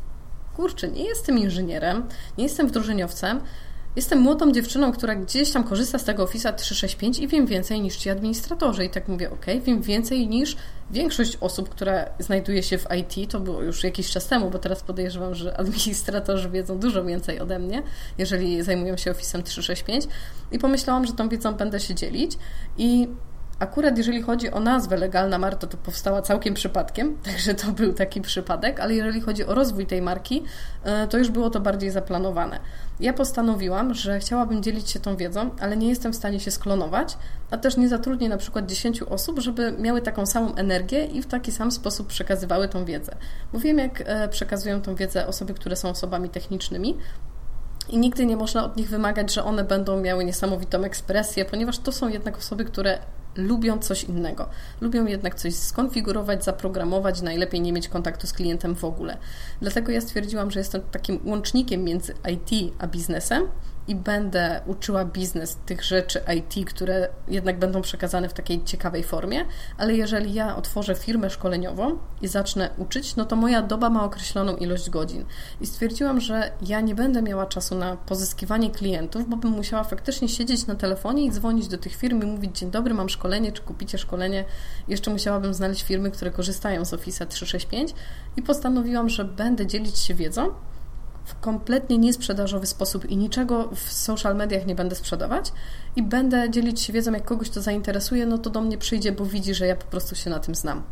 kurczę, 0.55 0.87
nie 0.87 1.03
jestem 1.03 1.37
inżynierem, 1.37 2.03
nie 2.37 2.43
jestem 2.43 2.67
wdrożeniowcem, 2.67 3.41
Jestem 3.95 4.19
młodą 4.19 4.51
dziewczyną, 4.51 4.91
która 4.91 5.15
gdzieś 5.15 5.51
tam 5.51 5.63
korzysta 5.63 5.99
z 5.99 6.03
tego 6.03 6.23
Office 6.23 6.53
365 6.53 7.19
i 7.19 7.27
wiem 7.27 7.45
więcej 7.45 7.81
niż 7.81 7.97
ci 7.97 8.09
administratorzy. 8.09 8.85
I 8.85 8.89
tak 8.89 9.07
mówię, 9.07 9.31
ok, 9.31 9.45
wiem 9.65 9.81
więcej 9.81 10.27
niż 10.27 10.55
większość 10.91 11.37
osób, 11.41 11.69
która 11.69 12.05
znajduje 12.19 12.63
się 12.63 12.77
w 12.77 12.87
IT. 12.99 13.31
To 13.31 13.39
było 13.39 13.61
już 13.61 13.83
jakiś 13.83 14.11
czas 14.11 14.27
temu, 14.27 14.49
bo 14.49 14.59
teraz 14.59 14.83
podejrzewam, 14.83 15.35
że 15.35 15.57
administratorzy 15.57 16.49
wiedzą 16.49 16.79
dużo 16.79 17.03
więcej 17.03 17.39
ode 17.39 17.59
mnie, 17.59 17.83
jeżeli 18.17 18.63
zajmują 18.63 18.97
się 18.97 19.11
Office 19.11 19.43
365. 19.43 20.07
I 20.51 20.59
pomyślałam, 20.59 21.05
że 21.05 21.13
tą 21.13 21.29
wiedzą 21.29 21.53
będę 21.53 21.79
się 21.79 21.95
dzielić. 21.95 22.37
I 22.77 23.07
Akurat 23.61 23.97
jeżeli 23.97 24.21
chodzi 24.21 24.51
o 24.51 24.59
nazwę 24.59 24.97
Legalna 24.97 25.37
Marta, 25.37 25.67
to 25.67 25.77
powstała 25.77 26.21
całkiem 26.21 26.53
przypadkiem, 26.53 27.17
także 27.25 27.53
to 27.53 27.71
był 27.71 27.93
taki 27.93 28.21
przypadek, 28.21 28.79
ale 28.79 28.93
jeżeli 28.93 29.21
chodzi 29.21 29.45
o 29.45 29.55
rozwój 29.55 29.85
tej 29.85 30.01
marki, 30.01 30.43
e, 30.83 31.07
to 31.07 31.17
już 31.17 31.29
było 31.29 31.49
to 31.49 31.59
bardziej 31.59 31.89
zaplanowane. 31.89 32.59
Ja 32.99 33.13
postanowiłam, 33.13 33.93
że 33.93 34.19
chciałabym 34.19 34.63
dzielić 34.63 34.89
się 34.89 34.99
tą 34.99 35.17
wiedzą, 35.17 35.49
ale 35.59 35.77
nie 35.77 35.89
jestem 35.89 36.13
w 36.13 36.15
stanie 36.15 36.39
się 36.39 36.51
sklonować, 36.51 37.17
a 37.51 37.57
też 37.57 37.77
nie 37.77 37.89
zatrudnię 37.89 38.29
na 38.29 38.37
przykład 38.37 38.65
10 38.65 39.01
osób, 39.01 39.39
żeby 39.39 39.71
miały 39.71 40.01
taką 40.01 40.25
samą 40.25 40.55
energię 40.55 41.05
i 41.05 41.21
w 41.21 41.27
taki 41.27 41.51
sam 41.51 41.71
sposób 41.71 42.07
przekazywały 42.07 42.67
tą 42.67 42.85
wiedzę. 42.85 43.15
Bo 43.53 43.59
wiem, 43.59 43.77
jak 43.77 44.03
e, 44.05 44.27
przekazują 44.27 44.81
tą 44.81 44.95
wiedzę 44.95 45.27
osoby, 45.27 45.53
które 45.53 45.75
są 45.75 45.89
osobami 45.89 46.29
technicznymi, 46.29 46.97
i 47.89 47.97
nigdy 47.97 48.25
nie 48.25 48.37
można 48.37 48.65
od 48.65 48.77
nich 48.77 48.89
wymagać, 48.89 49.33
że 49.33 49.43
one 49.43 49.63
będą 49.63 50.01
miały 50.01 50.25
niesamowitą 50.25 50.83
ekspresję, 50.83 51.45
ponieważ 51.45 51.79
to 51.79 51.91
są 51.91 52.07
jednak 52.07 52.37
osoby, 52.37 52.65
które 52.65 52.99
lubią 53.35 53.79
coś 53.79 54.03
innego. 54.03 54.49
Lubią 54.81 55.05
jednak 55.05 55.35
coś 55.35 55.55
skonfigurować, 55.55 56.43
zaprogramować, 56.43 57.21
najlepiej 57.21 57.61
nie 57.61 57.73
mieć 57.73 57.87
kontaktu 57.87 58.27
z 58.27 58.33
klientem 58.33 58.75
w 58.75 58.83
ogóle. 58.83 59.17
Dlatego 59.61 59.91
ja 59.91 60.01
stwierdziłam, 60.01 60.51
że 60.51 60.59
jestem 60.59 60.81
takim 60.91 61.19
łącznikiem 61.25 61.83
między 61.83 62.13
IT 62.31 62.73
a 62.79 62.87
biznesem 62.87 63.43
i 63.87 63.95
będę 63.95 64.61
uczyła 64.65 65.05
biznes 65.05 65.57
tych 65.65 65.83
rzeczy 65.83 66.21
IT, 66.37 66.69
które 66.69 67.09
jednak 67.27 67.59
będą 67.59 67.81
przekazane 67.81 68.29
w 68.29 68.33
takiej 68.33 68.63
ciekawej 68.63 69.03
formie, 69.03 69.45
ale 69.77 69.93
jeżeli 69.93 70.33
ja 70.33 70.55
otworzę 70.55 70.95
firmę 70.95 71.29
szkoleniową 71.29 71.97
i 72.21 72.27
zacznę 72.27 72.69
uczyć, 72.77 73.15
no 73.15 73.25
to 73.25 73.35
moja 73.35 73.61
doba 73.61 73.89
ma 73.89 74.03
określoną 74.03 74.55
ilość 74.55 74.89
godzin. 74.89 75.25
I 75.61 75.67
stwierdziłam, 75.67 76.21
że 76.21 76.51
ja 76.61 76.81
nie 76.81 76.95
będę 76.95 77.21
miała 77.21 77.45
czasu 77.45 77.75
na 77.75 77.97
pozyskiwanie 77.97 78.71
klientów, 78.71 79.29
bo 79.29 79.37
bym 79.37 79.51
musiała 79.51 79.83
faktycznie 79.83 80.29
siedzieć 80.29 80.67
na 80.67 80.75
telefonie 80.75 81.25
i 81.25 81.31
dzwonić 81.31 81.67
do 81.67 81.77
tych 81.77 81.95
firm 81.95 82.21
i 82.21 82.25
mówić: 82.25 82.59
Dzień 82.59 82.71
dobry, 82.71 82.93
mam 82.93 83.09
szkolenie, 83.09 83.51
czy 83.51 83.61
kupicie 83.61 83.97
szkolenie? 83.97 84.45
Jeszcze 84.87 85.11
musiałabym 85.11 85.53
znaleźć 85.53 85.83
firmy, 85.83 86.11
które 86.11 86.31
korzystają 86.31 86.85
z 86.85 86.93
Office 86.93 87.25
365 87.25 87.93
i 88.37 88.41
postanowiłam, 88.41 89.09
że 89.09 89.25
będę 89.25 89.67
dzielić 89.67 89.99
się 89.99 90.13
wiedzą 90.13 90.51
w 91.31 91.39
kompletnie 91.39 91.97
niesprzedażowy 91.97 92.67
sposób 92.67 93.05
i 93.05 93.17
niczego 93.17 93.69
w 93.75 93.91
social 93.93 94.35
mediach 94.35 94.65
nie 94.65 94.75
będę 94.75 94.95
sprzedawać 94.95 95.51
i 95.95 96.03
będę 96.03 96.49
dzielić 96.49 96.81
się 96.81 96.93
wiedzą, 96.93 97.11
jak 97.11 97.25
kogoś 97.25 97.49
to 97.49 97.61
zainteresuje, 97.61 98.25
no 98.25 98.37
to 98.37 98.49
do 98.49 98.61
mnie 98.61 98.77
przyjdzie, 98.77 99.11
bo 99.11 99.25
widzi, 99.25 99.53
że 99.53 99.67
ja 99.67 99.75
po 99.75 99.85
prostu 99.85 100.15
się 100.15 100.29
na 100.29 100.39
tym 100.39 100.55
znam. 100.55 100.83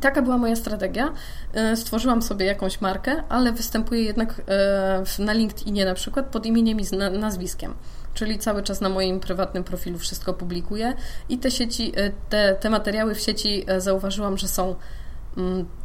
Taka 0.00 0.22
była 0.22 0.38
moja 0.38 0.56
strategia. 0.56 1.12
E, 1.54 1.76
stworzyłam 1.76 2.22
sobie 2.22 2.46
jakąś 2.46 2.80
markę, 2.80 3.22
ale 3.28 3.52
występuję 3.52 4.02
jednak 4.02 4.42
e, 4.48 5.22
na 5.24 5.32
LinkedInie 5.32 5.84
na 5.84 5.94
przykład 5.94 6.26
pod 6.26 6.46
imieniem 6.46 6.80
i 6.80 6.84
nazwiskiem 7.18 7.74
czyli 8.14 8.38
cały 8.38 8.62
czas 8.62 8.80
na 8.80 8.88
moim 8.88 9.20
prywatnym 9.20 9.64
profilu 9.64 9.98
wszystko 9.98 10.34
publikuję 10.34 10.94
i 11.28 11.38
te 11.38 11.50
sieci, 11.50 11.92
e, 11.96 12.12
te, 12.28 12.54
te 12.54 12.70
materiały 12.70 13.14
w 13.14 13.20
sieci 13.20 13.66
zauważyłam, 13.78 14.38
że 14.38 14.48
są 14.48 14.74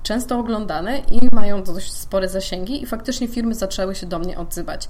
często 0.03 0.39
oglądane 0.39 0.99
i 0.99 1.27
mają 1.31 1.63
dość 1.63 1.93
spore 1.93 2.29
zasięgi 2.29 2.83
i 2.83 2.85
faktycznie 2.85 3.27
firmy 3.27 3.55
zaczęły 3.55 3.95
się 3.95 4.07
do 4.07 4.19
mnie 4.19 4.37
odzywać. 4.37 4.89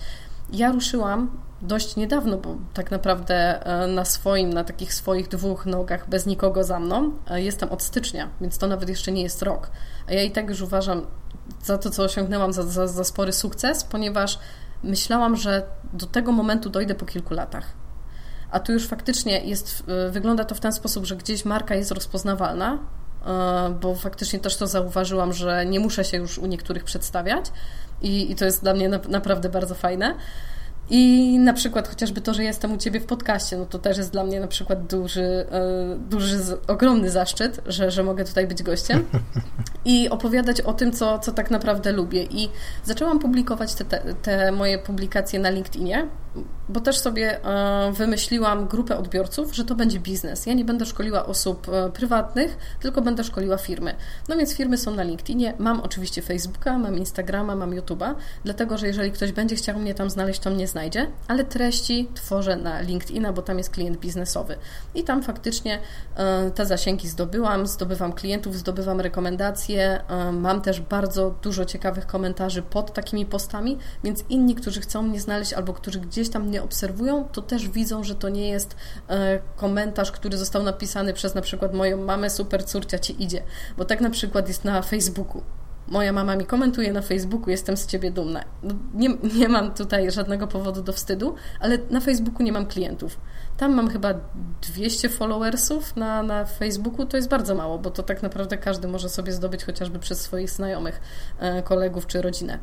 Ja 0.53 0.71
ruszyłam 0.71 1.31
dość 1.61 1.95
niedawno, 1.95 2.37
bo 2.37 2.55
tak 2.73 2.91
naprawdę 2.91 3.65
e, 3.65 3.87
na 3.87 4.05
swoim, 4.05 4.53
na 4.53 4.63
takich 4.63 4.93
swoich 4.93 5.27
dwóch 5.27 5.65
nogach, 5.65 6.09
bez 6.09 6.25
nikogo 6.25 6.63
za 6.63 6.79
mną, 6.79 7.11
e, 7.27 7.41
jestem 7.41 7.69
od 7.69 7.83
stycznia, 7.83 8.29
więc 8.41 8.57
to 8.57 8.67
nawet 8.67 8.89
jeszcze 8.89 9.11
nie 9.11 9.23
jest 9.23 9.41
rok. 9.41 9.71
A 10.07 10.13
ja 10.13 10.23
i 10.23 10.31
tak 10.31 10.49
już 10.49 10.61
uważam 10.61 11.01
za 11.63 11.77
to, 11.77 11.89
co 11.89 12.03
osiągnęłam, 12.03 12.53
za, 12.53 12.63
za, 12.63 12.87
za 12.87 13.03
spory 13.03 13.33
sukces, 13.33 13.83
ponieważ 13.83 14.39
myślałam, 14.83 15.35
że 15.35 15.63
do 15.93 16.05
tego 16.05 16.31
momentu 16.31 16.69
dojdę 16.69 16.95
po 16.95 17.05
kilku 17.05 17.33
latach. 17.33 17.73
A 18.51 18.59
tu 18.59 18.71
już 18.71 18.87
faktycznie 18.87 19.45
jest, 19.45 19.83
wygląda 20.11 20.45
to 20.45 20.55
w 20.55 20.59
ten 20.59 20.71
sposób, 20.71 21.05
że 21.05 21.15
gdzieś 21.15 21.45
marka 21.45 21.75
jest 21.75 21.91
rozpoznawalna, 21.91 22.79
bo 23.81 23.95
faktycznie 23.95 24.39
też 24.39 24.57
to 24.57 24.67
zauważyłam, 24.67 25.33
że 25.33 25.65
nie 25.65 25.79
muszę 25.79 26.03
się 26.03 26.17
już 26.17 26.37
u 26.37 26.45
niektórych 26.45 26.83
przedstawiać 26.83 27.45
i, 28.01 28.31
i 28.31 28.35
to 28.35 28.45
jest 28.45 28.63
dla 28.63 28.73
mnie 28.73 28.89
na, 28.89 28.99
naprawdę 29.09 29.49
bardzo 29.49 29.75
fajne. 29.75 30.15
I 30.89 31.39
na 31.39 31.53
przykład 31.53 31.87
chociażby 31.87 32.21
to, 32.21 32.33
że 32.33 32.43
jestem 32.43 32.73
u 32.73 32.77
Ciebie 32.77 32.99
w 32.99 33.05
podcaście, 33.05 33.57
no 33.57 33.65
to 33.65 33.79
też 33.79 33.97
jest 33.97 34.11
dla 34.11 34.23
mnie 34.23 34.39
na 34.39 34.47
przykład 34.47 34.87
duży, 34.87 35.45
e, 35.51 35.95
duży 36.09 36.37
ogromny 36.67 37.09
zaszczyt, 37.09 37.61
że, 37.65 37.91
że 37.91 38.03
mogę 38.03 38.25
tutaj 38.25 38.47
być 38.47 38.63
gościem 38.63 39.05
i 39.85 40.09
opowiadać 40.09 40.61
o 40.61 40.73
tym, 40.73 40.91
co, 40.91 41.19
co 41.19 41.31
tak 41.31 41.51
naprawdę 41.51 41.91
lubię. 41.91 42.23
I 42.23 42.49
zaczęłam 42.83 43.19
publikować 43.19 43.73
te, 43.73 43.85
te, 43.85 44.13
te 44.21 44.51
moje 44.51 44.79
publikacje 44.79 45.39
na 45.39 45.49
LinkedInie, 45.49 46.07
bo 46.69 46.79
też 46.79 46.97
sobie 46.99 47.45
e, 47.45 47.91
wymyśliłam 47.91 48.67
grupę 48.67 48.97
odbiorców, 48.97 49.55
że 49.55 49.65
to 49.65 49.75
będzie 49.75 49.99
biznes. 49.99 50.45
Ja 50.45 50.53
nie 50.53 50.65
będę 50.65 50.85
szkoliła 50.85 51.25
osób 51.25 51.69
e, 51.69 51.91
prywatnych, 51.91 52.57
tylko 52.79 53.01
będę 53.01 53.23
szkoliła 53.23 53.57
firmy. 53.57 53.95
No 54.29 54.37
więc 54.37 54.55
firmy 54.55 54.77
są 54.77 54.95
na 54.95 55.03
LinkedInie. 55.03 55.53
Mam 55.59 55.81
oczywiście 55.81 56.21
Facebooka, 56.21 56.77
mam 56.77 56.97
Instagrama, 56.97 57.55
mam 57.55 57.71
YouTube'a, 57.71 58.15
dlatego 58.43 58.77
że 58.77 58.87
jeżeli 58.87 59.11
ktoś 59.11 59.31
będzie 59.31 59.55
chciał 59.55 59.79
mnie 59.79 59.93
tam 59.93 60.09
znaleźć, 60.09 60.39
to 60.39 60.49
mnie 60.49 60.67
znajdzie, 60.67 61.07
ale 61.27 61.43
treści 61.43 62.09
tworzę 62.13 62.55
na 62.55 62.81
LinkedIna, 62.81 63.33
bo 63.33 63.41
tam 63.41 63.57
jest 63.57 63.69
klient 63.69 63.97
biznesowy. 63.97 64.55
I 64.95 65.03
tam 65.03 65.23
faktycznie 65.23 65.79
e, 66.15 66.51
te 66.51 66.65
zasięgi 66.65 67.07
zdobyłam, 67.09 67.67
zdobywam 67.67 68.13
klientów, 68.13 68.55
zdobywam 68.55 69.01
rekomendacje. 69.01 70.01
Mam 70.31 70.61
też 70.61 70.81
bardzo 70.81 71.35
dużo 71.41 71.65
ciekawych 71.65 72.07
komentarzy 72.07 72.61
pod 72.61 72.93
takimi 72.93 73.25
postami, 73.25 73.77
więc 74.03 74.23
inni, 74.29 74.55
którzy 74.55 74.81
chcą 74.81 75.01
mnie 75.01 75.21
znaleźć 75.21 75.53
albo 75.53 75.73
którzy 75.73 75.99
gdzieś 75.99 76.24
gdzieś 76.25 76.33
tam 76.33 76.47
mnie 76.47 76.63
obserwują, 76.63 77.25
to 77.31 77.41
też 77.41 77.69
widzą, 77.69 78.03
że 78.03 78.15
to 78.15 78.29
nie 78.29 78.49
jest 78.49 78.75
e, 79.09 79.39
komentarz, 79.55 80.11
który 80.11 80.37
został 80.37 80.63
napisany 80.63 81.13
przez 81.13 81.35
na 81.35 81.41
przykład 81.41 81.73
moją 81.73 81.97
mamę, 81.97 82.29
super 82.29 82.65
córcia 82.65 82.99
ci 82.99 83.23
idzie, 83.23 83.43
bo 83.77 83.85
tak 83.85 84.01
na 84.01 84.09
przykład 84.09 84.47
jest 84.47 84.65
na 84.65 84.81
Facebooku. 84.81 85.41
Moja 85.87 86.13
mama 86.13 86.35
mi 86.35 86.45
komentuje 86.45 86.93
na 86.93 87.01
Facebooku, 87.01 87.49
jestem 87.49 87.77
z 87.77 87.87
ciebie 87.87 88.11
dumna. 88.11 88.43
No, 88.63 88.73
nie, 88.93 89.09
nie 89.39 89.49
mam 89.49 89.73
tutaj 89.73 90.11
żadnego 90.11 90.47
powodu 90.47 90.81
do 90.81 90.93
wstydu, 90.93 91.35
ale 91.59 91.77
na 91.89 91.99
Facebooku 91.99 92.43
nie 92.43 92.51
mam 92.51 92.65
klientów. 92.65 93.19
Tam 93.57 93.73
mam 93.73 93.89
chyba 93.89 94.13
200 94.61 95.09
followersów 95.09 95.95
na, 95.95 96.23
na 96.23 96.45
Facebooku, 96.45 97.05
to 97.05 97.17
jest 97.17 97.29
bardzo 97.29 97.55
mało, 97.55 97.79
bo 97.79 97.91
to 97.91 98.03
tak 98.03 98.23
naprawdę 98.23 98.57
każdy 98.57 98.87
może 98.87 99.09
sobie 99.09 99.31
zdobyć 99.31 99.63
chociażby 99.63 99.99
przez 99.99 100.21
swoich 100.21 100.49
znajomych, 100.49 101.01
e, 101.39 101.63
kolegów 101.63 102.07
czy 102.07 102.21
rodzinę. 102.21 102.59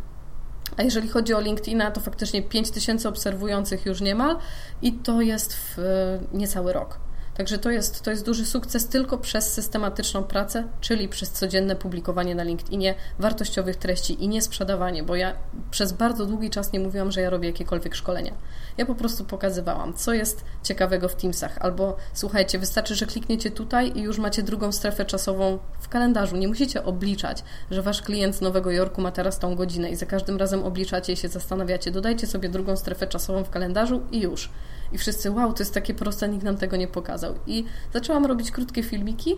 A 0.77 0.83
jeżeli 0.83 1.09
chodzi 1.09 1.35
o 1.35 1.41
LinkedIna, 1.41 1.91
to 1.91 2.01
faktycznie 2.01 2.43
5000 2.43 3.09
obserwujących 3.09 3.87
już 3.87 4.01
niemal 4.01 4.37
i 4.83 4.93
to 4.93 5.21
jest 5.21 5.55
w 5.55 5.79
e, 5.79 6.37
niecały 6.37 6.73
rok. 6.73 6.99
Także 7.37 7.59
to 7.59 7.71
jest, 7.71 8.03
to 8.03 8.11
jest 8.11 8.25
duży 8.25 8.47
sukces 8.47 8.89
tylko 8.89 9.19
przez 9.19 9.53
systematyczną 9.53 10.25
pracę, 10.25 10.65
czyli 10.81 11.09
przez 11.09 11.31
codzienne 11.31 11.77
publikowanie 11.77 12.35
na 12.35 12.43
LinkedInie 12.43 12.95
wartościowych 13.19 13.77
treści 13.77 14.25
i 14.25 14.29
nie 14.29 14.43
sprzedawanie, 14.43 15.03
bo 15.03 15.17
ja 15.17 15.37
przez 15.71 15.93
bardzo 15.93 16.27
długi 16.27 16.51
czas 16.51 16.73
nie 16.73 16.81
mówiłam, 16.81 17.13
że 17.13 17.21
ja 17.21 17.31
robię 17.31 17.49
jakiekolwiek 17.49 17.95
szkolenia. 17.95 18.33
Ja 18.79 18.87
po 18.87 18.95
prostu 18.95 19.25
pokazywałam, 19.25 19.95
co 19.95 20.13
jest 20.13 20.45
ciekawego 20.63 21.09
w 21.09 21.15
Teamsach, 21.15 21.59
albo 21.61 21.97
słuchajcie, 22.13 22.59
wystarczy, 22.59 22.95
że 22.95 23.07
klikniecie 23.07 23.51
tutaj 23.51 23.93
i 23.95 24.01
już 24.01 24.19
macie 24.19 24.43
drugą 24.43 24.73
strefę 24.73 25.05
czasową 25.05 25.59
w 25.81 25.89
kalendarzu. 25.89 26.37
Nie 26.37 26.49
musicie 26.49 26.85
obliczać, 26.85 27.45
że 27.71 27.83
wasz 27.83 28.03
klient 28.03 28.37
z 28.37 28.41
Nowego 28.41 28.71
Jorku 28.71 29.01
ma 29.01 29.13
teraz 29.13 29.39
tą 29.39 29.55
godzinę 29.55 29.91
i 29.91 29.97
za 29.97 30.07
każdym 30.07 30.37
razem 30.37 30.65
obliczacie 30.65 31.13
i 31.13 31.17
się 31.17 31.29
zastanawiacie. 31.29 31.91
Dodajcie 31.91 32.27
sobie 32.27 32.49
drugą 32.49 32.77
strefę 32.77 33.07
czasową 33.07 33.45
w 33.45 33.51
kalendarzu 33.51 34.03
i 34.11 34.21
już. 34.21 34.51
I 34.93 34.99
wszyscy, 34.99 35.31
wow, 35.31 35.53
to 35.53 35.63
jest 35.63 35.75
takie 35.75 35.95
proste, 35.95 36.29
nikt 36.29 36.45
nam 36.45 36.57
tego 36.57 36.77
nie 36.77 36.89
pokazał. 36.89 37.35
I 37.47 37.65
zaczęłam 37.93 38.27
robić 38.27 38.51
krótkie 38.51 38.83
filmiki, 38.83 39.37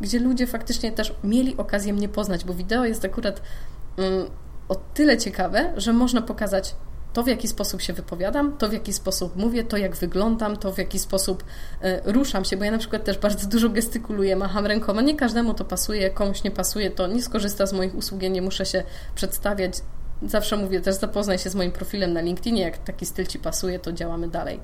gdzie 0.00 0.18
ludzie 0.18 0.46
faktycznie 0.46 0.92
też 0.92 1.14
mieli 1.24 1.56
okazję 1.56 1.92
mnie 1.92 2.08
poznać, 2.08 2.44
bo 2.44 2.54
wideo 2.54 2.84
jest 2.84 3.04
akurat 3.04 3.42
um, 3.96 4.26
o 4.68 4.74
tyle 4.74 5.18
ciekawe, 5.18 5.72
że 5.76 5.92
można 5.92 6.22
pokazać 6.22 6.74
to, 7.12 7.22
w 7.22 7.26
jaki 7.26 7.48
sposób 7.48 7.82
się 7.82 7.92
wypowiadam, 7.92 8.56
to, 8.56 8.68
w 8.68 8.72
jaki 8.72 8.92
sposób 8.92 9.36
mówię, 9.36 9.64
to, 9.64 9.76
jak 9.76 9.96
wyglądam, 9.96 10.56
to, 10.56 10.72
w 10.72 10.78
jaki 10.78 10.98
sposób 10.98 11.44
y, 11.84 12.12
ruszam 12.12 12.44
się, 12.44 12.56
bo 12.56 12.64
ja 12.64 12.70
na 12.70 12.78
przykład 12.78 13.04
też 13.04 13.18
bardzo 13.18 13.48
dużo 13.48 13.68
gestykuluję, 13.68 14.36
macham 14.36 14.66
rękoma. 14.66 15.02
Nie 15.02 15.16
każdemu 15.16 15.54
to 15.54 15.64
pasuje, 15.64 16.10
komuś 16.10 16.44
nie 16.44 16.50
pasuje, 16.50 16.90
to 16.90 17.06
nie 17.06 17.22
skorzysta 17.22 17.66
z 17.66 17.72
moich 17.72 17.94
usług, 17.94 18.22
ja 18.22 18.28
nie 18.28 18.42
muszę 18.42 18.66
się 18.66 18.82
przedstawiać. 19.14 19.80
Zawsze 20.26 20.56
mówię 20.56 20.80
też, 20.80 20.94
zapoznaj 20.94 21.38
się 21.38 21.50
z 21.50 21.54
moim 21.54 21.72
profilem 21.72 22.12
na 22.12 22.20
LinkedInie, 22.20 22.62
jak 22.62 22.78
taki 22.78 23.06
styl 23.06 23.26
Ci 23.26 23.38
pasuje, 23.38 23.78
to 23.78 23.92
działamy 23.92 24.28
dalej. 24.28 24.60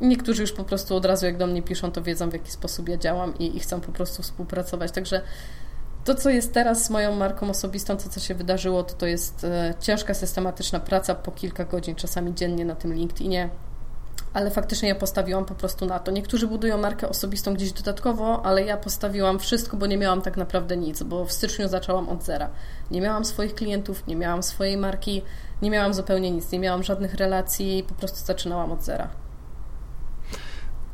Niektórzy 0.00 0.42
już 0.42 0.52
po 0.52 0.64
prostu 0.64 0.96
od 0.96 1.04
razu, 1.04 1.26
jak 1.26 1.36
do 1.36 1.46
mnie 1.46 1.62
piszą, 1.62 1.92
to 1.92 2.02
wiedzą, 2.02 2.30
w 2.30 2.32
jaki 2.32 2.50
sposób 2.50 2.88
ja 2.88 2.96
działam 2.96 3.38
i, 3.38 3.56
i 3.56 3.60
chcą 3.60 3.80
po 3.80 3.92
prostu 3.92 4.22
współpracować. 4.22 4.92
Także 4.92 5.22
to, 6.04 6.14
co 6.14 6.30
jest 6.30 6.54
teraz 6.54 6.84
z 6.84 6.90
moją 6.90 7.16
marką 7.16 7.50
osobistą, 7.50 7.96
to, 7.96 8.08
co 8.08 8.20
się 8.20 8.34
wydarzyło, 8.34 8.82
to, 8.82 8.94
to 8.94 9.06
jest 9.06 9.44
e, 9.44 9.74
ciężka, 9.80 10.14
systematyczna 10.14 10.80
praca 10.80 11.14
po 11.14 11.32
kilka 11.32 11.64
godzin, 11.64 11.94
czasami 11.94 12.34
dziennie 12.34 12.64
na 12.64 12.74
tym 12.74 12.94
LinkedInie, 12.94 13.50
ale 14.32 14.50
faktycznie 14.50 14.88
ja 14.88 14.94
postawiłam 14.94 15.44
po 15.44 15.54
prostu 15.54 15.86
na 15.86 15.98
to. 15.98 16.10
Niektórzy 16.10 16.46
budują 16.46 16.78
markę 16.78 17.08
osobistą 17.08 17.54
gdzieś 17.54 17.72
dodatkowo, 17.72 18.46
ale 18.46 18.64
ja 18.64 18.76
postawiłam 18.76 19.38
wszystko, 19.38 19.76
bo 19.76 19.86
nie 19.86 19.98
miałam 19.98 20.22
tak 20.22 20.36
naprawdę 20.36 20.76
nic, 20.76 21.02
bo 21.02 21.24
w 21.24 21.32
styczniu 21.32 21.68
zaczęłam 21.68 22.08
od 22.08 22.22
zera. 22.22 22.50
Nie 22.90 23.00
miałam 23.00 23.24
swoich 23.24 23.54
klientów, 23.54 24.06
nie 24.06 24.16
miałam 24.16 24.42
swojej 24.42 24.76
marki, 24.76 25.22
nie 25.62 25.70
miałam 25.70 25.94
zupełnie 25.94 26.30
nic, 26.30 26.52
nie 26.52 26.58
miałam 26.58 26.82
żadnych 26.82 27.14
relacji, 27.14 27.84
po 27.88 27.94
prostu 27.94 28.26
zaczynałam 28.26 28.72
od 28.72 28.82
zera. 28.82 29.25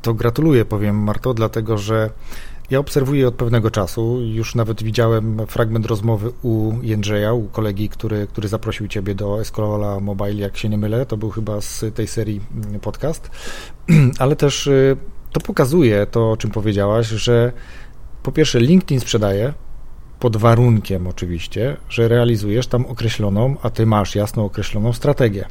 To 0.02 0.14
gratuluję, 0.14 0.64
powiem 0.64 0.96
Marto, 0.96 1.34
dlatego 1.34 1.78
że 1.78 2.10
ja 2.70 2.78
obserwuję 2.78 3.28
od 3.28 3.34
pewnego 3.34 3.70
czasu. 3.70 4.20
Już 4.20 4.54
nawet 4.54 4.82
widziałem 4.82 5.46
fragment 5.46 5.86
rozmowy 5.86 6.32
u 6.42 6.72
Jędrzeja, 6.82 7.32
u 7.32 7.48
kolegi, 7.48 7.88
który, 7.88 8.26
który 8.26 8.48
zaprosił 8.48 8.88
Ciebie 8.88 9.14
do 9.14 9.40
Escola 9.40 10.00
Mobile, 10.00 10.34
jak 10.34 10.56
się 10.56 10.68
nie 10.68 10.78
mylę. 10.78 11.06
To 11.06 11.16
był 11.16 11.30
chyba 11.30 11.60
z 11.60 11.84
tej 11.94 12.06
serii 12.06 12.40
mm, 12.54 12.80
podcast. 12.80 13.30
Ale 14.18 14.36
też 14.36 14.66
y, 14.66 14.96
to 15.32 15.40
pokazuje 15.40 16.06
to, 16.06 16.30
o 16.30 16.36
czym 16.36 16.50
powiedziałaś, 16.50 17.06
że 17.06 17.52
po 18.22 18.32
pierwsze 18.32 18.60
LinkedIn 18.60 19.00
sprzedaje, 19.00 19.52
pod 20.20 20.36
warunkiem 20.36 21.06
oczywiście, 21.06 21.76
że 21.88 22.08
realizujesz 22.08 22.66
tam 22.66 22.86
określoną, 22.86 23.56
a 23.62 23.70
Ty 23.70 23.86
masz 23.86 24.14
jasno 24.14 24.44
określoną 24.44 24.92
strategię. 24.92 25.44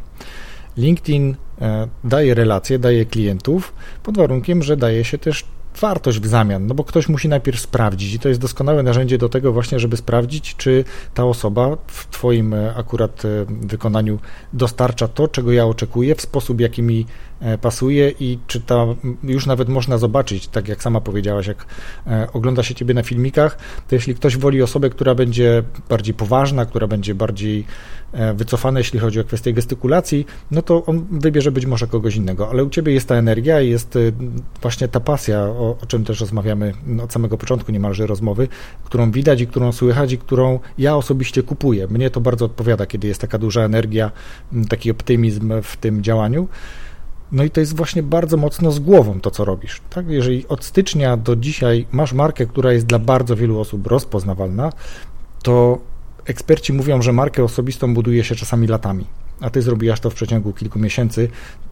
LinkedIn 0.78 1.36
e, 1.62 1.88
daje 2.04 2.34
relacje, 2.34 2.80
daje 2.80 3.06
klientów 3.06 3.74
pod 4.04 4.18
warunkiem, 4.18 4.64
że 4.64 4.78
daje 4.78 5.04
się 5.04 5.18
też 5.18 5.46
wartość 5.80 6.20
w 6.20 6.28
zamian, 6.28 6.68
no 6.68 6.76
bo 6.76 6.84
ktoś 6.84 7.10
musi 7.10 7.30
najpierw 7.30 7.60
sprawdzić 7.60 8.14
i 8.14 8.20
to 8.20 8.30
jest 8.30 8.42
doskonałe 8.42 8.84
narzędzie 8.84 9.18
do 9.18 9.30
tego 9.30 9.54
właśnie, 9.54 9.80
żeby 9.80 9.98
sprawdzić, 9.98 10.56
czy 10.56 10.84
ta 11.14 11.26
osoba 11.26 11.78
w 11.88 12.08
Twoim 12.08 12.54
e, 12.54 12.76
akurat 12.76 13.26
e, 13.26 13.46
wykonaniu 13.48 14.20
dostarcza 14.54 15.08
to, 15.08 15.28
czego 15.28 15.52
ja 15.52 15.66
oczekuję, 15.66 16.16
w 16.16 16.22
sposób, 16.22 16.62
jaki 16.62 16.84
mi 16.84 17.06
pasuje 17.62 18.12
i 18.20 18.40
czy 18.48 18.62
ta, 18.62 18.86
już 19.24 19.46
nawet 19.46 19.70
można 19.70 19.98
zobaczyć, 19.98 20.48
tak 20.48 20.68
jak 20.68 20.84
sama 20.84 21.02
powiedziałaś, 21.02 21.48
jak 21.48 21.66
ogląda 22.34 22.64
się 22.64 22.76
Ciebie 22.76 22.94
na 22.94 23.04
filmikach, 23.04 23.58
to 23.88 23.96
jeśli 23.96 24.16
ktoś 24.16 24.38
woli 24.38 24.62
osobę, 24.62 24.90
która 24.90 25.16
będzie 25.16 25.64
bardziej 25.90 26.14
poważna, 26.14 26.66
która 26.66 26.88
będzie 26.88 27.16
bardziej 27.16 27.66
wycofana, 28.36 28.80
jeśli 28.80 29.00
chodzi 29.00 29.20
o 29.20 29.24
kwestię 29.24 29.54
gestykulacji, 29.54 30.26
no 30.52 30.62
to 30.62 30.86
on 30.86 31.06
wybierze 31.12 31.52
być 31.52 31.66
może 31.66 31.88
kogoś 31.88 32.16
innego, 32.16 32.50
ale 32.50 32.64
u 32.64 32.70
Ciebie 32.70 32.94
jest 32.94 33.08
ta 33.08 33.16
energia 33.16 33.62
i 33.62 33.70
jest 33.70 33.98
właśnie 34.62 34.88
ta 34.88 35.00
pasja, 35.00 35.40
o, 35.40 35.78
o 35.82 35.86
czym 35.86 36.06
też 36.06 36.20
rozmawiamy 36.20 36.74
od 37.04 37.14
samego 37.14 37.38
początku 37.38 37.72
niemalże 37.72 38.08
rozmowy, 38.08 38.48
którą 38.84 39.12
widać 39.12 39.42
i 39.42 39.48
którą 39.48 39.72
słychać 39.72 40.12
i 40.12 40.18
którą 40.18 40.60
ja 40.78 40.96
osobiście 40.96 41.44
kupuję. 41.44 41.88
Mnie 41.88 42.10
to 42.10 42.22
bardzo 42.22 42.46
odpowiada, 42.46 42.86
kiedy 42.86 43.08
jest 43.08 43.22
taka 43.22 43.38
duża 43.38 43.62
energia, 43.62 44.12
taki 44.70 44.92
optymizm 44.92 45.54
w 45.64 45.78
tym 45.78 46.04
działaniu. 46.04 46.48
No 47.32 47.44
i 47.44 47.50
to 47.50 47.60
jest 47.60 47.76
właśnie 47.76 48.04
bardzo 48.04 48.38
mocno 48.38 48.72
z 48.72 48.80
głową 48.80 49.22
to, 49.22 49.32
co 49.32 49.46
robisz. 49.46 49.82
Tak? 49.90 50.08
Jeżeli 50.08 50.48
od 50.48 50.66
stycznia 50.66 51.18
do 51.18 51.36
dzisiaj 51.36 51.88
masz 51.92 52.14
markę, 52.14 52.46
która 52.46 52.74
jest 52.74 52.86
dla 52.86 53.00
bardzo 53.00 53.36
wielu 53.36 53.60
osób 53.60 53.88
rozpoznawalna, 53.88 54.72
to 55.44 55.78
eksperci 56.26 56.74
mówią, 56.74 57.02
że 57.02 57.14
markę 57.14 57.44
osobistą 57.44 57.94
buduje 57.94 58.24
się 58.24 58.36
czasami 58.36 58.68
latami 58.68 59.06
a 59.42 59.50
ty 59.50 59.62
zrobiłaś 59.62 60.00
to 60.00 60.10
w 60.10 60.14
przeciągu 60.14 60.54
kilku 60.54 60.80
miesięcy, 60.80 61.30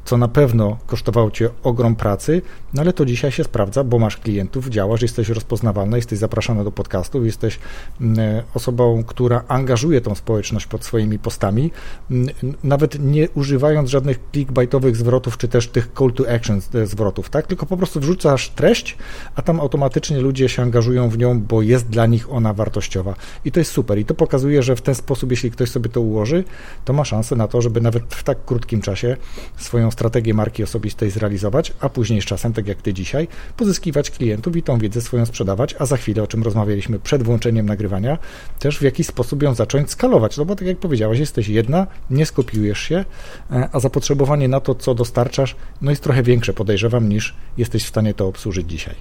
co 0.09 0.17
na 0.17 0.27
pewno 0.27 0.77
kosztowało 0.87 1.31
cię 1.31 1.49
ogrom 1.63 1.95
pracy, 1.95 2.41
no 2.73 2.81
ale 2.81 2.93
to 2.93 3.05
dzisiaj 3.05 3.31
się 3.31 3.43
sprawdza, 3.43 3.83
bo 3.83 3.99
masz 3.99 4.17
klientów, 4.17 4.69
działasz, 4.69 5.01
jesteś 5.01 5.29
rozpoznawalna, 5.29 5.97
jesteś 5.97 6.19
zapraszana 6.19 6.63
do 6.63 6.71
podcastów, 6.71 7.25
jesteś 7.25 7.59
mm, 8.01 8.19
e, 8.19 8.43
osobą, 8.53 9.03
która 9.03 9.43
angażuje 9.47 10.01
tą 10.01 10.15
społeczność 10.15 10.65
pod 10.65 10.85
swoimi 10.85 11.19
postami, 11.19 11.71
mm, 12.11 12.29
nawet 12.63 12.99
nie 12.99 13.29
używając 13.29 13.89
żadnych 13.89 14.19
clickbaitowych 14.31 14.95
zwrotów, 14.95 15.37
czy 15.37 15.47
też 15.47 15.67
tych 15.67 15.91
call 15.99 16.13
to 16.13 16.33
action 16.33 16.61
e, 16.73 16.85
zwrotów, 16.85 17.29
tak? 17.29 17.47
Tylko 17.47 17.65
po 17.65 17.77
prostu 17.77 17.99
wrzucasz 17.99 18.49
treść, 18.49 18.97
a 19.35 19.41
tam 19.41 19.59
automatycznie 19.59 20.19
ludzie 20.19 20.49
się 20.49 20.61
angażują 20.61 21.09
w 21.09 21.17
nią, 21.17 21.41
bo 21.41 21.61
jest 21.61 21.87
dla 21.87 22.05
nich 22.05 22.33
ona 22.33 22.53
wartościowa. 22.53 23.15
I 23.45 23.51
to 23.51 23.59
jest 23.59 23.71
super. 23.71 23.99
I 23.99 24.05
to 24.05 24.13
pokazuje, 24.13 24.63
że 24.63 24.75
w 24.75 24.81
ten 24.81 24.95
sposób, 24.95 25.31
jeśli 25.31 25.51
ktoś 25.51 25.69
sobie 25.69 25.89
to 25.89 26.01
ułoży, 26.01 26.43
to 26.85 26.93
ma 26.93 27.05
szansę 27.05 27.35
na 27.35 27.47
to, 27.47 27.61
żeby 27.61 27.81
nawet 27.81 28.15
w 28.15 28.23
tak 28.23 28.45
krótkim 28.45 28.81
czasie 28.81 29.17
swoją 29.57 29.91
strategię 29.99 30.33
marki 30.33 30.63
osobistej 30.63 31.09
zrealizować, 31.09 31.73
a 31.79 31.89
później 31.89 32.21
z 32.21 32.25
czasem, 32.25 32.53
tak 32.53 32.67
jak 32.67 32.81
ty 32.81 32.93
dzisiaj, 32.93 33.27
pozyskiwać 33.57 34.11
klientów 34.11 34.55
i 34.55 34.63
tą 34.63 34.77
wiedzę 34.77 35.01
swoją 35.01 35.25
sprzedawać, 35.25 35.75
a 35.79 35.85
za 35.85 35.97
chwilę, 35.97 36.23
o 36.23 36.27
czym 36.27 36.43
rozmawialiśmy 36.43 36.99
przed 36.99 37.23
włączeniem 37.23 37.65
nagrywania, 37.65 38.17
też 38.59 38.79
w 38.79 38.81
jakiś 38.81 39.07
sposób 39.07 39.43
ją 39.43 39.53
zacząć 39.53 39.91
skalować. 39.91 40.37
No 40.37 40.45
bo 40.45 40.55
tak 40.55 40.67
jak 40.67 40.77
powiedziałaś, 40.77 41.19
jesteś 41.19 41.47
jedna, 41.47 41.87
nie 42.09 42.25
skopiujesz 42.25 42.79
się, 42.79 43.05
e, 43.51 43.69
a 43.71 43.79
zapotrzebowanie 43.79 44.47
na 44.47 44.59
to, 44.59 44.75
co 44.75 44.95
dostarczasz, 44.95 45.55
no 45.81 45.89
jest 45.89 46.03
trochę 46.03 46.23
większe, 46.23 46.53
podejrzewam, 46.53 47.09
niż 47.09 47.35
jesteś 47.57 47.83
w 47.85 47.89
stanie 47.89 48.13
to 48.13 48.27
obsłużyć 48.27 48.69
dzisiaj. 48.69 48.95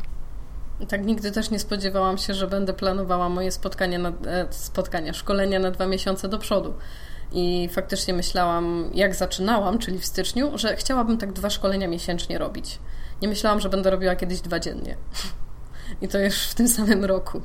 Tak, 0.89 1.07
nigdy 1.07 1.33
też 1.33 1.51
nie 1.51 1.59
spodziewałam 1.59 2.19
się, 2.19 2.35
że 2.35 2.47
będę 2.47 2.73
planowała 2.73 3.29
moje 3.29 3.51
spotkania, 3.53 3.99
na, 3.99 4.09
e, 4.09 4.47
spotkania, 4.51 5.13
szkolenia 5.13 5.59
na 5.59 5.71
dwa 5.71 5.87
miesiące 5.87 6.29
do 6.29 6.39
przodu. 6.39 6.75
I 7.33 7.68
faktycznie 7.72 8.14
myślałam, 8.14 8.91
jak 8.95 9.14
zaczynałam, 9.14 9.79
czyli 9.79 9.99
w 9.99 10.07
styczniu, 10.07 10.59
że 10.59 10.76
chciałabym 10.76 11.18
tak 11.18 11.33
dwa 11.33 11.51
szkolenia 11.51 11.89
miesięcznie 11.89 12.39
robić. 12.39 12.79
Nie 13.22 13.29
myślałam, 13.29 13.61
że 13.61 13.68
będę 13.68 13.91
robiła 13.91 14.16
kiedyś 14.16 14.41
dwa 14.41 14.61
dziennie. 14.61 14.97
I 16.03 16.09
to 16.09 16.18
już 16.18 16.43
w 16.43 16.55
tym 16.55 16.68
samym 16.68 17.05
roku. 17.05 17.43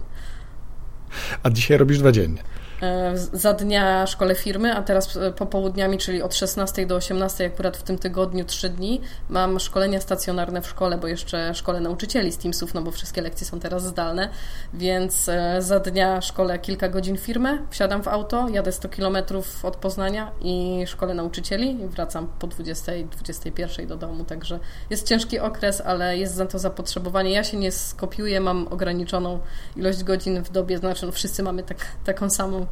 A 1.43 1.49
dzisiaj 1.49 1.77
robisz 1.77 1.99
dwa 1.99 2.11
dziennie. 2.11 2.43
E, 2.83 3.17
za 3.33 3.53
dnia 3.53 4.07
szkole 4.07 4.35
firmy, 4.35 4.75
a 4.75 4.81
teraz 4.81 5.17
e, 5.17 5.31
popołudniami, 5.31 5.97
czyli 5.97 6.21
od 6.21 6.35
16 6.35 6.85
do 6.85 6.95
18, 6.95 7.45
akurat 7.45 7.77
w 7.77 7.83
tym 7.83 7.97
tygodniu 7.97 8.45
3 8.45 8.69
dni, 8.69 9.01
mam 9.29 9.59
szkolenia 9.59 10.01
stacjonarne 10.01 10.61
w 10.61 10.67
szkole, 10.67 10.97
bo 10.97 11.07
jeszcze 11.07 11.53
szkole 11.53 11.79
nauczycieli 11.79 12.31
z 12.31 12.37
Teamsów, 12.37 12.73
no 12.73 12.81
bo 12.81 12.91
wszystkie 12.91 13.21
lekcje 13.21 13.47
są 13.47 13.59
teraz 13.59 13.83
zdalne, 13.83 14.29
więc 14.73 15.29
e, 15.29 15.61
za 15.61 15.79
dnia 15.79 16.21
szkole 16.21 16.59
kilka 16.59 16.89
godzin 16.89 17.17
firmę, 17.17 17.57
wsiadam 17.69 18.03
w 18.03 18.07
auto, 18.07 18.49
jadę 18.49 18.71
100 18.71 18.89
km 18.89 19.17
od 19.63 19.75
Poznania 19.75 20.31
i 20.41 20.83
szkole 20.87 21.13
nauczycieli 21.13 21.81
i 21.81 21.87
wracam 21.87 22.27
po 22.39 22.47
20, 22.47 22.91
21 23.11 23.87
do 23.87 23.97
domu, 23.97 24.23
także 24.23 24.59
jest 24.89 25.07
ciężki 25.07 25.39
okres, 25.39 25.81
ale 25.81 26.17
jest 26.17 26.35
za 26.35 26.45
to 26.45 26.59
zapotrzebowanie. 26.59 27.31
Ja 27.31 27.43
się 27.43 27.57
nie 27.57 27.71
skopiuję, 27.71 28.39
mam 28.39 28.67
ograniczoną 28.67 29.39
ilość 29.75 30.03
godzin 30.03 30.43
w 30.43 30.51
dobie, 30.51 30.77
znaczy 30.77 31.05
no 31.05 31.11
wszyscy 31.11 31.43
mamy 31.43 31.63
tak, 31.63 31.77
taką 32.03 32.29
samą 32.29 32.65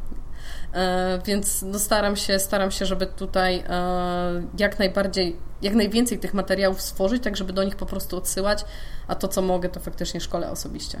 więc 1.26 1.62
no 1.62 1.78
staram 1.78 2.16
się, 2.16 2.38
staram 2.38 2.70
się, 2.70 2.86
żeby 2.86 3.06
tutaj 3.06 3.64
e, 3.68 4.42
jak 4.58 4.78
najbardziej, 4.78 5.36
jak 5.62 5.74
najwięcej 5.74 6.18
tych 6.18 6.34
materiałów 6.34 6.80
stworzyć, 6.80 7.22
tak 7.22 7.36
żeby 7.36 7.52
do 7.52 7.64
nich 7.64 7.76
po 7.76 7.86
prostu 7.86 8.16
odsyłać, 8.16 8.64
a 9.08 9.14
to, 9.14 9.28
co 9.28 9.42
mogę, 9.42 9.68
to 9.68 9.80
faktycznie 9.80 10.20
szkole 10.20 10.50
osobiście. 10.50 11.00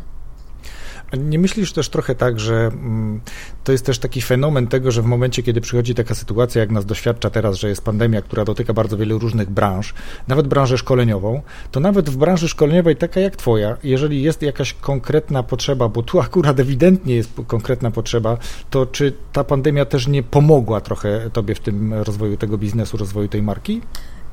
Nie 1.18 1.38
myślisz 1.38 1.72
też 1.72 1.88
trochę 1.88 2.14
tak, 2.14 2.40
że 2.40 2.54
mm, 2.54 3.20
to 3.64 3.72
jest 3.72 3.86
też 3.86 3.98
taki 3.98 4.22
fenomen 4.22 4.66
tego, 4.66 4.90
że 4.90 5.02
w 5.02 5.04
momencie, 5.04 5.42
kiedy 5.42 5.60
przychodzi 5.60 5.94
taka 5.94 6.14
sytuacja, 6.14 6.60
jak 6.60 6.70
nas 6.70 6.86
doświadcza 6.86 7.30
teraz, 7.30 7.56
że 7.56 7.68
jest 7.68 7.84
pandemia, 7.84 8.22
która 8.22 8.44
dotyka 8.44 8.72
bardzo 8.72 8.96
wielu 8.96 9.18
różnych 9.18 9.50
branż, 9.50 9.94
nawet 10.28 10.48
branżę 10.48 10.78
szkoleniową, 10.78 11.42
to 11.70 11.80
nawet 11.80 12.10
w 12.10 12.16
branży 12.16 12.48
szkoleniowej, 12.48 12.96
taka 12.96 13.20
jak 13.20 13.36
Twoja, 13.36 13.76
jeżeli 13.84 14.22
jest 14.22 14.42
jakaś 14.42 14.74
konkretna 14.74 15.42
potrzeba, 15.42 15.88
bo 15.88 16.02
tu 16.02 16.20
akurat 16.26 16.60
ewidentnie 16.60 17.14
jest 17.14 17.30
konkretna 17.46 17.90
potrzeba, 17.90 18.38
to 18.70 18.86
czy 18.86 19.12
ta 19.32 19.44
pandemia 19.44 19.84
też 19.84 20.06
nie 20.06 20.22
pomogła 20.22 20.80
trochę 20.80 21.30
Tobie 21.32 21.54
w 21.54 21.60
tym 21.60 21.94
rozwoju 21.94 22.36
tego 22.36 22.58
biznesu, 22.58 22.96
rozwoju 22.96 23.28
tej 23.28 23.42
marki? 23.42 23.80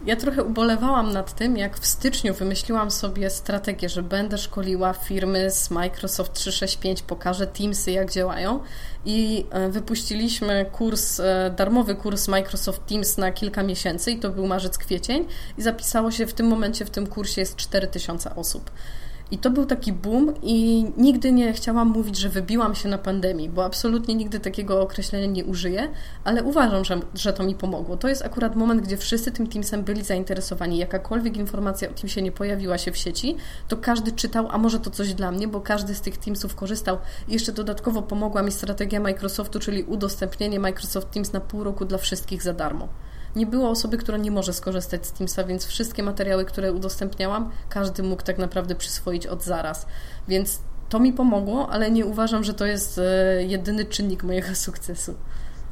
Ja 0.06 0.16
trochę 0.16 0.44
ubolewałam 0.44 1.14
nad 1.14 1.36
tym, 1.36 1.58
jak 1.58 1.80
w 1.80 1.86
styczniu 1.86 2.34
wymyśliłam 2.34 2.92
sobie 2.92 3.30
strategię, 3.30 3.90
że 3.90 4.04
będę 4.04 4.38
szkoliła 4.38 4.94
firmy 4.94 5.52
z 5.52 5.72
Microsoft 5.72 6.34
365, 6.34 7.02
pokażę 7.02 7.48
Teamsy, 7.48 7.92
jak 7.92 8.12
działają. 8.12 8.60
I 9.06 9.46
e, 9.50 9.70
wypuściliśmy 9.70 10.66
kurs, 10.72 11.20
e, 11.20 11.54
darmowy 11.56 11.96
kurs 11.96 12.28
Microsoft 12.28 12.86
Teams 12.86 13.18
na 13.18 13.32
kilka 13.32 13.64
miesięcy, 13.64 14.12
i 14.12 14.20
to 14.20 14.30
był 14.30 14.48
marzec, 14.48 14.78
kwiecień. 14.78 15.26
I 15.58 15.62
zapisało 15.62 16.12
się 16.12 16.28
w 16.28 16.34
tym 16.34 16.48
momencie, 16.48 16.86
w 16.86 16.90
tym 16.90 17.08
kursie 17.08 17.42
jest 17.42 17.56
4000 17.56 18.36
osób. 18.36 18.72
I 19.32 19.38
to 19.38 19.50
był 19.50 19.66
taki 19.66 19.94
boom 19.94 20.34
i 20.42 20.86
nigdy 20.98 21.32
nie 21.32 21.54
chciałam 21.54 21.88
mówić, 21.88 22.18
że 22.18 22.30
wybiłam 22.30 22.76
się 22.76 22.90
na 22.90 22.98
pandemii, 22.98 23.50
bo 23.50 23.66
absolutnie 23.66 24.16
nigdy 24.16 24.40
takiego 24.40 24.82
określenia 24.82 25.26
nie 25.26 25.46
użyję, 25.46 25.90
ale 26.24 26.44
uważam, 26.44 26.86
że, 26.86 27.00
że 27.14 27.34
to 27.34 27.44
mi 27.44 27.56
pomogło. 27.56 27.98
To 27.98 28.08
jest 28.08 28.26
akurat 28.26 28.56
moment, 28.56 28.82
gdzie 28.82 28.98
wszyscy 28.98 29.32
tym 29.32 29.48
Teamsem 29.48 29.84
byli 29.84 30.04
zainteresowani. 30.04 30.78
Jakakolwiek 30.78 31.38
informacja 31.38 31.90
o 31.90 31.94
Teamsie 31.94 32.22
nie 32.22 32.32
pojawiła 32.32 32.78
się 32.78 32.92
w 32.92 32.98
sieci, 32.98 33.36
to 33.68 33.78
każdy 33.78 34.12
czytał, 34.12 34.48
a 34.52 34.58
może 34.58 34.80
to 34.80 34.90
coś 34.90 35.14
dla 35.14 35.32
mnie, 35.32 35.48
bo 35.48 35.62
każdy 35.62 35.96
z 35.96 36.02
tych 36.02 36.18
Teamsów 36.18 36.56
korzystał. 36.56 36.98
I 37.28 37.34
jeszcze 37.34 37.52
dodatkowo 37.52 38.02
pomogła 38.02 38.42
mi 38.42 38.52
strategia 38.52 39.00
Microsoftu, 39.00 39.60
czyli 39.60 39.84
udostępnienie 39.84 40.60
Microsoft 40.60 41.12
Teams 41.12 41.34
na 41.34 41.40
pół 41.40 41.64
roku 41.64 41.86
dla 41.86 41.98
wszystkich 41.98 42.44
za 42.44 42.54
darmo 42.54 42.88
nie 43.36 43.46
było 43.46 43.70
osoby, 43.70 43.98
która 43.98 44.18
nie 44.18 44.32
może 44.32 44.54
skorzystać 44.54 45.06
z 45.06 45.12
Teamsa, 45.12 45.44
więc 45.44 45.66
wszystkie 45.66 46.04
materiały, 46.04 46.46
które 46.46 46.74
udostępniałam, 46.74 47.52
każdy 47.70 48.04
mógł 48.04 48.24
tak 48.24 48.38
naprawdę 48.38 48.76
przyswoić 48.76 49.28
od 49.28 49.44
zaraz. 49.44 49.86
Więc 50.28 50.60
to 50.90 51.00
mi 51.00 51.14
pomogło, 51.14 51.70
ale 51.70 51.92
nie 51.92 52.06
uważam, 52.06 52.44
że 52.44 52.54
to 52.54 52.66
jest 52.66 52.98
e, 52.98 53.44
jedyny 53.44 53.86
czynnik 53.86 54.24
mojego 54.24 54.56
sukcesu. 54.66 55.16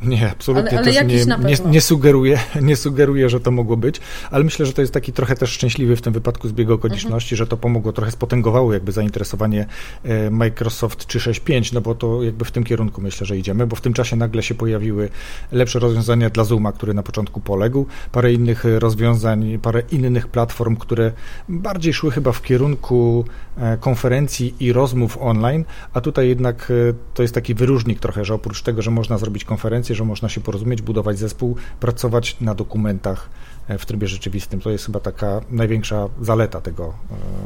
Nie, 0.01 0.31
absolutnie 0.31 0.79
ale, 0.79 0.79
ale 0.79 0.93
też 0.93 1.27
nie, 1.27 1.35
nie, 1.49 1.71
nie, 1.71 1.81
sugeruję, 1.81 2.39
nie 2.61 2.75
sugeruję, 2.75 3.29
że 3.29 3.39
to 3.39 3.51
mogło 3.51 3.77
być, 3.77 3.99
ale 4.31 4.43
myślę, 4.43 4.65
że 4.65 4.73
to 4.73 4.81
jest 4.81 4.93
taki 4.93 5.13
trochę 5.13 5.35
też 5.35 5.49
szczęśliwy 5.49 5.95
w 5.95 6.01
tym 6.01 6.13
wypadku 6.13 6.47
zbieg 6.47 6.69
okoliczności, 6.69 7.35
mhm. 7.35 7.37
że 7.37 7.47
to 7.47 7.57
pomogło, 7.57 7.93
trochę 7.93 8.11
spotęgowało 8.11 8.73
jakby 8.73 8.91
zainteresowanie 8.91 9.65
e, 10.03 10.29
Microsoft 10.29 11.07
365, 11.07 11.71
no 11.71 11.81
bo 11.81 11.95
to 11.95 12.23
jakby 12.23 12.45
w 12.45 12.51
tym 12.51 12.63
kierunku 12.63 13.01
myślę, 13.01 13.27
że 13.27 13.37
idziemy, 13.37 13.67
bo 13.67 13.75
w 13.75 13.81
tym 13.81 13.93
czasie 13.93 14.15
nagle 14.15 14.43
się 14.43 14.55
pojawiły 14.55 15.09
lepsze 15.51 15.79
rozwiązania 15.79 16.29
dla 16.29 16.43
Zooma, 16.43 16.71
który 16.71 16.93
na 16.93 17.03
początku 17.03 17.39
poległ, 17.39 17.85
parę 18.11 18.33
innych 18.33 18.63
rozwiązań, 18.79 19.59
parę 19.61 19.83
innych 19.91 20.27
platform, 20.27 20.75
które 20.75 21.11
bardziej 21.49 21.93
szły 21.93 22.11
chyba 22.11 22.31
w 22.31 22.41
kierunku 22.41 23.25
e, 23.57 23.77
konferencji 23.77 24.55
i 24.59 24.73
rozmów 24.73 25.17
online, 25.21 25.65
a 25.93 26.01
tutaj 26.01 26.27
jednak 26.27 26.71
e, 26.71 26.93
to 27.13 27.21
jest 27.21 27.33
taki 27.33 27.53
wyróżnik 27.53 27.99
trochę, 27.99 28.25
że 28.25 28.33
oprócz 28.33 28.61
tego, 28.61 28.81
że 28.81 28.91
można 28.91 29.17
zrobić 29.17 29.45
konferencję, 29.45 29.86
że 29.95 30.05
można 30.05 30.29
się 30.29 30.41
porozumieć, 30.41 30.81
budować 30.81 31.19
zespół, 31.19 31.55
pracować 31.79 32.37
na 32.41 32.55
dokumentach 32.55 33.29
e, 33.67 33.77
w 33.77 33.85
trybie 33.85 34.07
rzeczywistym. 34.07 34.61
To 34.61 34.69
jest 34.69 34.85
chyba 34.85 34.99
taka 34.99 35.41
największa 35.49 36.09
zaleta 36.21 36.61
tego, 36.61 36.93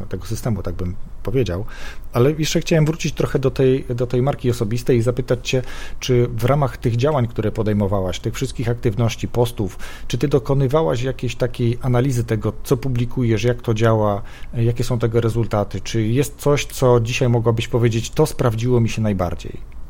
e, 0.03 0.07
tego 0.07 0.25
systemu, 0.25 0.63
tak 0.63 0.75
bym 0.75 0.95
powiedział. 1.23 1.65
Ale 2.13 2.31
jeszcze 2.31 2.61
chciałem 2.61 2.85
wrócić 2.85 3.13
trochę 3.13 3.39
do 3.39 3.51
tej, 3.51 3.85
do 3.95 4.07
tej 4.07 4.21
marki 4.21 4.49
osobistej 4.49 4.97
i 4.97 5.01
zapytać 5.01 5.49
Cię, 5.49 5.61
czy 5.99 6.27
w 6.27 6.43
ramach 6.43 6.77
tych 6.77 6.95
działań, 6.95 7.27
które 7.27 7.51
podejmowałaś, 7.51 8.19
tych 8.19 8.35
wszystkich 8.35 8.69
aktywności, 8.69 9.27
postów, 9.27 9.79
czy 10.07 10.17
Ty 10.17 10.27
dokonywałaś 10.27 11.01
jakiejś 11.01 11.35
takiej 11.35 11.77
analizy 11.81 12.23
tego, 12.23 12.53
co 12.63 12.77
publikujesz, 12.77 13.43
jak 13.43 13.61
to 13.61 13.73
działa, 13.73 14.21
e, 14.53 14.63
jakie 14.63 14.83
są 14.83 14.99
tego 14.99 15.21
rezultaty? 15.21 15.81
Czy 15.81 16.01
jest 16.01 16.35
coś, 16.37 16.65
co 16.65 16.99
dzisiaj 16.99 17.29
mogłabyś 17.29 17.67
powiedzieć, 17.67 18.09
to 18.09 18.25
sprawdziło 18.25 18.79
mi 18.79 18.89
się 18.89 19.01
najbardziej? 19.01 19.80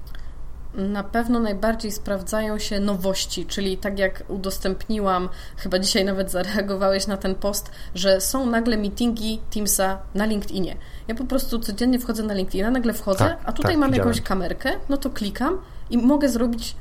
Na 0.75 1.03
pewno 1.03 1.39
najbardziej 1.39 1.91
sprawdzają 1.91 2.59
się 2.59 2.79
nowości, 2.79 3.45
czyli 3.45 3.77
tak 3.77 3.99
jak 3.99 4.23
udostępniłam, 4.27 5.29
chyba 5.57 5.79
dzisiaj 5.79 6.05
nawet 6.05 6.31
zareagowałeś 6.31 7.07
na 7.07 7.17
ten 7.17 7.35
post, 7.35 7.71
że 7.95 8.21
są 8.21 8.45
nagle 8.45 8.77
meetingi 8.77 9.41
Teamsa 9.53 9.99
na 10.15 10.25
LinkedInie. 10.25 10.75
Ja 11.07 11.15
po 11.15 11.23
prostu 11.23 11.59
codziennie 11.59 11.99
wchodzę 11.99 12.23
na 12.23 12.33
LinkedIna, 12.33 12.71
nagle 12.71 12.93
wchodzę, 12.93 13.25
tak, 13.25 13.39
a 13.45 13.51
tutaj 13.51 13.71
tak, 13.71 13.79
mam 13.79 13.91
widziałem. 13.91 14.09
jakąś 14.09 14.23
kamerkę, 14.27 14.71
no 14.89 14.97
to 14.97 15.09
klikam 15.09 15.57
i 15.89 15.97
mogę 15.97 16.29
zrobić 16.29 16.75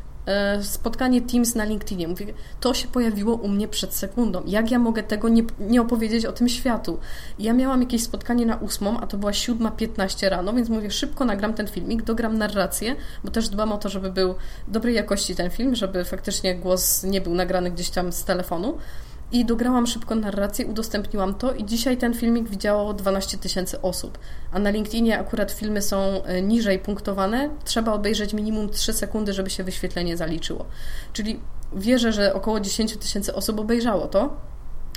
spotkanie 0.62 1.22
Teams 1.22 1.54
na 1.54 1.64
LinkedInie. 1.64 2.08
Mówię, 2.08 2.26
to 2.60 2.74
się 2.74 2.88
pojawiło 2.88 3.34
u 3.34 3.48
mnie 3.48 3.68
przed 3.68 3.94
sekundą. 3.94 4.42
Jak 4.46 4.70
ja 4.70 4.78
mogę 4.78 5.02
tego 5.02 5.28
nie, 5.28 5.42
nie 5.60 5.80
opowiedzieć 5.80 6.26
o 6.26 6.32
tym 6.32 6.48
światu? 6.48 6.98
Ja 7.38 7.52
miałam 7.52 7.80
jakieś 7.80 8.02
spotkanie 8.02 8.46
na 8.46 8.56
ósmą, 8.56 9.00
a 9.00 9.06
to 9.06 9.18
była 9.18 9.32
siódma 9.32 9.70
15 9.70 10.28
rano, 10.28 10.52
więc 10.52 10.68
mówię, 10.68 10.90
szybko 10.90 11.24
nagram 11.24 11.54
ten 11.54 11.66
filmik, 11.66 12.02
dogram 12.02 12.38
narrację, 12.38 12.96
bo 13.24 13.30
też 13.30 13.48
dbam 13.48 13.72
o 13.72 13.78
to, 13.78 13.88
żeby 13.88 14.12
był 14.12 14.34
dobrej 14.68 14.94
jakości 14.94 15.34
ten 15.34 15.50
film, 15.50 15.74
żeby 15.74 16.04
faktycznie 16.04 16.54
głos 16.54 17.02
nie 17.02 17.20
był 17.20 17.34
nagrany 17.34 17.70
gdzieś 17.70 17.90
tam 17.90 18.12
z 18.12 18.24
telefonu 18.24 18.78
i 19.32 19.44
dograłam 19.44 19.86
szybko 19.86 20.14
narrację, 20.14 20.66
udostępniłam 20.66 21.34
to 21.34 21.52
i 21.52 21.64
dzisiaj 21.64 21.96
ten 21.96 22.14
filmik 22.14 22.48
widziało 22.48 22.94
12 22.94 23.38
tysięcy 23.38 23.82
osób. 23.82 24.18
A 24.52 24.58
na 24.58 24.70
LinkedInie 24.70 25.18
akurat 25.18 25.52
filmy 25.52 25.82
są 25.82 26.22
e, 26.24 26.42
niżej 26.42 26.78
punktowane, 26.78 27.50
trzeba 27.64 27.92
obejrzeć 27.92 28.34
minimum 28.34 28.68
3 28.68 28.92
sekundy, 28.92 29.32
żeby 29.32 29.50
się 29.50 29.64
wyświetlenie 29.64 30.16
zaliczyło. 30.16 30.66
Czyli 31.12 31.40
wierzę, 31.72 32.12
że 32.12 32.34
około 32.34 32.60
10 32.60 32.96
tysięcy 32.96 33.34
osób 33.34 33.60
obejrzało 33.60 34.06
to. 34.06 34.36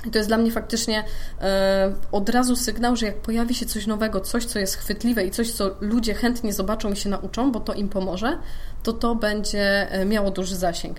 I 0.06 0.10
to 0.10 0.18
jest 0.18 0.30
dla 0.30 0.38
mnie 0.38 0.52
faktycznie 0.52 1.04
e, 1.40 1.94
od 2.12 2.28
razu 2.28 2.56
sygnał, 2.56 2.96
że 2.96 3.06
jak 3.06 3.16
pojawi 3.16 3.54
się 3.54 3.66
coś 3.66 3.86
nowego, 3.86 4.20
coś, 4.20 4.44
co 4.44 4.58
jest 4.58 4.76
chwytliwe 4.76 5.24
i 5.24 5.30
coś, 5.30 5.52
co 5.52 5.70
ludzie 5.80 6.14
chętnie 6.14 6.52
zobaczą 6.52 6.92
i 6.92 6.96
się 6.96 7.08
nauczą, 7.08 7.52
bo 7.52 7.60
to 7.60 7.74
im 7.74 7.88
pomoże, 7.88 8.38
to 8.82 8.92
to 8.92 9.14
będzie 9.14 9.90
e, 9.90 10.04
miało 10.04 10.30
duży 10.30 10.56
zasięg. 10.56 10.96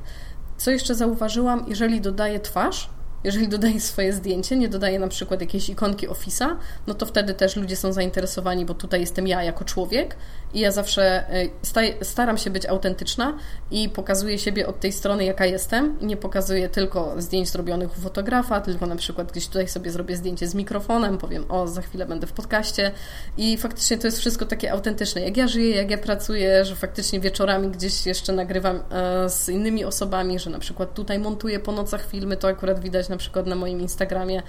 Co 0.58 0.72
jeszcze 0.72 0.96
zauważyłam, 0.96 1.66
jeżeli 1.68 2.02
dodaję 2.02 2.40
twarz, 2.40 2.90
jeżeli 3.26 3.48
dodaję 3.48 3.82
swoje 3.82 4.14
zdjęcie, 4.14 4.56
nie 4.56 4.70
dodaję 4.70 5.00
na 5.00 5.08
przykład 5.08 5.42
jakiejś 5.42 5.70
ikonki 5.70 6.08
Office'a, 6.08 6.56
no 6.88 6.94
to 6.94 7.06
wtedy 7.06 7.34
też 7.34 7.56
ludzie 7.56 7.76
są 7.76 7.94
zainteresowani, 7.94 8.66
bo 8.66 8.74
tutaj 8.74 9.00
jestem 9.00 9.28
ja 9.28 9.44
jako 9.44 9.66
człowiek 9.66 10.16
i 10.56 10.60
ja 10.60 10.72
zawsze 10.72 11.30
e, 11.30 12.06
staram 12.06 12.38
się 12.38 12.50
być 12.50 12.66
autentyczna 12.66 13.38
i 13.72 13.90
pokazuję 13.90 14.40
siebie 14.40 14.68
od 14.68 14.80
tej 14.80 14.92
strony, 14.92 15.26
jaka 15.26 15.46
jestem. 15.46 15.98
Nie 16.02 16.18
pokazuję 16.18 16.70
tylko 16.70 17.22
zdjęć 17.22 17.50
zrobionych 17.50 17.98
u 17.98 18.02
fotografa, 18.02 18.62
tylko 18.62 18.86
na 18.86 18.96
przykład 18.96 19.32
gdzieś 19.32 19.48
tutaj 19.48 19.68
sobie 19.68 19.92
zrobię 19.92 20.18
zdjęcie 20.18 20.48
z 20.48 20.56
mikrofonem, 20.56 21.18
powiem, 21.18 21.46
o, 21.50 21.68
za 21.68 21.82
chwilę 21.82 22.06
będę 22.06 22.28
w 22.28 22.32
podcaście 22.32 22.92
i 23.38 23.58
faktycznie 23.58 23.98
to 23.98 24.08
jest 24.08 24.20
wszystko 24.20 24.46
takie 24.46 24.72
autentyczne. 24.72 25.22
Jak 25.22 25.38
ja 25.38 25.48
żyję, 25.48 25.76
jak 25.76 25.92
ja 25.92 25.98
pracuję, 25.98 26.66
że 26.66 26.76
faktycznie 26.76 27.20
wieczorami 27.20 27.70
gdzieś 27.70 28.06
jeszcze 28.06 28.34
nagrywam 28.34 28.80
e, 28.92 29.30
z 29.30 29.50
innymi 29.50 29.86
osobami, 29.86 30.40
że 30.40 30.50
na 30.50 30.60
przykład 30.60 30.94
tutaj 30.94 31.20
montuję 31.20 31.60
po 31.60 31.72
nocach 31.72 32.10
filmy, 32.10 32.38
to 32.38 32.48
akurat 32.48 32.80
widać 32.80 33.10
na 33.10 33.18
przykład 33.18 33.48
na 33.48 33.56
moim 33.56 33.82
Instagramie, 33.82 34.42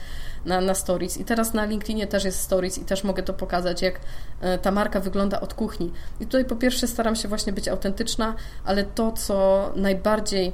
na, 0.47 0.61
na 0.61 0.75
Stories. 0.75 1.19
I 1.19 1.25
teraz 1.25 1.55
na 1.55 1.65
LinkedInie 1.65 2.07
też 2.07 2.25
jest 2.25 2.41
Stories 2.41 2.79
i 2.79 2.85
też 2.85 3.05
mogę 3.05 3.23
to 3.23 3.35
pokazać, 3.35 3.83
jak 3.83 4.01
e, 4.41 4.59
ta 4.59 4.71
marka 4.71 5.01
wygląda 5.01 5.41
od 5.41 5.55
kuchni. 5.55 5.93
I 6.21 6.25
tutaj 6.25 6.45
po 6.45 6.57
pierwsze 6.57 6.87
staram 6.87 7.17
się 7.17 7.29
właśnie 7.29 7.53
być 7.53 7.69
autentyczna, 7.69 8.35
ale 8.65 8.85
to, 8.85 9.13
co 9.13 9.73
najbardziej 9.77 10.53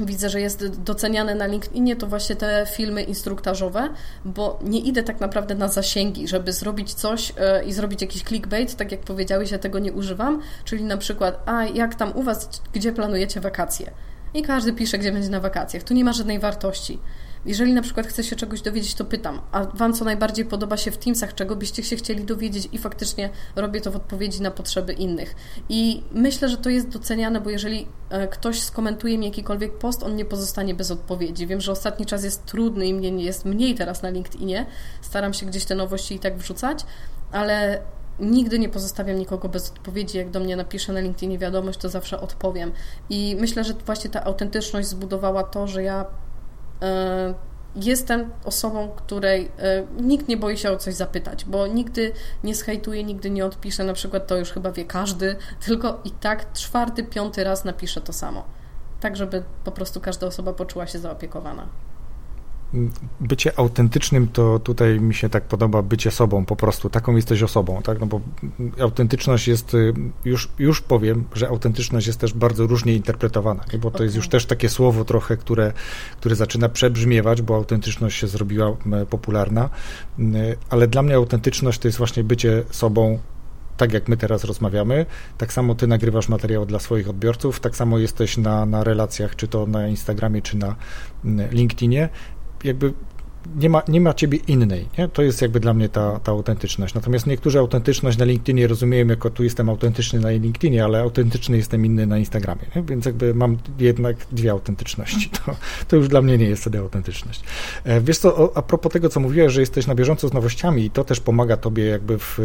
widzę, 0.00 0.30
że 0.30 0.40
jest 0.40 0.66
doceniane 0.66 1.34
na 1.34 1.46
LinkedInie, 1.46 1.96
to 1.96 2.06
właśnie 2.06 2.36
te 2.36 2.66
filmy 2.70 3.02
instruktażowe, 3.02 3.88
bo 4.24 4.58
nie 4.62 4.80
idę 4.80 5.02
tak 5.02 5.20
naprawdę 5.20 5.54
na 5.54 5.68
zasięgi, 5.68 6.28
żeby 6.28 6.52
zrobić 6.52 6.94
coś 6.94 7.32
e, 7.36 7.64
i 7.64 7.72
zrobić 7.72 8.02
jakiś 8.02 8.22
clickbait, 8.22 8.76
tak 8.76 8.92
jak 8.92 9.00
powiedziałeś, 9.00 9.50
ja 9.50 9.58
tego 9.58 9.78
nie 9.78 9.92
używam, 9.92 10.40
czyli 10.64 10.84
na 10.84 10.96
przykład, 10.96 11.42
a 11.46 11.64
jak 11.64 11.94
tam 11.94 12.16
u 12.16 12.22
Was, 12.22 12.62
gdzie 12.72 12.92
planujecie 12.92 13.40
wakacje? 13.40 13.90
I 14.34 14.42
każdy 14.42 14.72
pisze, 14.72 14.98
gdzie 14.98 15.12
będzie 15.12 15.28
na 15.28 15.40
wakacjach. 15.40 15.82
Tu 15.82 15.94
nie 15.94 16.04
ma 16.04 16.12
żadnej 16.12 16.38
wartości. 16.38 16.98
Jeżeli 17.46 17.72
na 17.72 17.82
przykład 17.82 18.06
chcę 18.06 18.24
się 18.24 18.36
czegoś 18.36 18.62
dowiedzieć, 18.62 18.94
to 18.94 19.04
pytam, 19.04 19.40
a 19.52 19.64
Wam 19.64 19.92
co 19.92 20.04
najbardziej 20.04 20.44
podoba 20.44 20.76
się 20.76 20.90
w 20.90 20.98
Teamsach, 20.98 21.34
czego 21.34 21.56
byście 21.56 21.82
się 21.82 21.96
chcieli 21.96 22.24
dowiedzieć 22.24 22.68
i 22.72 22.78
faktycznie 22.78 23.30
robię 23.56 23.80
to 23.80 23.90
w 23.90 23.96
odpowiedzi 23.96 24.42
na 24.42 24.50
potrzeby 24.50 24.92
innych. 24.92 25.34
I 25.68 26.02
myślę, 26.12 26.48
że 26.48 26.56
to 26.56 26.70
jest 26.70 26.88
doceniane, 26.88 27.40
bo 27.40 27.50
jeżeli 27.50 27.86
e, 28.10 28.28
ktoś 28.28 28.62
skomentuje 28.62 29.18
mi 29.18 29.26
jakikolwiek 29.26 29.78
post, 29.78 30.02
on 30.02 30.16
nie 30.16 30.24
pozostanie 30.24 30.74
bez 30.74 30.90
odpowiedzi. 30.90 31.46
Wiem, 31.46 31.60
że 31.60 31.72
ostatni 31.72 32.06
czas 32.06 32.24
jest 32.24 32.46
trudny 32.46 32.86
i 32.86 32.94
mnie 32.94 33.24
jest 33.24 33.44
mniej 33.44 33.74
teraz 33.74 34.02
na 34.02 34.10
LinkedInie. 34.10 34.66
Staram 35.00 35.34
się 35.34 35.46
gdzieś 35.46 35.64
te 35.64 35.74
nowości 35.74 36.14
i 36.14 36.18
tak 36.18 36.36
wrzucać, 36.36 36.86
ale 37.32 37.82
nigdy 38.20 38.58
nie 38.58 38.68
pozostawiam 38.68 39.18
nikogo 39.18 39.48
bez 39.48 39.70
odpowiedzi. 39.70 40.18
Jak 40.18 40.30
do 40.30 40.40
mnie 40.40 40.56
napisze 40.56 40.92
na 40.92 41.00
LinkedInie 41.00 41.38
wiadomość, 41.38 41.78
to 41.78 41.88
zawsze 41.88 42.20
odpowiem. 42.20 42.72
I 43.10 43.36
myślę, 43.40 43.64
że 43.64 43.74
właśnie 43.74 44.10
ta 44.10 44.24
autentyczność 44.24 44.88
zbudowała 44.88 45.42
to, 45.42 45.66
że 45.66 45.82
ja 45.82 46.06
jestem 47.76 48.30
osobą, 48.44 48.88
której 48.96 49.50
e, 49.58 49.86
nikt 50.00 50.28
nie 50.28 50.36
boi 50.36 50.58
się 50.58 50.70
o 50.70 50.76
coś 50.76 50.94
zapytać, 50.94 51.44
bo 51.44 51.66
nigdy 51.66 52.12
nie 52.44 52.54
schejtuje, 52.54 53.04
nigdy 53.04 53.30
nie 53.30 53.46
odpiszę, 53.46 53.84
na 53.84 53.92
przykład 53.92 54.26
to 54.26 54.36
już 54.36 54.50
chyba 54.50 54.72
wie 54.72 54.84
każdy, 54.84 55.36
tylko 55.66 56.00
i 56.04 56.10
tak 56.10 56.52
czwarty, 56.52 57.04
piąty 57.04 57.44
raz 57.44 57.64
napiszę 57.64 58.00
to 58.00 58.12
samo. 58.12 58.44
Tak, 59.00 59.16
żeby 59.16 59.42
po 59.64 59.72
prostu 59.72 60.00
każda 60.00 60.26
osoba 60.26 60.52
poczuła 60.52 60.86
się 60.86 60.98
zaopiekowana 60.98 61.68
bycie 63.20 63.58
autentycznym 63.58 64.28
to 64.28 64.58
tutaj 64.58 65.00
mi 65.00 65.14
się 65.14 65.28
tak 65.28 65.44
podoba 65.44 65.82
bycie 65.82 66.10
sobą 66.10 66.44
po 66.44 66.56
prostu, 66.56 66.90
taką 66.90 67.16
jesteś 67.16 67.42
osobą, 67.42 67.82
tak, 67.82 68.00
no 68.00 68.06
bo 68.06 68.20
autentyczność 68.80 69.48
jest, 69.48 69.74
y, 69.74 69.94
już, 70.24 70.48
już 70.58 70.80
powiem, 70.80 71.24
że 71.34 71.48
autentyczność 71.48 72.06
jest 72.06 72.20
też 72.20 72.34
bardzo 72.34 72.66
różnie 72.66 72.94
interpretowana, 72.94 73.64
nie? 73.72 73.78
bo 73.78 73.90
to 73.90 73.94
okay. 73.94 74.06
jest 74.06 74.16
już 74.16 74.28
też 74.28 74.46
takie 74.46 74.68
słowo 74.68 75.04
trochę, 75.04 75.36
które, 75.36 75.72
które 76.20 76.34
zaczyna 76.34 76.68
przebrzmiewać, 76.68 77.42
bo 77.42 77.56
autentyczność 77.56 78.18
się 78.18 78.26
zrobiła 78.26 78.76
popularna, 79.10 79.70
y, 80.18 80.22
ale 80.70 80.88
dla 80.88 81.02
mnie 81.02 81.14
autentyczność 81.14 81.78
to 81.78 81.88
jest 81.88 81.98
właśnie 81.98 82.24
bycie 82.24 82.64
sobą 82.70 83.18
tak 83.76 83.92
jak 83.92 84.08
my 84.08 84.16
teraz 84.16 84.44
rozmawiamy, 84.44 85.06
tak 85.38 85.52
samo 85.52 85.74
ty 85.74 85.86
nagrywasz 85.86 86.28
materiał 86.28 86.66
dla 86.66 86.78
swoich 86.78 87.10
odbiorców, 87.10 87.60
tak 87.60 87.76
samo 87.76 87.98
jesteś 87.98 88.36
na, 88.36 88.66
na 88.66 88.84
relacjach, 88.84 89.36
czy 89.36 89.48
to 89.48 89.66
na 89.66 89.88
Instagramie, 89.88 90.42
czy 90.42 90.56
na 90.56 90.76
LinkedInie 91.50 92.08
jakby 92.64 92.92
nie 93.56 93.70
ma, 93.70 93.82
nie 93.88 94.00
ma 94.00 94.14
ciebie 94.14 94.38
innej. 94.46 94.88
Nie? 94.98 95.08
To 95.08 95.22
jest 95.22 95.42
jakby 95.42 95.60
dla 95.60 95.74
mnie 95.74 95.88
ta, 95.88 96.20
ta 96.20 96.32
autentyczność. 96.32 96.94
Natomiast 96.94 97.26
niektórzy 97.26 97.58
autentyczność 97.58 98.18
na 98.18 98.24
LinkedInie 98.24 98.66
rozumieją 98.66 99.06
jako 99.06 99.30
tu 99.30 99.44
jestem 99.44 99.68
autentyczny 99.68 100.20
na 100.20 100.30
LinkedInie, 100.30 100.84
ale 100.84 101.00
autentyczny 101.00 101.56
jestem 101.56 101.86
inny 101.86 102.06
na 102.06 102.18
Instagramie. 102.18 102.62
Nie? 102.76 102.82
Więc 102.82 103.06
jakby 103.06 103.34
mam 103.34 103.56
jednak 103.78 104.16
dwie 104.32 104.50
autentyczności. 104.50 105.30
To, 105.46 105.56
to 105.88 105.96
już 105.96 106.08
dla 106.08 106.22
mnie 106.22 106.38
nie 106.38 106.48
jest 106.48 106.62
wtedy 106.62 106.78
autentyczność. 106.78 107.44
E, 107.84 108.00
wiesz 108.00 108.18
co, 108.18 108.52
a 108.54 108.62
propos 108.62 108.92
tego, 108.92 109.08
co 109.08 109.20
mówiłeś, 109.20 109.52
że 109.52 109.60
jesteś 109.60 109.86
na 109.86 109.94
bieżąco 109.94 110.28
z 110.28 110.32
nowościami 110.32 110.84
i 110.84 110.90
to 110.90 111.04
też 111.04 111.20
pomaga 111.20 111.56
tobie 111.56 111.84
jakby 111.84 112.18
w, 112.18 112.38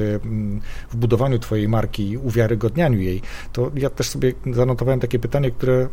w 0.92 0.96
budowaniu 0.96 1.40
twojej 1.40 1.70
marki 1.70 2.10
i 2.10 2.18
uwiarygodnianiu 2.18 3.00
jej, 3.00 3.22
to 3.54 3.72
ja 3.76 3.90
też 3.90 4.10
sobie 4.10 4.34
zanotowałem 4.54 5.00
takie 5.00 5.20
pytanie, 5.20 5.52
które 5.52 5.88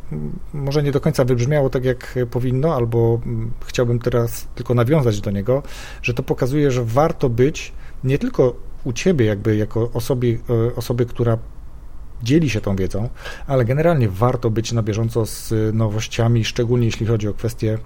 może 0.55 0.83
nie 0.83 0.93
do 0.93 1.01
końca 1.01 1.25
wybrzmiało 1.25 1.71
tak, 1.71 1.85
jak 1.85 2.19
powinno, 2.31 2.75
albo 2.75 3.21
chciałbym 3.67 3.99
teraz 3.99 4.49
tylko 4.55 4.75
nawiązać 4.75 4.94
nawiązać 4.95 5.21
do 5.21 5.31
niego, 5.31 5.63
że 6.03 6.15
to 6.15 6.23
pokazuje, 6.23 6.71
że 6.71 6.85
warto 6.85 7.29
być 7.29 7.73
nie 8.05 8.19
tylko 8.19 8.57
u 8.85 8.93
ciebie, 8.93 9.27
jakby 9.27 9.57
jako 9.57 9.91
osoby, 9.93 10.39
e, 10.71 10.77
osoby 10.77 11.07
która 11.07 11.39
dzieli 12.23 12.51
się 12.51 12.61
tą 12.61 12.77
wiedzą, 12.77 13.09
ale 13.47 13.65
generalnie 13.65 14.09
warto 14.09 14.51
być 14.51 14.73
na 14.73 14.83
bieżąco 14.83 15.27
z 15.27 15.53
nowościami, 15.75 16.45
szczególnie 16.45 16.87
jeśli 16.87 17.07
chodzi 17.07 17.29
o 17.29 17.35
kwestie 17.35 17.79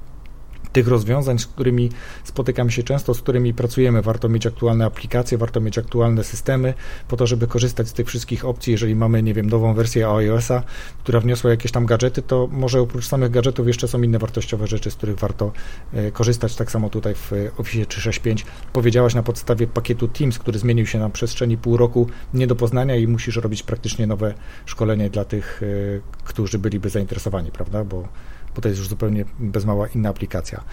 tych 0.72 0.88
rozwiązań, 0.88 1.38
z 1.38 1.46
którymi 1.46 1.90
spotykamy 2.24 2.72
się 2.72 2.82
często, 2.82 3.14
z 3.14 3.20
którymi 3.20 3.54
pracujemy. 3.54 4.02
Warto 4.02 4.28
mieć 4.28 4.46
aktualne 4.46 4.84
aplikacje, 4.84 5.38
warto 5.38 5.60
mieć 5.60 5.78
aktualne 5.78 6.24
systemy 6.24 6.74
po 7.08 7.16
to, 7.16 7.26
żeby 7.26 7.46
korzystać 7.46 7.88
z 7.88 7.92
tych 7.92 8.06
wszystkich 8.06 8.44
opcji. 8.44 8.70
Jeżeli 8.70 8.96
mamy, 8.96 9.22
nie 9.22 9.34
wiem, 9.34 9.50
nową 9.50 9.74
wersję 9.74 10.08
iOS-a, 10.08 10.62
która 11.02 11.20
wniosła 11.20 11.50
jakieś 11.50 11.72
tam 11.72 11.86
gadżety, 11.86 12.22
to 12.22 12.48
może 12.52 12.80
oprócz 12.80 13.06
samych 13.06 13.30
gadżetów 13.30 13.66
jeszcze 13.66 13.88
są 13.88 14.02
inne 14.02 14.18
wartościowe 14.18 14.66
rzeczy, 14.66 14.90
z 14.90 14.94
których 14.94 15.18
warto 15.18 15.52
e, 15.92 16.10
korzystać. 16.10 16.56
Tak 16.56 16.70
samo 16.70 16.90
tutaj 16.90 17.14
w 17.14 17.32
Office 17.56 17.86
365 17.86 18.46
powiedziałaś 18.72 19.14
na 19.14 19.22
podstawie 19.22 19.66
pakietu 19.66 20.08
Teams, 20.08 20.38
który 20.38 20.58
zmienił 20.58 20.86
się 20.86 20.98
na 20.98 21.10
przestrzeni 21.10 21.58
pół 21.58 21.76
roku 21.76 22.06
nie 22.34 22.46
do 22.46 22.56
poznania 22.56 22.96
i 22.96 23.06
musisz 23.06 23.36
robić 23.36 23.62
praktycznie 23.62 24.06
nowe 24.06 24.34
szkolenie 24.66 25.10
dla 25.10 25.24
tych, 25.24 25.62
e, 25.62 25.66
którzy 26.24 26.58
byliby 26.58 26.90
zainteresowani, 26.90 27.50
prawda? 27.50 27.84
Bo 27.84 28.08
bo 28.58 28.62
to 28.62 28.68
jest 28.68 28.78
już 28.78 28.88
zupełnie 28.88 29.24
bez 29.38 29.64
mała 29.64 29.86
inna 29.86 30.08
aplikacja. 30.08 30.64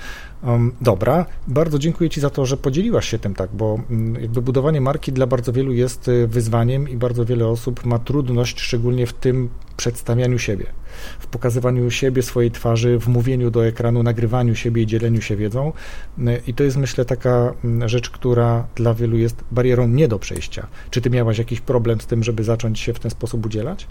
Dobra, 0.82 1.26
bardzo 1.48 1.80
dziękuję 1.80 2.10
Ci 2.10 2.22
za 2.22 2.30
to, 2.30 2.46
że 2.46 2.58
podzieliłaś 2.58 3.10
się 3.10 3.20
tym 3.20 3.36
tak, 3.36 3.50
bo 3.54 3.80
mm, 3.90 4.22
jakby 4.22 4.42
budowanie 4.42 4.82
marki 4.82 5.12
dla 5.12 5.28
bardzo 5.28 5.54
wielu 5.54 5.74
jest 5.74 6.08
y, 6.08 6.28
wyzwaniem 6.28 6.90
i 6.90 6.98
bardzo 6.98 7.26
wiele 7.26 7.48
osób 7.48 7.86
ma 7.86 8.00
trudność, 8.00 8.60
szczególnie 8.60 9.08
w 9.08 9.14
tym 9.14 9.50
przedstawianiu 9.78 10.40
siebie, 10.40 10.66
w 11.20 11.28
pokazywaniu 11.28 11.92
siebie, 11.92 12.22
swojej 12.22 12.52
twarzy, 12.52 13.00
w 13.00 13.08
mówieniu 13.08 13.52
do 13.52 13.66
ekranu, 13.66 14.04
nagrywaniu 14.04 14.56
siebie 14.56 14.82
i 14.82 14.86
dzieleniu 14.86 15.22
się 15.22 15.36
wiedzą. 15.36 15.74
Y, 16.20 16.42
I 16.48 16.54
to 16.54 16.64
jest, 16.64 16.78
myślę, 16.78 17.06
taka 17.06 17.54
mm, 17.64 17.90
rzecz, 17.90 18.10
która 18.10 18.68
dla 18.76 18.94
wielu 18.94 19.18
jest 19.18 19.44
barierą 19.52 19.88
nie 19.88 20.08
do 20.08 20.20
przejścia. 20.20 20.68
Czy 20.90 21.02
Ty 21.02 21.10
miałaś 21.10 21.38
jakiś 21.38 21.62
problem 21.62 22.02
z 22.02 22.06
tym, 22.06 22.24
żeby 22.24 22.44
zacząć 22.44 22.80
się 22.80 22.94
w 22.94 23.00
ten 23.00 23.12
sposób 23.12 23.46
udzielać? 23.46 23.88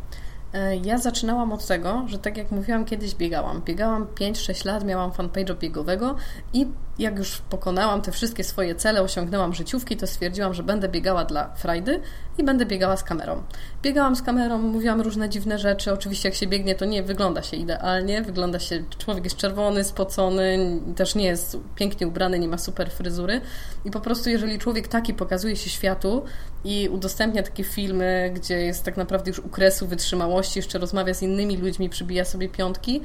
E, 0.55 0.77
ja 0.77 0.99
zaczynałam 0.99 1.53
od 1.53 1.67
tego, 1.67 2.05
że 2.07 2.19
tak 2.19 2.37
jak 2.37 2.51
mówiłam, 2.51 2.85
kiedyś 2.85 3.15
biegałam. 3.15 3.63
Biegałam 3.63 4.07
5-6 4.07 4.67
lat, 4.67 4.85
miałam 4.85 5.11
fanpage'a 5.11 5.59
biegowego 5.59 6.17
i 6.53 6.67
jak 6.99 7.19
już 7.19 7.39
pokonałam 7.39 8.03
te 8.03 8.13
wszystkie 8.13 8.45
swoje 8.45 8.75
cele, 8.75 9.03
osiągnęłam 9.03 9.55
życiówki, 9.55 9.97
to 9.97 10.07
stwierdziłam, 10.07 10.55
że 10.55 10.63
będę 10.63 10.89
biegała 10.89 11.25
dla 11.25 11.55
frajdy 11.55 12.01
i 12.39 12.45
będę 12.45 12.67
biegała 12.67 12.97
z 12.97 13.05
kamerą. 13.05 13.43
Biegałam 13.83 14.17
z 14.17 14.23
kamerą, 14.23 14.59
mówiłam 14.59 15.01
różne 15.01 15.29
dziwne 15.29 15.59
rzeczy. 15.59 15.93
Oczywiście 15.93 16.29
jak 16.29 16.37
się 16.37 16.47
biegnie, 16.47 16.75
to 16.75 16.85
nie 16.85 17.03
wygląda 17.03 17.43
się 17.43 17.57
idealnie. 17.57 18.23
Wygląda 18.23 18.59
się, 18.59 18.85
człowiek 18.99 19.25
jest 19.25 19.37
czerwony, 19.37 19.85
spocony, 19.85 20.81
też 20.97 21.15
nie 21.15 21.25
jest 21.25 21.57
pięknie 21.75 22.07
ubrany, 22.07 22.39
nie 22.39 22.49
ma 22.49 22.59
super 22.59 22.91
fryzury. 22.91 23.41
I 23.85 23.91
po 23.91 24.01
prostu 24.01 24.31
jeżeli 24.31 24.59
człowiek 24.59 24.89
taki 24.89 25.15
pokazuje 25.15 25.57
się 25.57 25.71
światu 25.71 26.25
i 26.65 26.89
udostępnia 26.89 27.43
takie 27.43 27.65
filmy, 27.65 28.31
gdzie 28.35 28.57
jest 28.57 28.85
tak 28.85 28.97
naprawdę 28.97 29.31
już 29.31 29.39
u 29.39 29.49
kresu 29.49 29.87
wytrzymałości, 29.87 30.59
jeszcze 30.59 30.79
rozmawia 30.79 31.15
z 31.15 31.23
innymi 31.23 31.57
ludźmi, 31.57 31.91
przybija 31.91 32.25
sobie 32.25 32.49
piątki, 32.49 33.01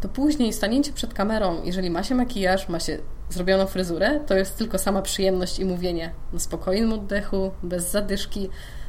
to 0.00 0.08
później 0.08 0.52
stanięcie 0.52 0.92
przed 0.92 1.14
kamerą, 1.14 1.62
jeżeli 1.64 1.90
ma 1.90 2.02
się 2.02 2.14
makijaż, 2.14 2.68
ma 2.68 2.80
się 2.80 2.98
zrobioną 3.30 3.66
fryzurę, 3.66 4.20
to 4.26 4.36
jest 4.36 4.56
tylko 4.56 4.78
sama 4.78 5.02
przyjemność 5.02 5.58
i 5.58 5.64
mówienie 5.64 6.10
na 6.32 6.38
spokojnym 6.38 6.92
oddechu, 6.92 7.50
bez 7.62 7.90
zadyszki. 7.90 8.48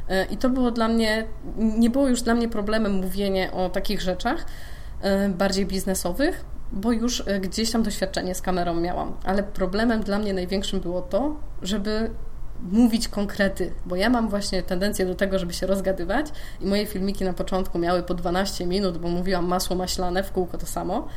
E, 0.09 0.25
I 0.25 0.37
to 0.37 0.49
było 0.49 0.71
dla 0.71 0.87
mnie, 0.87 1.25
nie 1.57 1.89
było 1.89 2.07
już 2.07 2.21
dla 2.21 2.35
mnie 2.35 2.49
problemem 2.49 2.91
mówienie 2.91 3.51
o 3.51 3.69
takich 3.69 4.01
rzeczach 4.01 4.45
e, 5.01 5.29
bardziej 5.29 5.65
biznesowych, 5.65 6.45
bo 6.71 6.91
już 6.91 7.23
e, 7.27 7.39
gdzieś 7.39 7.71
tam 7.71 7.83
doświadczenie 7.83 8.35
z 8.35 8.41
kamerą 8.41 8.73
miałam. 8.73 9.13
Ale 9.23 9.43
problemem 9.43 10.03
dla 10.03 10.19
mnie 10.19 10.33
największym 10.33 10.79
było 10.79 11.01
to, 11.01 11.35
żeby 11.61 12.09
mówić 12.71 13.07
konkrety, 13.07 13.73
bo 13.85 13.95
ja 13.95 14.09
mam 14.09 14.29
właśnie 14.29 14.63
tendencję 14.63 15.05
do 15.05 15.15
tego, 15.15 15.39
żeby 15.39 15.53
się 15.53 15.67
rozgadywać 15.67 16.27
i 16.61 16.65
moje 16.65 16.85
filmiki 16.85 17.23
na 17.23 17.33
początku 17.33 17.79
miały 17.79 18.03
po 18.03 18.13
12 18.13 18.65
minut, 18.65 18.97
bo 18.97 19.07
mówiłam 19.07 19.45
masło 19.45 19.75
maślane, 19.75 20.23
w 20.23 20.31
kółko 20.31 20.57
to 20.57 20.65
samo, 20.65 21.07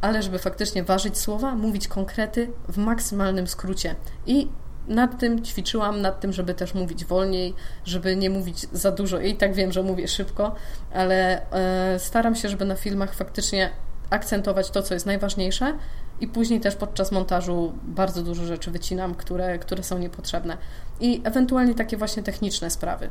ale 0.00 0.22
żeby 0.22 0.38
faktycznie 0.38 0.82
ważyć 0.82 1.18
słowa, 1.18 1.54
mówić 1.54 1.88
konkrety 1.88 2.50
w 2.68 2.76
maksymalnym 2.76 3.46
skrócie. 3.46 3.94
I 4.26 4.48
nad 4.88 5.18
tym 5.18 5.44
ćwiczyłam, 5.44 6.00
nad 6.00 6.20
tym, 6.20 6.32
żeby 6.32 6.54
też 6.54 6.74
mówić 6.74 7.04
wolniej, 7.04 7.54
żeby 7.84 8.16
nie 8.16 8.30
mówić 8.30 8.66
za 8.72 8.92
dużo. 8.92 9.20
I 9.20 9.36
tak 9.36 9.54
wiem, 9.54 9.72
że 9.72 9.82
mówię 9.82 10.08
szybko, 10.08 10.54
ale 10.94 11.50
e, 11.52 11.98
staram 11.98 12.34
się, 12.34 12.48
żeby 12.48 12.64
na 12.64 12.74
filmach 12.74 13.14
faktycznie 13.14 13.70
akcentować 14.10 14.70
to, 14.70 14.82
co 14.82 14.94
jest 14.94 15.06
najważniejsze, 15.06 15.74
i 16.20 16.28
później 16.28 16.60
też 16.60 16.76
podczas 16.76 17.12
montażu 17.12 17.72
bardzo 17.82 18.22
dużo 18.22 18.44
rzeczy 18.44 18.70
wycinam, 18.70 19.14
które, 19.14 19.58
które 19.58 19.82
są 19.82 19.98
niepotrzebne. 19.98 20.58
I 21.00 21.20
ewentualnie 21.24 21.74
takie 21.74 21.96
właśnie 21.96 22.22
techniczne 22.22 22.70
sprawy. 22.70 23.10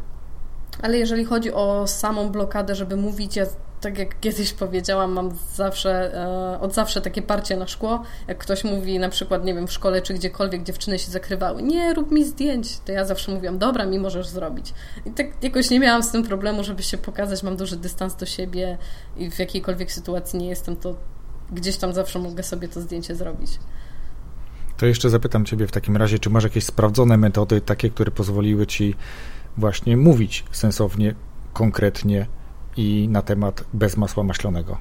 Ale 0.81 0.97
jeżeli 0.97 1.25
chodzi 1.25 1.53
o 1.53 1.87
samą 1.87 2.29
blokadę, 2.29 2.75
żeby 2.75 2.95
mówić, 2.95 3.35
ja 3.35 3.45
tak 3.81 3.97
jak 3.97 4.19
kiedyś 4.19 4.53
powiedziałam, 4.53 5.11
mam 5.11 5.31
zawsze, 5.53 6.15
e, 6.15 6.59
od 6.59 6.73
zawsze 6.73 7.01
takie 7.01 7.21
parcie 7.21 7.57
na 7.57 7.67
szkło. 7.67 8.03
Jak 8.27 8.37
ktoś 8.37 8.63
mówi 8.63 8.99
na 8.99 9.09
przykład, 9.09 9.45
nie 9.45 9.53
wiem, 9.53 9.67
w 9.67 9.71
szkole 9.71 10.01
czy 10.01 10.13
gdziekolwiek 10.13 10.63
dziewczyny 10.63 10.99
się 10.99 11.11
zakrywały, 11.11 11.63
nie 11.63 11.93
rób 11.93 12.11
mi 12.11 12.25
zdjęć, 12.25 12.79
to 12.79 12.91
ja 12.91 13.05
zawsze 13.05 13.31
mówiłam, 13.31 13.57
dobra, 13.57 13.85
mi 13.85 13.99
możesz 13.99 14.27
zrobić. 14.27 14.73
I 15.05 15.11
tak 15.11 15.43
jakoś 15.43 15.69
nie 15.69 15.79
miałam 15.79 16.03
z 16.03 16.11
tym 16.11 16.23
problemu, 16.23 16.63
żeby 16.63 16.83
się 16.83 16.97
pokazać, 16.97 17.43
mam 17.43 17.57
duży 17.57 17.77
dystans 17.77 18.15
do 18.15 18.25
siebie 18.25 18.77
i 19.17 19.31
w 19.31 19.39
jakiejkolwiek 19.39 19.91
sytuacji 19.91 20.39
nie 20.39 20.47
jestem, 20.47 20.75
to 20.75 20.95
gdzieś 21.51 21.77
tam 21.77 21.93
zawsze 21.93 22.19
mogę 22.19 22.43
sobie 22.43 22.67
to 22.67 22.81
zdjęcie 22.81 23.15
zrobić. 23.15 23.59
To 24.77 24.85
jeszcze 24.85 25.09
zapytam 25.09 25.45
Ciebie 25.45 25.67
w 25.67 25.71
takim 25.71 25.97
razie, 25.97 26.19
czy 26.19 26.29
masz 26.29 26.43
jakieś 26.43 26.65
sprawdzone 26.65 27.17
metody, 27.17 27.61
takie, 27.61 27.89
które 27.89 28.11
pozwoliły 28.11 28.67
Ci 28.67 28.95
właśnie 29.57 29.97
mówić 29.97 30.45
sensownie, 30.51 31.15
konkretnie 31.53 32.27
i 32.77 33.07
na 33.09 33.21
temat 33.21 33.63
bez 33.73 33.97
masła 33.97 34.23
maślanego? 34.23 34.77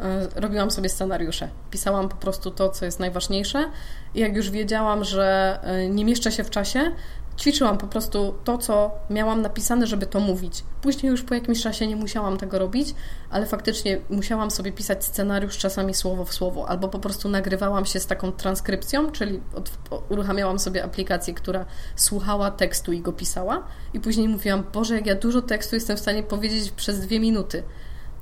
E, 0.00 0.40
robiłam 0.40 0.70
sobie 0.70 0.88
scenariusze. 0.88 1.48
Pisałam 1.70 2.08
po 2.08 2.16
prostu 2.16 2.50
to, 2.50 2.68
co 2.68 2.84
jest 2.84 3.00
najważniejsze. 3.00 3.70
I 4.14 4.20
jak 4.20 4.36
już 4.36 4.50
wiedziałam, 4.50 5.04
że 5.04 5.58
e, 5.62 5.88
nie 5.88 6.04
mieszczę 6.04 6.32
się 6.32 6.44
w 6.44 6.50
czasie, 6.50 6.92
ćwiczyłam 7.38 7.78
po 7.78 7.86
prostu 7.86 8.34
to, 8.44 8.58
co 8.58 8.90
miałam 9.10 9.42
napisane, 9.42 9.86
żeby 9.86 10.06
to 10.06 10.20
mówić. 10.20 10.64
Później 10.82 11.10
już 11.10 11.22
po 11.22 11.34
jakimś 11.34 11.62
czasie 11.62 11.86
nie 11.86 11.96
musiałam 11.96 12.36
tego 12.36 12.58
robić, 12.58 12.94
ale 13.30 13.46
faktycznie 13.46 14.00
musiałam 14.10 14.50
sobie 14.50 14.72
pisać 14.72 15.04
scenariusz 15.04 15.58
czasami 15.58 15.94
słowo 15.94 16.24
w 16.24 16.34
słowo, 16.34 16.68
albo 16.68 16.88
po 16.88 16.98
prostu 16.98 17.28
nagrywałam 17.28 17.84
się 17.84 18.00
z 18.00 18.06
taką 18.06 18.32
transkrypcją, 18.32 19.12
czyli 19.12 19.40
od, 19.54 19.70
uruchamiałam 20.08 20.58
sobie 20.58 20.84
aplikację, 20.84 21.34
która 21.34 21.64
słuchała 21.96 22.50
tekstu 22.50 22.92
i 22.92 23.00
go 23.00 23.12
pisała, 23.12 23.64
i 23.94 24.00
później 24.00 24.28
mówiłam, 24.28 24.64
Boże, 24.72 24.94
jak 24.94 25.06
ja 25.06 25.14
dużo 25.14 25.42
tekstu 25.42 25.74
jestem 25.74 25.96
w 25.96 26.00
stanie 26.00 26.22
powiedzieć 26.22 26.70
przez 26.70 27.00
dwie 27.00 27.20
minuty. 27.20 27.62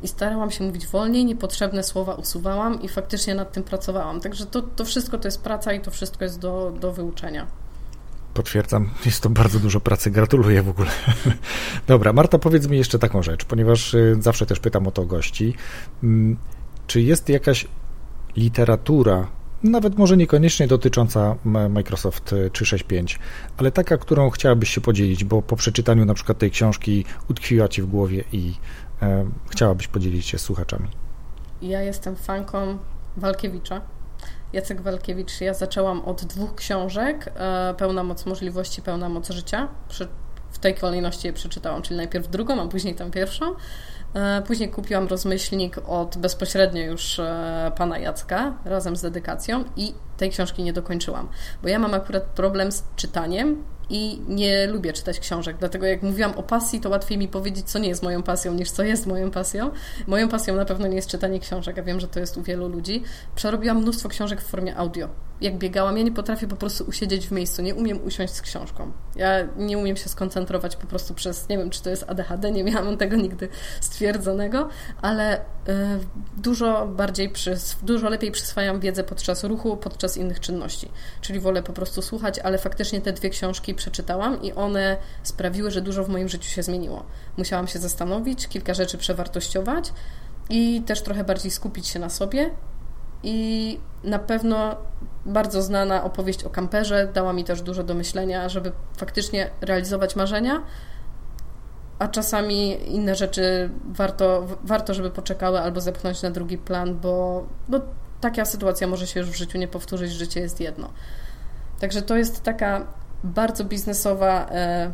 I 0.02 0.08
starałam 0.08 0.50
się 0.50 0.64
mówić 0.64 0.86
wolniej, 0.86 1.24
niepotrzebne 1.24 1.82
słowa 1.82 2.14
usuwałam 2.14 2.82
i 2.82 2.88
faktycznie 2.88 3.34
nad 3.34 3.52
tym 3.52 3.62
pracowałam. 3.62 4.20
Także 4.20 4.46
to, 4.46 4.62
to 4.62 4.84
wszystko 4.84 5.18
to 5.18 5.28
jest 5.28 5.42
praca 5.42 5.72
i 5.72 5.80
to 5.80 5.90
wszystko 5.90 6.24
jest 6.24 6.38
do, 6.38 6.72
do 6.80 6.92
wyuczenia. 6.92 7.46
Potwierdzam, 8.34 8.90
jest 9.06 9.22
to 9.22 9.30
bardzo 9.30 9.60
dużo 9.60 9.80
pracy. 9.80 10.10
Gratuluję 10.10 10.62
w 10.62 10.68
ogóle. 10.68 10.90
Dobra, 11.86 12.12
Marta, 12.12 12.38
powiedz 12.38 12.66
mi 12.66 12.78
jeszcze 12.78 12.98
taką 12.98 13.22
rzecz, 13.22 13.44
ponieważ 13.44 13.94
y, 13.94 14.16
zawsze 14.20 14.46
też 14.46 14.60
pytam 14.60 14.86
o 14.86 14.90
to 14.90 15.04
gości. 15.04 15.54
Mm, 16.02 16.36
czy 16.86 17.00
jest 17.02 17.28
jakaś 17.28 17.66
literatura, 18.36 19.26
nawet 19.62 19.98
może 19.98 20.16
niekoniecznie 20.16 20.66
dotycząca 20.66 21.36
Microsoft 21.70 22.24
365, 22.24 23.18
ale 23.56 23.72
taka, 23.72 23.98
którą 23.98 24.30
chciałabyś 24.30 24.70
się 24.70 24.80
podzielić, 24.80 25.24
bo 25.24 25.42
po 25.42 25.56
przeczytaniu 25.56 26.04
na 26.04 26.14
przykład 26.14 26.38
tej 26.38 26.50
książki 26.50 27.04
utkwiła 27.30 27.68
ci 27.68 27.82
w 27.82 27.86
głowie 27.86 28.24
i 28.32 28.54
e, 29.02 29.26
chciałabyś 29.50 29.88
podzielić 29.88 30.26
się 30.26 30.38
z 30.38 30.40
słuchaczami? 30.40 30.88
Ja 31.62 31.82
jestem 31.82 32.16
fanką 32.16 32.78
Walkiewicza 33.16 33.80
Jacek 34.54 34.80
Walkiewicz. 34.80 35.40
Ja 35.40 35.54
zaczęłam 35.54 36.04
od 36.04 36.24
dwóch 36.24 36.54
książek, 36.54 37.32
e, 37.36 37.74
Pełna 37.78 38.02
moc 38.02 38.26
możliwości, 38.26 38.82
Pełna 38.82 39.08
moc 39.08 39.30
życia. 39.30 39.68
w 40.50 40.58
tej 40.58 40.74
kolejności 40.74 41.26
je 41.26 41.32
przeczytałam, 41.32 41.82
czyli 41.82 41.96
najpierw 41.96 42.28
drugą, 42.28 42.62
a 42.62 42.68
później 42.68 42.94
tam 42.94 43.10
pierwszą. 43.10 43.54
E, 44.14 44.42
później 44.42 44.70
kupiłam 44.70 45.06
rozmyślnik 45.06 45.76
od 45.86 46.18
bezpośrednio 46.18 46.82
już 46.82 47.18
e, 47.18 47.72
pana 47.76 47.98
Jacka 47.98 48.54
razem 48.64 48.96
z 48.96 49.02
dedykacją 49.02 49.64
i 49.76 49.94
tej 50.16 50.30
książki 50.30 50.62
nie 50.62 50.72
dokończyłam, 50.72 51.28
bo 51.62 51.68
ja 51.68 51.78
mam 51.78 51.94
akurat 51.94 52.22
problem 52.22 52.72
z 52.72 52.84
czytaniem 52.96 53.64
i 53.90 54.20
nie 54.28 54.66
lubię 54.66 54.92
czytać 54.92 55.20
książek. 55.20 55.56
Dlatego 55.58 55.86
jak 55.86 56.02
mówiłam 56.02 56.32
o 56.32 56.42
pasji, 56.42 56.80
to 56.80 56.88
łatwiej 56.88 57.18
mi 57.18 57.28
powiedzieć, 57.28 57.70
co 57.70 57.78
nie 57.78 57.88
jest 57.88 58.02
moją 58.02 58.22
pasją, 58.22 58.54
niż 58.54 58.70
co 58.70 58.82
jest 58.82 59.06
moją 59.06 59.30
pasją. 59.30 59.70
Moją 60.06 60.28
pasją 60.28 60.56
na 60.56 60.64
pewno 60.64 60.86
nie 60.86 60.96
jest 60.96 61.08
czytanie 61.08 61.40
książek, 61.40 61.78
a 61.78 61.82
wiem, 61.82 62.00
że 62.00 62.08
to 62.08 62.20
jest 62.20 62.36
u 62.36 62.42
wielu 62.42 62.68
ludzi. 62.68 63.02
Przerobiłam 63.34 63.82
mnóstwo 63.82 64.08
książek 64.08 64.40
w 64.40 64.46
formie 64.46 64.76
audio. 64.76 65.08
Jak 65.40 65.58
biegałam, 65.58 65.98
ja 65.98 66.04
nie 66.04 66.12
potrafię 66.12 66.48
po 66.48 66.56
prostu 66.56 66.84
usiedzieć 66.84 67.28
w 67.28 67.32
miejscu, 67.32 67.62
nie 67.62 67.74
umiem 67.74 68.04
usiąść 68.04 68.34
z 68.34 68.42
książką. 68.42 68.92
Ja 69.16 69.28
nie 69.56 69.78
umiem 69.78 69.96
się 69.96 70.08
skoncentrować 70.08 70.76
po 70.76 70.86
prostu 70.86 71.14
przez, 71.14 71.48
nie 71.48 71.58
wiem, 71.58 71.70
czy 71.70 71.82
to 71.82 71.90
jest 71.90 72.04
ADHD, 72.08 72.50
nie 72.50 72.64
miałam 72.64 72.96
tego 72.96 73.16
nigdy 73.16 73.48
stwierdzonego, 73.80 74.68
ale 75.02 75.40
y, 75.40 75.42
dużo 76.36 76.86
bardziej, 76.86 77.32
przys- 77.32 77.76
dużo 77.82 78.08
lepiej 78.08 78.30
przyswajam 78.30 78.80
wiedzę 78.80 79.04
podczas 79.04 79.44
ruchu, 79.44 79.76
podczas 79.76 80.16
innych 80.16 80.40
czynności. 80.40 80.88
Czyli 81.20 81.40
wolę 81.40 81.62
po 81.62 81.72
prostu 81.72 82.02
słuchać, 82.02 82.38
ale 82.38 82.58
faktycznie 82.58 83.00
te 83.00 83.12
dwie 83.12 83.30
książki 83.30 83.74
przeczytałam 83.74 84.42
i 84.42 84.52
one 84.52 84.96
sprawiły, 85.22 85.70
że 85.70 85.80
dużo 85.80 86.04
w 86.04 86.08
moim 86.08 86.28
życiu 86.28 86.50
się 86.50 86.62
zmieniło. 86.62 87.04
Musiałam 87.36 87.68
się 87.68 87.78
zastanowić, 87.78 88.48
kilka 88.48 88.74
rzeczy 88.74 88.98
przewartościować 88.98 89.92
i 90.50 90.82
też 90.86 91.02
trochę 91.02 91.24
bardziej 91.24 91.50
skupić 91.50 91.86
się 91.86 91.98
na 91.98 92.10
sobie. 92.10 92.50
I 93.24 93.78
na 94.04 94.18
pewno 94.18 94.76
bardzo 95.26 95.62
znana 95.62 96.04
opowieść 96.04 96.44
o 96.44 96.50
kamperze 96.50 97.08
dała 97.14 97.32
mi 97.32 97.44
też 97.44 97.62
dużo 97.62 97.82
do 97.82 97.94
myślenia, 97.94 98.48
żeby 98.48 98.72
faktycznie 98.96 99.50
realizować 99.60 100.16
marzenia, 100.16 100.62
a 101.98 102.08
czasami 102.08 102.88
inne 102.94 103.14
rzeczy 103.14 103.70
warto, 103.84 104.46
warto 104.64 104.94
żeby 104.94 105.10
poczekały 105.10 105.60
albo 105.60 105.80
zepchnąć 105.80 106.22
na 106.22 106.30
drugi 106.30 106.58
plan, 106.58 106.98
bo, 106.98 107.46
bo 107.68 107.80
taka 108.20 108.44
sytuacja 108.44 108.86
może 108.86 109.06
się 109.06 109.20
już 109.20 109.30
w 109.30 109.36
życiu 109.36 109.58
nie 109.58 109.68
powtórzyć, 109.68 110.12
życie 110.12 110.40
jest 110.40 110.60
jedno. 110.60 110.88
Także 111.80 112.02
to 112.02 112.16
jest 112.16 112.42
taka 112.42 112.86
bardzo 113.24 113.64
biznesowa, 113.64 114.46
e, 114.50 114.92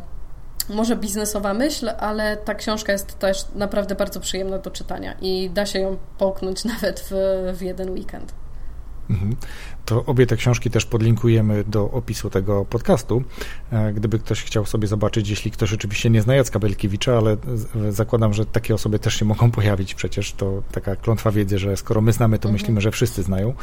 może 0.70 0.96
biznesowa 0.96 1.54
myśl, 1.54 1.90
ale 1.98 2.36
ta 2.36 2.54
książka 2.54 2.92
jest 2.92 3.18
też 3.18 3.44
naprawdę 3.54 3.94
bardzo 3.94 4.20
przyjemna 4.20 4.58
do 4.58 4.70
czytania 4.70 5.14
i 5.20 5.50
da 5.50 5.66
się 5.66 5.78
ją 5.78 5.96
połknąć 6.18 6.64
nawet 6.74 7.00
w, 7.10 7.12
w 7.58 7.62
jeden 7.62 7.90
weekend. 7.90 8.34
To 9.90 10.04
obie 10.04 10.26
te 10.26 10.36
książki 10.36 10.70
też 10.70 10.86
podlinkujemy 10.86 11.64
do 11.64 11.90
opisu 11.90 12.30
tego 12.30 12.64
podcastu. 12.64 13.22
E, 13.72 13.92
gdyby 13.92 14.18
ktoś 14.18 14.42
chciał 14.42 14.66
sobie 14.66 14.88
zobaczyć, 14.88 15.30
jeśli 15.30 15.50
ktoś 15.50 15.72
oczywiście 15.72 16.10
nie 16.10 16.22
zna 16.22 16.34
Jacka 16.34 16.58
Belkiewicza, 16.58 17.18
ale 17.18 17.36
zakładam, 17.90 18.34
że 18.34 18.46
takie 18.46 18.74
osoby 18.74 18.98
też 18.98 19.14
się 19.14 19.24
mogą 19.24 19.50
pojawić 19.60 19.94
przecież. 19.94 20.32
To 20.32 20.62
taka 20.72 20.96
klątwa 20.96 21.30
wiedzy, 21.30 21.58
że 21.58 21.76
skoro 21.76 22.00
my 22.00 22.12
znamy, 22.12 22.38
to 22.38 22.48
mhm. 22.48 22.52
myślimy, 22.52 22.80
że 22.80 22.90
wszyscy 22.90 23.22
znają. 23.22 23.54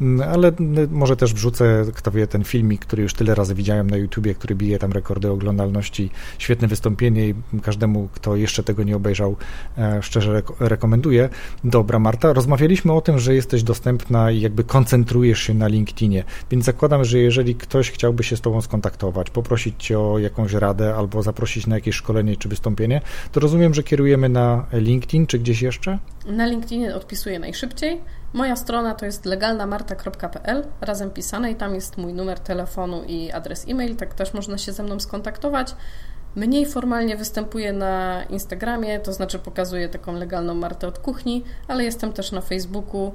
Mm, 0.00 0.28
ale 0.28 0.52
może 0.90 1.16
też 1.16 1.34
wrzucę, 1.34 1.84
kto 1.94 2.10
wie, 2.10 2.26
ten 2.26 2.44
filmik, 2.44 2.80
który 2.80 3.02
już 3.02 3.14
tyle 3.14 3.34
razy 3.34 3.54
widziałem 3.54 3.90
na 3.90 3.96
YouTubie, 3.96 4.34
który 4.34 4.54
bije 4.54 4.78
tam 4.78 4.92
rekordy 4.92 5.30
oglądalności. 5.30 6.10
Świetne 6.38 6.68
wystąpienie 6.68 7.28
i 7.28 7.34
każdemu, 7.62 8.08
kto 8.12 8.36
jeszcze 8.36 8.62
tego 8.62 8.82
nie 8.82 8.96
obejrzał, 8.96 9.36
e, 9.78 10.02
szczerze 10.02 10.42
rekomenduję. 10.60 11.28
Dobra, 11.64 11.98
Marta, 11.98 12.32
rozmawialiśmy 12.32 12.92
o 12.92 13.00
tym, 13.00 13.18
że 13.18 13.34
jesteś 13.34 13.62
dostępna 13.62 14.30
i 14.30 14.40
jakby 14.40 14.64
koncentrujesz 14.64 15.40
się 15.40 15.54
na 15.54 15.63
LinkedInie, 15.68 16.24
więc 16.50 16.64
zakładam, 16.64 17.04
że 17.04 17.18
jeżeli 17.18 17.54
ktoś 17.54 17.90
chciałby 17.90 18.24
się 18.24 18.36
z 18.36 18.40
Tobą 18.40 18.60
skontaktować, 18.60 19.30
poprosić 19.30 19.84
Cię 19.84 19.98
o 19.98 20.18
jakąś 20.18 20.52
radę 20.52 20.94
albo 20.94 21.22
zaprosić 21.22 21.66
na 21.66 21.74
jakieś 21.74 21.96
szkolenie 21.96 22.36
czy 22.36 22.48
wystąpienie, 22.48 23.00
to 23.32 23.40
rozumiem, 23.40 23.74
że 23.74 23.82
kierujemy 23.82 24.28
na 24.28 24.66
LinkedIn 24.72 25.26
czy 25.26 25.38
gdzieś 25.38 25.62
jeszcze? 25.62 25.98
Na 26.26 26.46
LinkedInie 26.46 26.94
odpisuję 26.94 27.38
najszybciej. 27.38 28.00
Moja 28.32 28.56
strona 28.56 28.94
to 28.94 29.06
jest 29.06 29.24
legalnamarta.pl, 29.24 30.64
razem 30.80 31.10
pisane 31.10 31.50
i 31.50 31.54
tam 31.54 31.74
jest 31.74 31.98
mój 31.98 32.12
numer 32.12 32.40
telefonu 32.40 33.04
i 33.06 33.32
adres 33.32 33.66
e-mail, 33.68 33.96
tak 33.96 34.14
też 34.14 34.34
można 34.34 34.58
się 34.58 34.72
ze 34.72 34.82
mną 34.82 35.00
skontaktować. 35.00 35.74
Mniej 36.36 36.66
formalnie 36.66 37.16
występuję 37.16 37.72
na 37.72 38.24
Instagramie, 38.24 39.00
to 39.00 39.12
znaczy 39.12 39.38
pokazuję 39.38 39.88
taką 39.88 40.12
legalną 40.12 40.54
Martę 40.54 40.88
od 40.88 40.98
kuchni, 40.98 41.44
ale 41.68 41.84
jestem 41.84 42.12
też 42.12 42.32
na 42.32 42.40
Facebooku. 42.40 43.12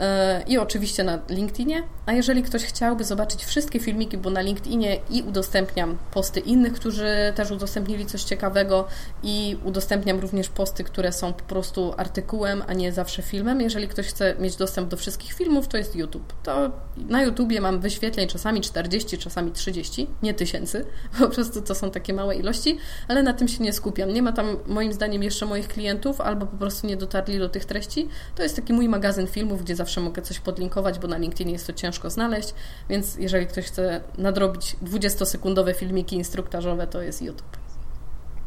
E, 0.00 0.42
i 0.46 0.58
oczywiście 0.58 1.04
na 1.04 1.18
LinkedInie. 1.28 1.82
A 2.06 2.12
jeżeli 2.12 2.42
ktoś 2.42 2.64
chciałby 2.64 3.04
zobaczyć 3.04 3.44
wszystkie 3.44 3.80
filmiki, 3.80 4.18
bo 4.18 4.30
na 4.30 4.40
LinkedInie 4.40 5.00
i 5.10 5.22
udostępniam 5.22 5.98
posty 6.10 6.40
innych, 6.40 6.72
którzy 6.72 7.32
też 7.34 7.50
udostępnili 7.50 8.06
coś 8.06 8.24
ciekawego 8.24 8.86
i 9.22 9.56
udostępniam 9.64 10.20
również 10.20 10.48
posty, 10.48 10.84
które 10.84 11.12
są 11.12 11.32
po 11.32 11.42
prostu 11.42 11.94
artykułem, 11.96 12.62
a 12.66 12.72
nie 12.72 12.92
zawsze 12.92 13.22
filmem. 13.22 13.60
Jeżeli 13.60 13.88
ktoś 13.88 14.06
chce 14.06 14.34
mieć 14.38 14.56
dostęp 14.56 14.88
do 14.88 14.96
wszystkich 14.96 15.32
filmów, 15.32 15.68
to 15.68 15.76
jest 15.76 15.96
YouTube. 15.96 16.32
To 16.42 16.70
na 16.96 17.22
YouTubie 17.22 17.60
mam 17.60 17.80
wyświetleń 17.80 18.28
czasami 18.28 18.60
40, 18.60 19.18
czasami 19.18 19.52
30, 19.52 20.06
nie 20.22 20.34
tysięcy, 20.34 20.84
po 21.20 21.28
prostu 21.28 21.62
to 21.62 21.74
są 21.74 21.90
takie 21.90 22.14
małe 22.14 22.36
ilości, 22.36 22.78
ale 23.08 23.22
na 23.22 23.32
tym 23.32 23.48
się 23.48 23.62
nie 23.62 23.72
skupiam. 23.72 24.12
Nie 24.12 24.22
ma 24.22 24.32
tam 24.32 24.56
moim 24.66 24.92
zdaniem 24.92 25.22
jeszcze 25.22 25.46
moich 25.46 25.68
klientów, 25.68 26.20
albo 26.20 26.46
po 26.46 26.56
prostu 26.56 26.86
nie 26.86 26.96
dotarli 26.96 27.38
do 27.38 27.48
tych 27.48 27.64
treści. 27.64 28.08
To 28.34 28.42
jest 28.42 28.56
taki 28.56 28.72
mój 28.72 28.88
magazyn 28.88 29.26
filmów, 29.26 29.62
gdzie 29.62 29.76
zawsze 29.76 29.83
mogę 30.00 30.22
coś 30.22 30.40
podlinkować, 30.40 30.98
bo 30.98 31.08
na 31.08 31.16
LinkedInie 31.16 31.52
jest 31.52 31.66
to 31.66 31.72
ciężko 31.72 32.10
znaleźć, 32.10 32.54
więc 32.88 33.16
jeżeli 33.16 33.46
ktoś 33.46 33.64
chce 33.64 34.00
nadrobić 34.18 34.76
20-sekundowe 34.84 35.74
filmiki 35.74 36.16
instruktażowe, 36.16 36.86
to 36.86 37.02
jest 37.02 37.22
YouTube. 37.22 37.64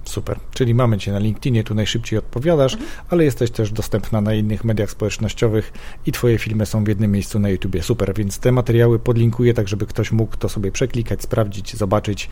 Super. 0.08 0.40
Czyli 0.54 0.74
mamy 0.74 0.98
Cię 0.98 1.12
na 1.12 1.20
LinkedInie, 1.20 1.64
tu 1.64 1.76
najszybciej 1.76 2.20
odpowiadasz, 2.20 2.74
mhm. 2.74 2.92
ale 3.10 3.24
jesteś 3.24 3.52
też 3.52 3.72
dostępna 3.72 4.22
na 4.22 4.34
innych 4.34 4.64
mediach 4.64 4.92
społecznościowych 4.92 5.74
i 6.06 6.12
Twoje 6.12 6.38
filmy 6.38 6.66
są 6.66 6.84
w 6.84 6.88
jednym 6.88 7.12
miejscu 7.12 7.40
na 7.40 7.50
YouTubie. 7.50 7.84
Super, 7.84 8.14
więc 8.14 8.40
te 8.40 8.52
materiały 8.52 9.00
podlinkuję 9.00 9.54
tak, 9.54 9.68
żeby 9.68 9.86
ktoś 9.86 10.12
mógł 10.12 10.38
to 10.38 10.50
sobie 10.50 10.72
przeklikać, 10.72 11.22
sprawdzić, 11.22 11.76
zobaczyć. 11.76 12.30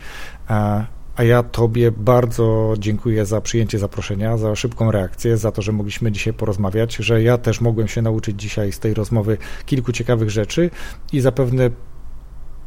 A 1.16 1.24
ja 1.24 1.42
Tobie 1.42 1.90
bardzo 1.90 2.74
dziękuję 2.78 3.26
za 3.26 3.40
przyjęcie 3.40 3.78
zaproszenia, 3.78 4.36
za 4.36 4.56
szybką 4.56 4.90
reakcję, 4.90 5.36
za 5.36 5.52
to, 5.52 5.62
że 5.62 5.72
mogliśmy 5.72 6.12
dzisiaj 6.12 6.32
porozmawiać, 6.32 6.96
że 6.96 7.22
ja 7.22 7.38
też 7.38 7.60
mogłem 7.60 7.88
się 7.88 8.02
nauczyć 8.02 8.40
dzisiaj 8.40 8.72
z 8.72 8.78
tej 8.78 8.94
rozmowy 8.94 9.38
kilku 9.66 9.92
ciekawych 9.92 10.30
rzeczy 10.30 10.70
i 11.12 11.20
zapewne 11.20 11.70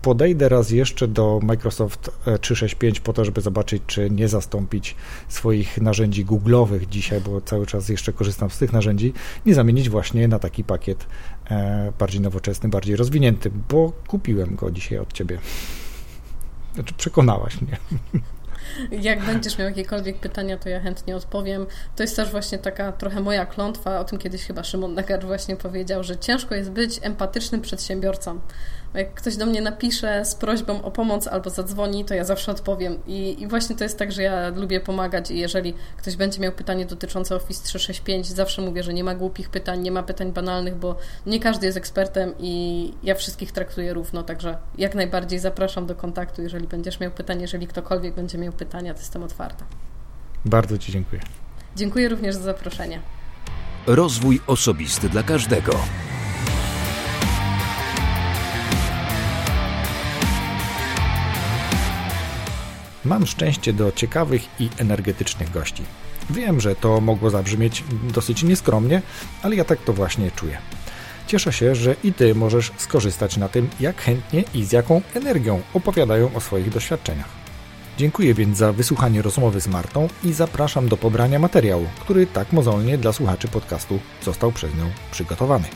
podejdę 0.02 0.50
raz 0.50 0.72
jeszcze 0.72 1.08
do 1.08 1.40
Microsoft 1.44 2.12
365 2.42 2.98
e, 2.98 3.02
po 3.02 3.14
to, 3.14 3.26
żeby 3.26 3.42
zobaczyć, 3.42 3.84
czy 3.88 4.10
nie 4.10 4.28
zastąpić 4.28 4.96
swoich 5.28 5.82
narzędzi 5.82 6.26
Google'owych 6.26 6.88
dzisiaj, 6.88 7.22
bo 7.22 7.42
cały 7.42 7.66
czas 7.66 7.90
jeszcze 7.90 8.14
korzystam 8.14 8.50
z 8.50 8.58
tych 8.58 8.74
narzędzi, 8.74 9.14
nie 9.46 9.54
zamienić 9.54 9.90
właśnie 9.90 10.28
na 10.28 10.40
taki 10.40 10.64
pakiet 10.64 11.08
e, 11.52 11.94
bardziej 12.00 12.22
nowoczesny, 12.22 12.70
bardziej 12.70 12.96
rozwinięty, 12.96 13.52
bo 13.70 13.92
kupiłem 14.08 14.56
go 14.56 14.72
dzisiaj 14.72 15.00
od 15.00 15.14
Ciebie. 15.14 15.40
Znaczy, 16.74 16.94
przekonałaś 16.94 17.62
mnie. 17.62 17.78
Jak 18.92 19.26
będziesz 19.26 19.58
miał 19.58 19.68
jakiekolwiek 19.68 20.20
pytania, 20.20 20.58
to 20.58 20.70
ja 20.70 20.80
chętnie 20.80 21.16
odpowiem. 21.16 21.66
To 21.96 22.04
jest 22.04 22.16
też 22.16 22.32
właśnie 22.32 22.58
taka 22.58 22.92
trochę 22.92 23.22
moja 23.22 23.46
klątwa, 23.46 24.00
o 24.00 24.04
tym 24.04 24.20
kiedyś 24.20 24.46
chyba 24.46 24.64
Szymon 24.64 24.94
Nagar 24.94 25.26
właśnie 25.26 25.56
powiedział, 25.56 26.04
że 26.04 26.18
ciężko 26.18 26.56
jest 26.56 26.72
być 26.72 27.00
empatycznym 27.02 27.62
przedsiębiorcą. 27.62 28.40
Jak 28.94 29.14
ktoś 29.14 29.36
do 29.36 29.46
mnie 29.46 29.62
napisze 29.62 30.26
z 30.26 30.36
prośbą 30.36 30.82
o 30.82 30.92
pomoc 30.92 31.28
albo 31.28 31.50
zadzwoni, 31.50 32.06
to 32.06 32.14
ja 32.14 32.24
zawsze 32.24 32.52
odpowiem. 32.52 32.98
I, 33.08 33.42
I, 33.42 33.48
właśnie 33.48 33.76
to 33.76 33.84
jest 33.84 34.00
tak, 34.00 34.12
że 34.12 34.24
ja 34.24 34.50
lubię 34.50 34.80
pomagać 34.80 35.32
i 35.32 35.40
jeżeli 35.40 35.74
ktoś 35.98 36.16
będzie 36.16 36.40
miał 36.40 36.52
pytanie 36.52 36.86
dotyczące 36.86 37.36
Office 37.36 37.64
365, 37.64 38.28
zawsze 38.28 38.62
mówię, 38.62 38.84
że 38.84 38.94
nie 38.94 39.04
ma 39.04 39.16
głupich 39.16 39.50
pytań, 39.50 39.82
nie 39.82 39.92
ma 39.92 40.04
pytań 40.04 40.32
banalnych, 40.32 40.76
bo 40.76 40.96
nie 41.26 41.40
każdy 41.40 41.66
jest 41.66 41.78
ekspertem 41.78 42.34
i 42.40 42.94
ja 43.04 43.16
wszystkich 43.16 43.52
traktuję 43.52 43.94
równo, 43.94 44.24
także 44.24 44.58
jak 44.78 44.96
najbardziej 44.96 45.40
zapraszam 45.40 45.86
do 45.86 45.96
kontaktu, 45.96 46.42
jeżeli 46.42 46.68
będziesz 46.68 47.00
miał 47.00 47.12
pytanie, 47.12 47.42
jeżeli 47.42 47.68
ktokolwiek 47.68 48.16
będzie 48.16 48.38
miał 48.38 48.54
pytania, 48.54 48.94
to 48.94 49.00
jestem 49.00 49.24
otwarta. 49.24 49.66
Bardzo 50.46 50.78
Ci 50.78 50.92
dziękuję. 50.92 51.22
Dziękuję 51.76 52.10
również 52.10 52.36
za 52.36 52.42
zaproszenie. 52.42 53.00
Rozwój 53.88 54.42
osobisty 54.48 55.10
dla 55.10 55.24
każdego. 55.24 55.74
Mam 63.10 63.26
szczęście 63.26 63.74
do 63.74 63.92
ciekawych 63.92 64.42
i 64.60 64.70
energetycznych 64.78 65.52
gości. 65.52 65.84
Wiem, 66.30 66.62
że 66.62 66.76
to 66.76 67.02
mogło 67.02 67.30
zabrzmieć 67.30 67.84
dosyć 68.14 68.44
nieskromnie, 68.44 69.02
ale 69.44 69.56
ja 69.56 69.64
tak 69.64 69.80
to 69.84 69.94
właśnie 69.94 70.32
czuję. 70.32 70.58
Cieszę 71.28 71.54
się, 71.54 71.76
że 71.76 71.96
i 72.04 72.14
Ty 72.14 72.36
możesz 72.36 72.72
skorzystać 72.78 73.38
na 73.38 73.50
tym, 73.50 73.70
jak 73.80 74.02
chętnie 74.02 74.44
i 74.54 74.66
z 74.66 74.72
jaką 74.72 75.02
energią 75.14 75.62
opowiadają 75.74 76.34
o 76.34 76.42
swoich 76.42 76.70
doświadczeniach. 76.70 77.30
Dziękuję 77.98 78.34
więc 78.34 78.58
za 78.58 78.74
wysłuchanie 78.74 79.22
rozmowy 79.22 79.62
z 79.62 79.68
Martą 79.68 80.08
i 80.24 80.34
zapraszam 80.34 80.88
do 80.88 80.98
pobrania 80.98 81.40
materiału, 81.40 81.86
który 82.00 82.28
tak 82.28 82.54
mozolnie 82.54 82.98
dla 82.98 83.14
słuchaczy 83.14 83.48
podcastu 83.48 84.00
został 84.24 84.52
przez 84.52 84.76
nią 84.76 84.90
przygotowany. 85.12 85.68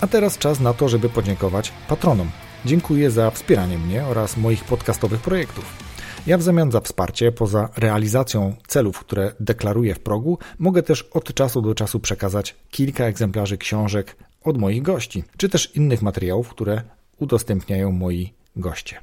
A 0.00 0.06
teraz 0.06 0.38
czas 0.38 0.60
na 0.60 0.74
to, 0.74 0.88
żeby 0.88 1.08
podziękować 1.08 1.72
patronom. 1.88 2.30
Dziękuję 2.64 3.10
za 3.10 3.30
wspieranie 3.30 3.78
mnie 3.78 4.04
oraz 4.04 4.36
moich 4.36 4.64
podcastowych 4.64 5.20
projektów. 5.20 5.91
Ja 6.26 6.38
w 6.38 6.42
zamian 6.42 6.70
za 6.72 6.80
wsparcie, 6.80 7.32
poza 7.32 7.68
realizacją 7.76 8.54
celów, 8.66 8.98
które 8.98 9.32
deklaruję 9.40 9.94
w 9.94 10.00
progu, 10.00 10.38
mogę 10.58 10.82
też 10.82 11.02
od 11.02 11.34
czasu 11.34 11.62
do 11.62 11.74
czasu 11.74 12.00
przekazać 12.00 12.56
kilka 12.70 13.04
egzemplarzy 13.04 13.58
książek 13.58 14.16
od 14.44 14.58
moich 14.58 14.82
gości, 14.82 15.24
czy 15.36 15.48
też 15.48 15.76
innych 15.76 16.02
materiałów, 16.02 16.48
które 16.48 16.82
udostępniają 17.18 17.92
moi 17.92 18.32
goście. 18.56 19.00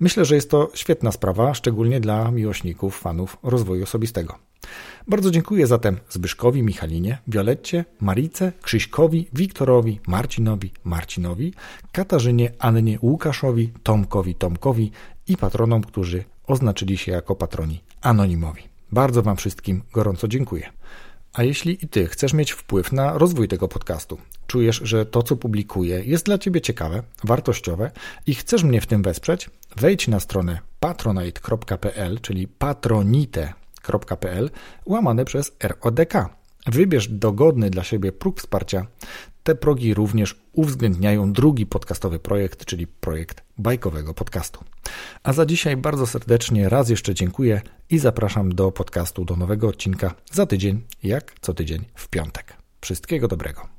Myślę, 0.00 0.24
że 0.24 0.34
jest 0.34 0.50
to 0.50 0.70
świetna 0.74 1.12
sprawa, 1.12 1.54
szczególnie 1.54 2.00
dla 2.00 2.30
miłośników, 2.30 2.98
fanów 2.98 3.36
rozwoju 3.42 3.82
osobistego. 3.82 4.34
Bardzo 5.08 5.30
dziękuję 5.30 5.66
zatem 5.66 5.96
Zbyszkowi, 6.10 6.62
Michalinie, 6.62 7.18
Violetcie, 7.26 7.84
Marice, 8.00 8.52
Krzyśkowi, 8.62 9.28
Wiktorowi, 9.32 10.00
Marcinowi, 10.06 10.72
Marcinowi, 10.84 11.54
Katarzynie, 11.92 12.52
Annie, 12.58 12.98
Łukaszowi, 13.02 13.72
Tomkowi, 13.82 14.34
Tomkowi 14.34 14.90
i 15.28 15.36
patronom, 15.36 15.82
którzy 15.82 16.24
oznaczyli 16.48 16.98
się 16.98 17.12
jako 17.12 17.36
patroni 17.36 17.80
anonimowi. 18.00 18.62
Bardzo 18.92 19.22
Wam 19.22 19.36
wszystkim 19.36 19.82
gorąco 19.92 20.28
dziękuję. 20.28 20.72
A 21.32 21.42
jeśli 21.42 21.84
i 21.84 21.88
Ty 21.88 22.06
chcesz 22.06 22.32
mieć 22.32 22.52
wpływ 22.52 22.92
na 22.92 23.18
rozwój 23.18 23.48
tego 23.48 23.68
podcastu, 23.68 24.18
czujesz, 24.46 24.80
że 24.84 25.06
to, 25.06 25.22
co 25.22 25.36
publikuję, 25.36 26.02
jest 26.04 26.26
dla 26.26 26.38
Ciebie 26.38 26.60
ciekawe, 26.60 27.02
wartościowe 27.24 27.90
i 28.26 28.34
chcesz 28.34 28.64
mnie 28.64 28.80
w 28.80 28.86
tym 28.86 29.02
wesprzeć, 29.02 29.50
wejdź 29.76 30.08
na 30.08 30.20
stronę 30.20 30.58
patronite.pl, 30.80 32.20
czyli 32.20 32.48
patronite.pl, 32.48 34.50
łamane 34.86 35.24
przez 35.24 35.52
RODK. 35.62 36.14
Wybierz 36.66 37.08
dogodny 37.08 37.70
dla 37.70 37.84
siebie 37.84 38.12
próg 38.12 38.40
wsparcia. 38.40 38.86
Te 39.48 39.54
progi 39.54 39.94
również 39.94 40.36
uwzględniają 40.52 41.32
drugi 41.32 41.66
podcastowy 41.66 42.18
projekt, 42.18 42.64
czyli 42.64 42.86
projekt 42.86 43.42
bajkowego 43.58 44.14
podcastu. 44.14 44.64
A 45.22 45.32
za 45.32 45.46
dzisiaj 45.46 45.76
bardzo 45.76 46.06
serdecznie 46.06 46.68
raz 46.68 46.88
jeszcze 46.88 47.14
dziękuję 47.14 47.60
i 47.90 47.98
zapraszam 47.98 48.54
do 48.54 48.72
podcastu, 48.72 49.24
do 49.24 49.36
nowego 49.36 49.68
odcinka 49.68 50.14
za 50.32 50.46
tydzień, 50.46 50.82
jak 51.02 51.34
co 51.40 51.54
tydzień 51.54 51.84
w 51.94 52.08
piątek. 52.08 52.56
Wszystkiego 52.80 53.28
dobrego. 53.28 53.77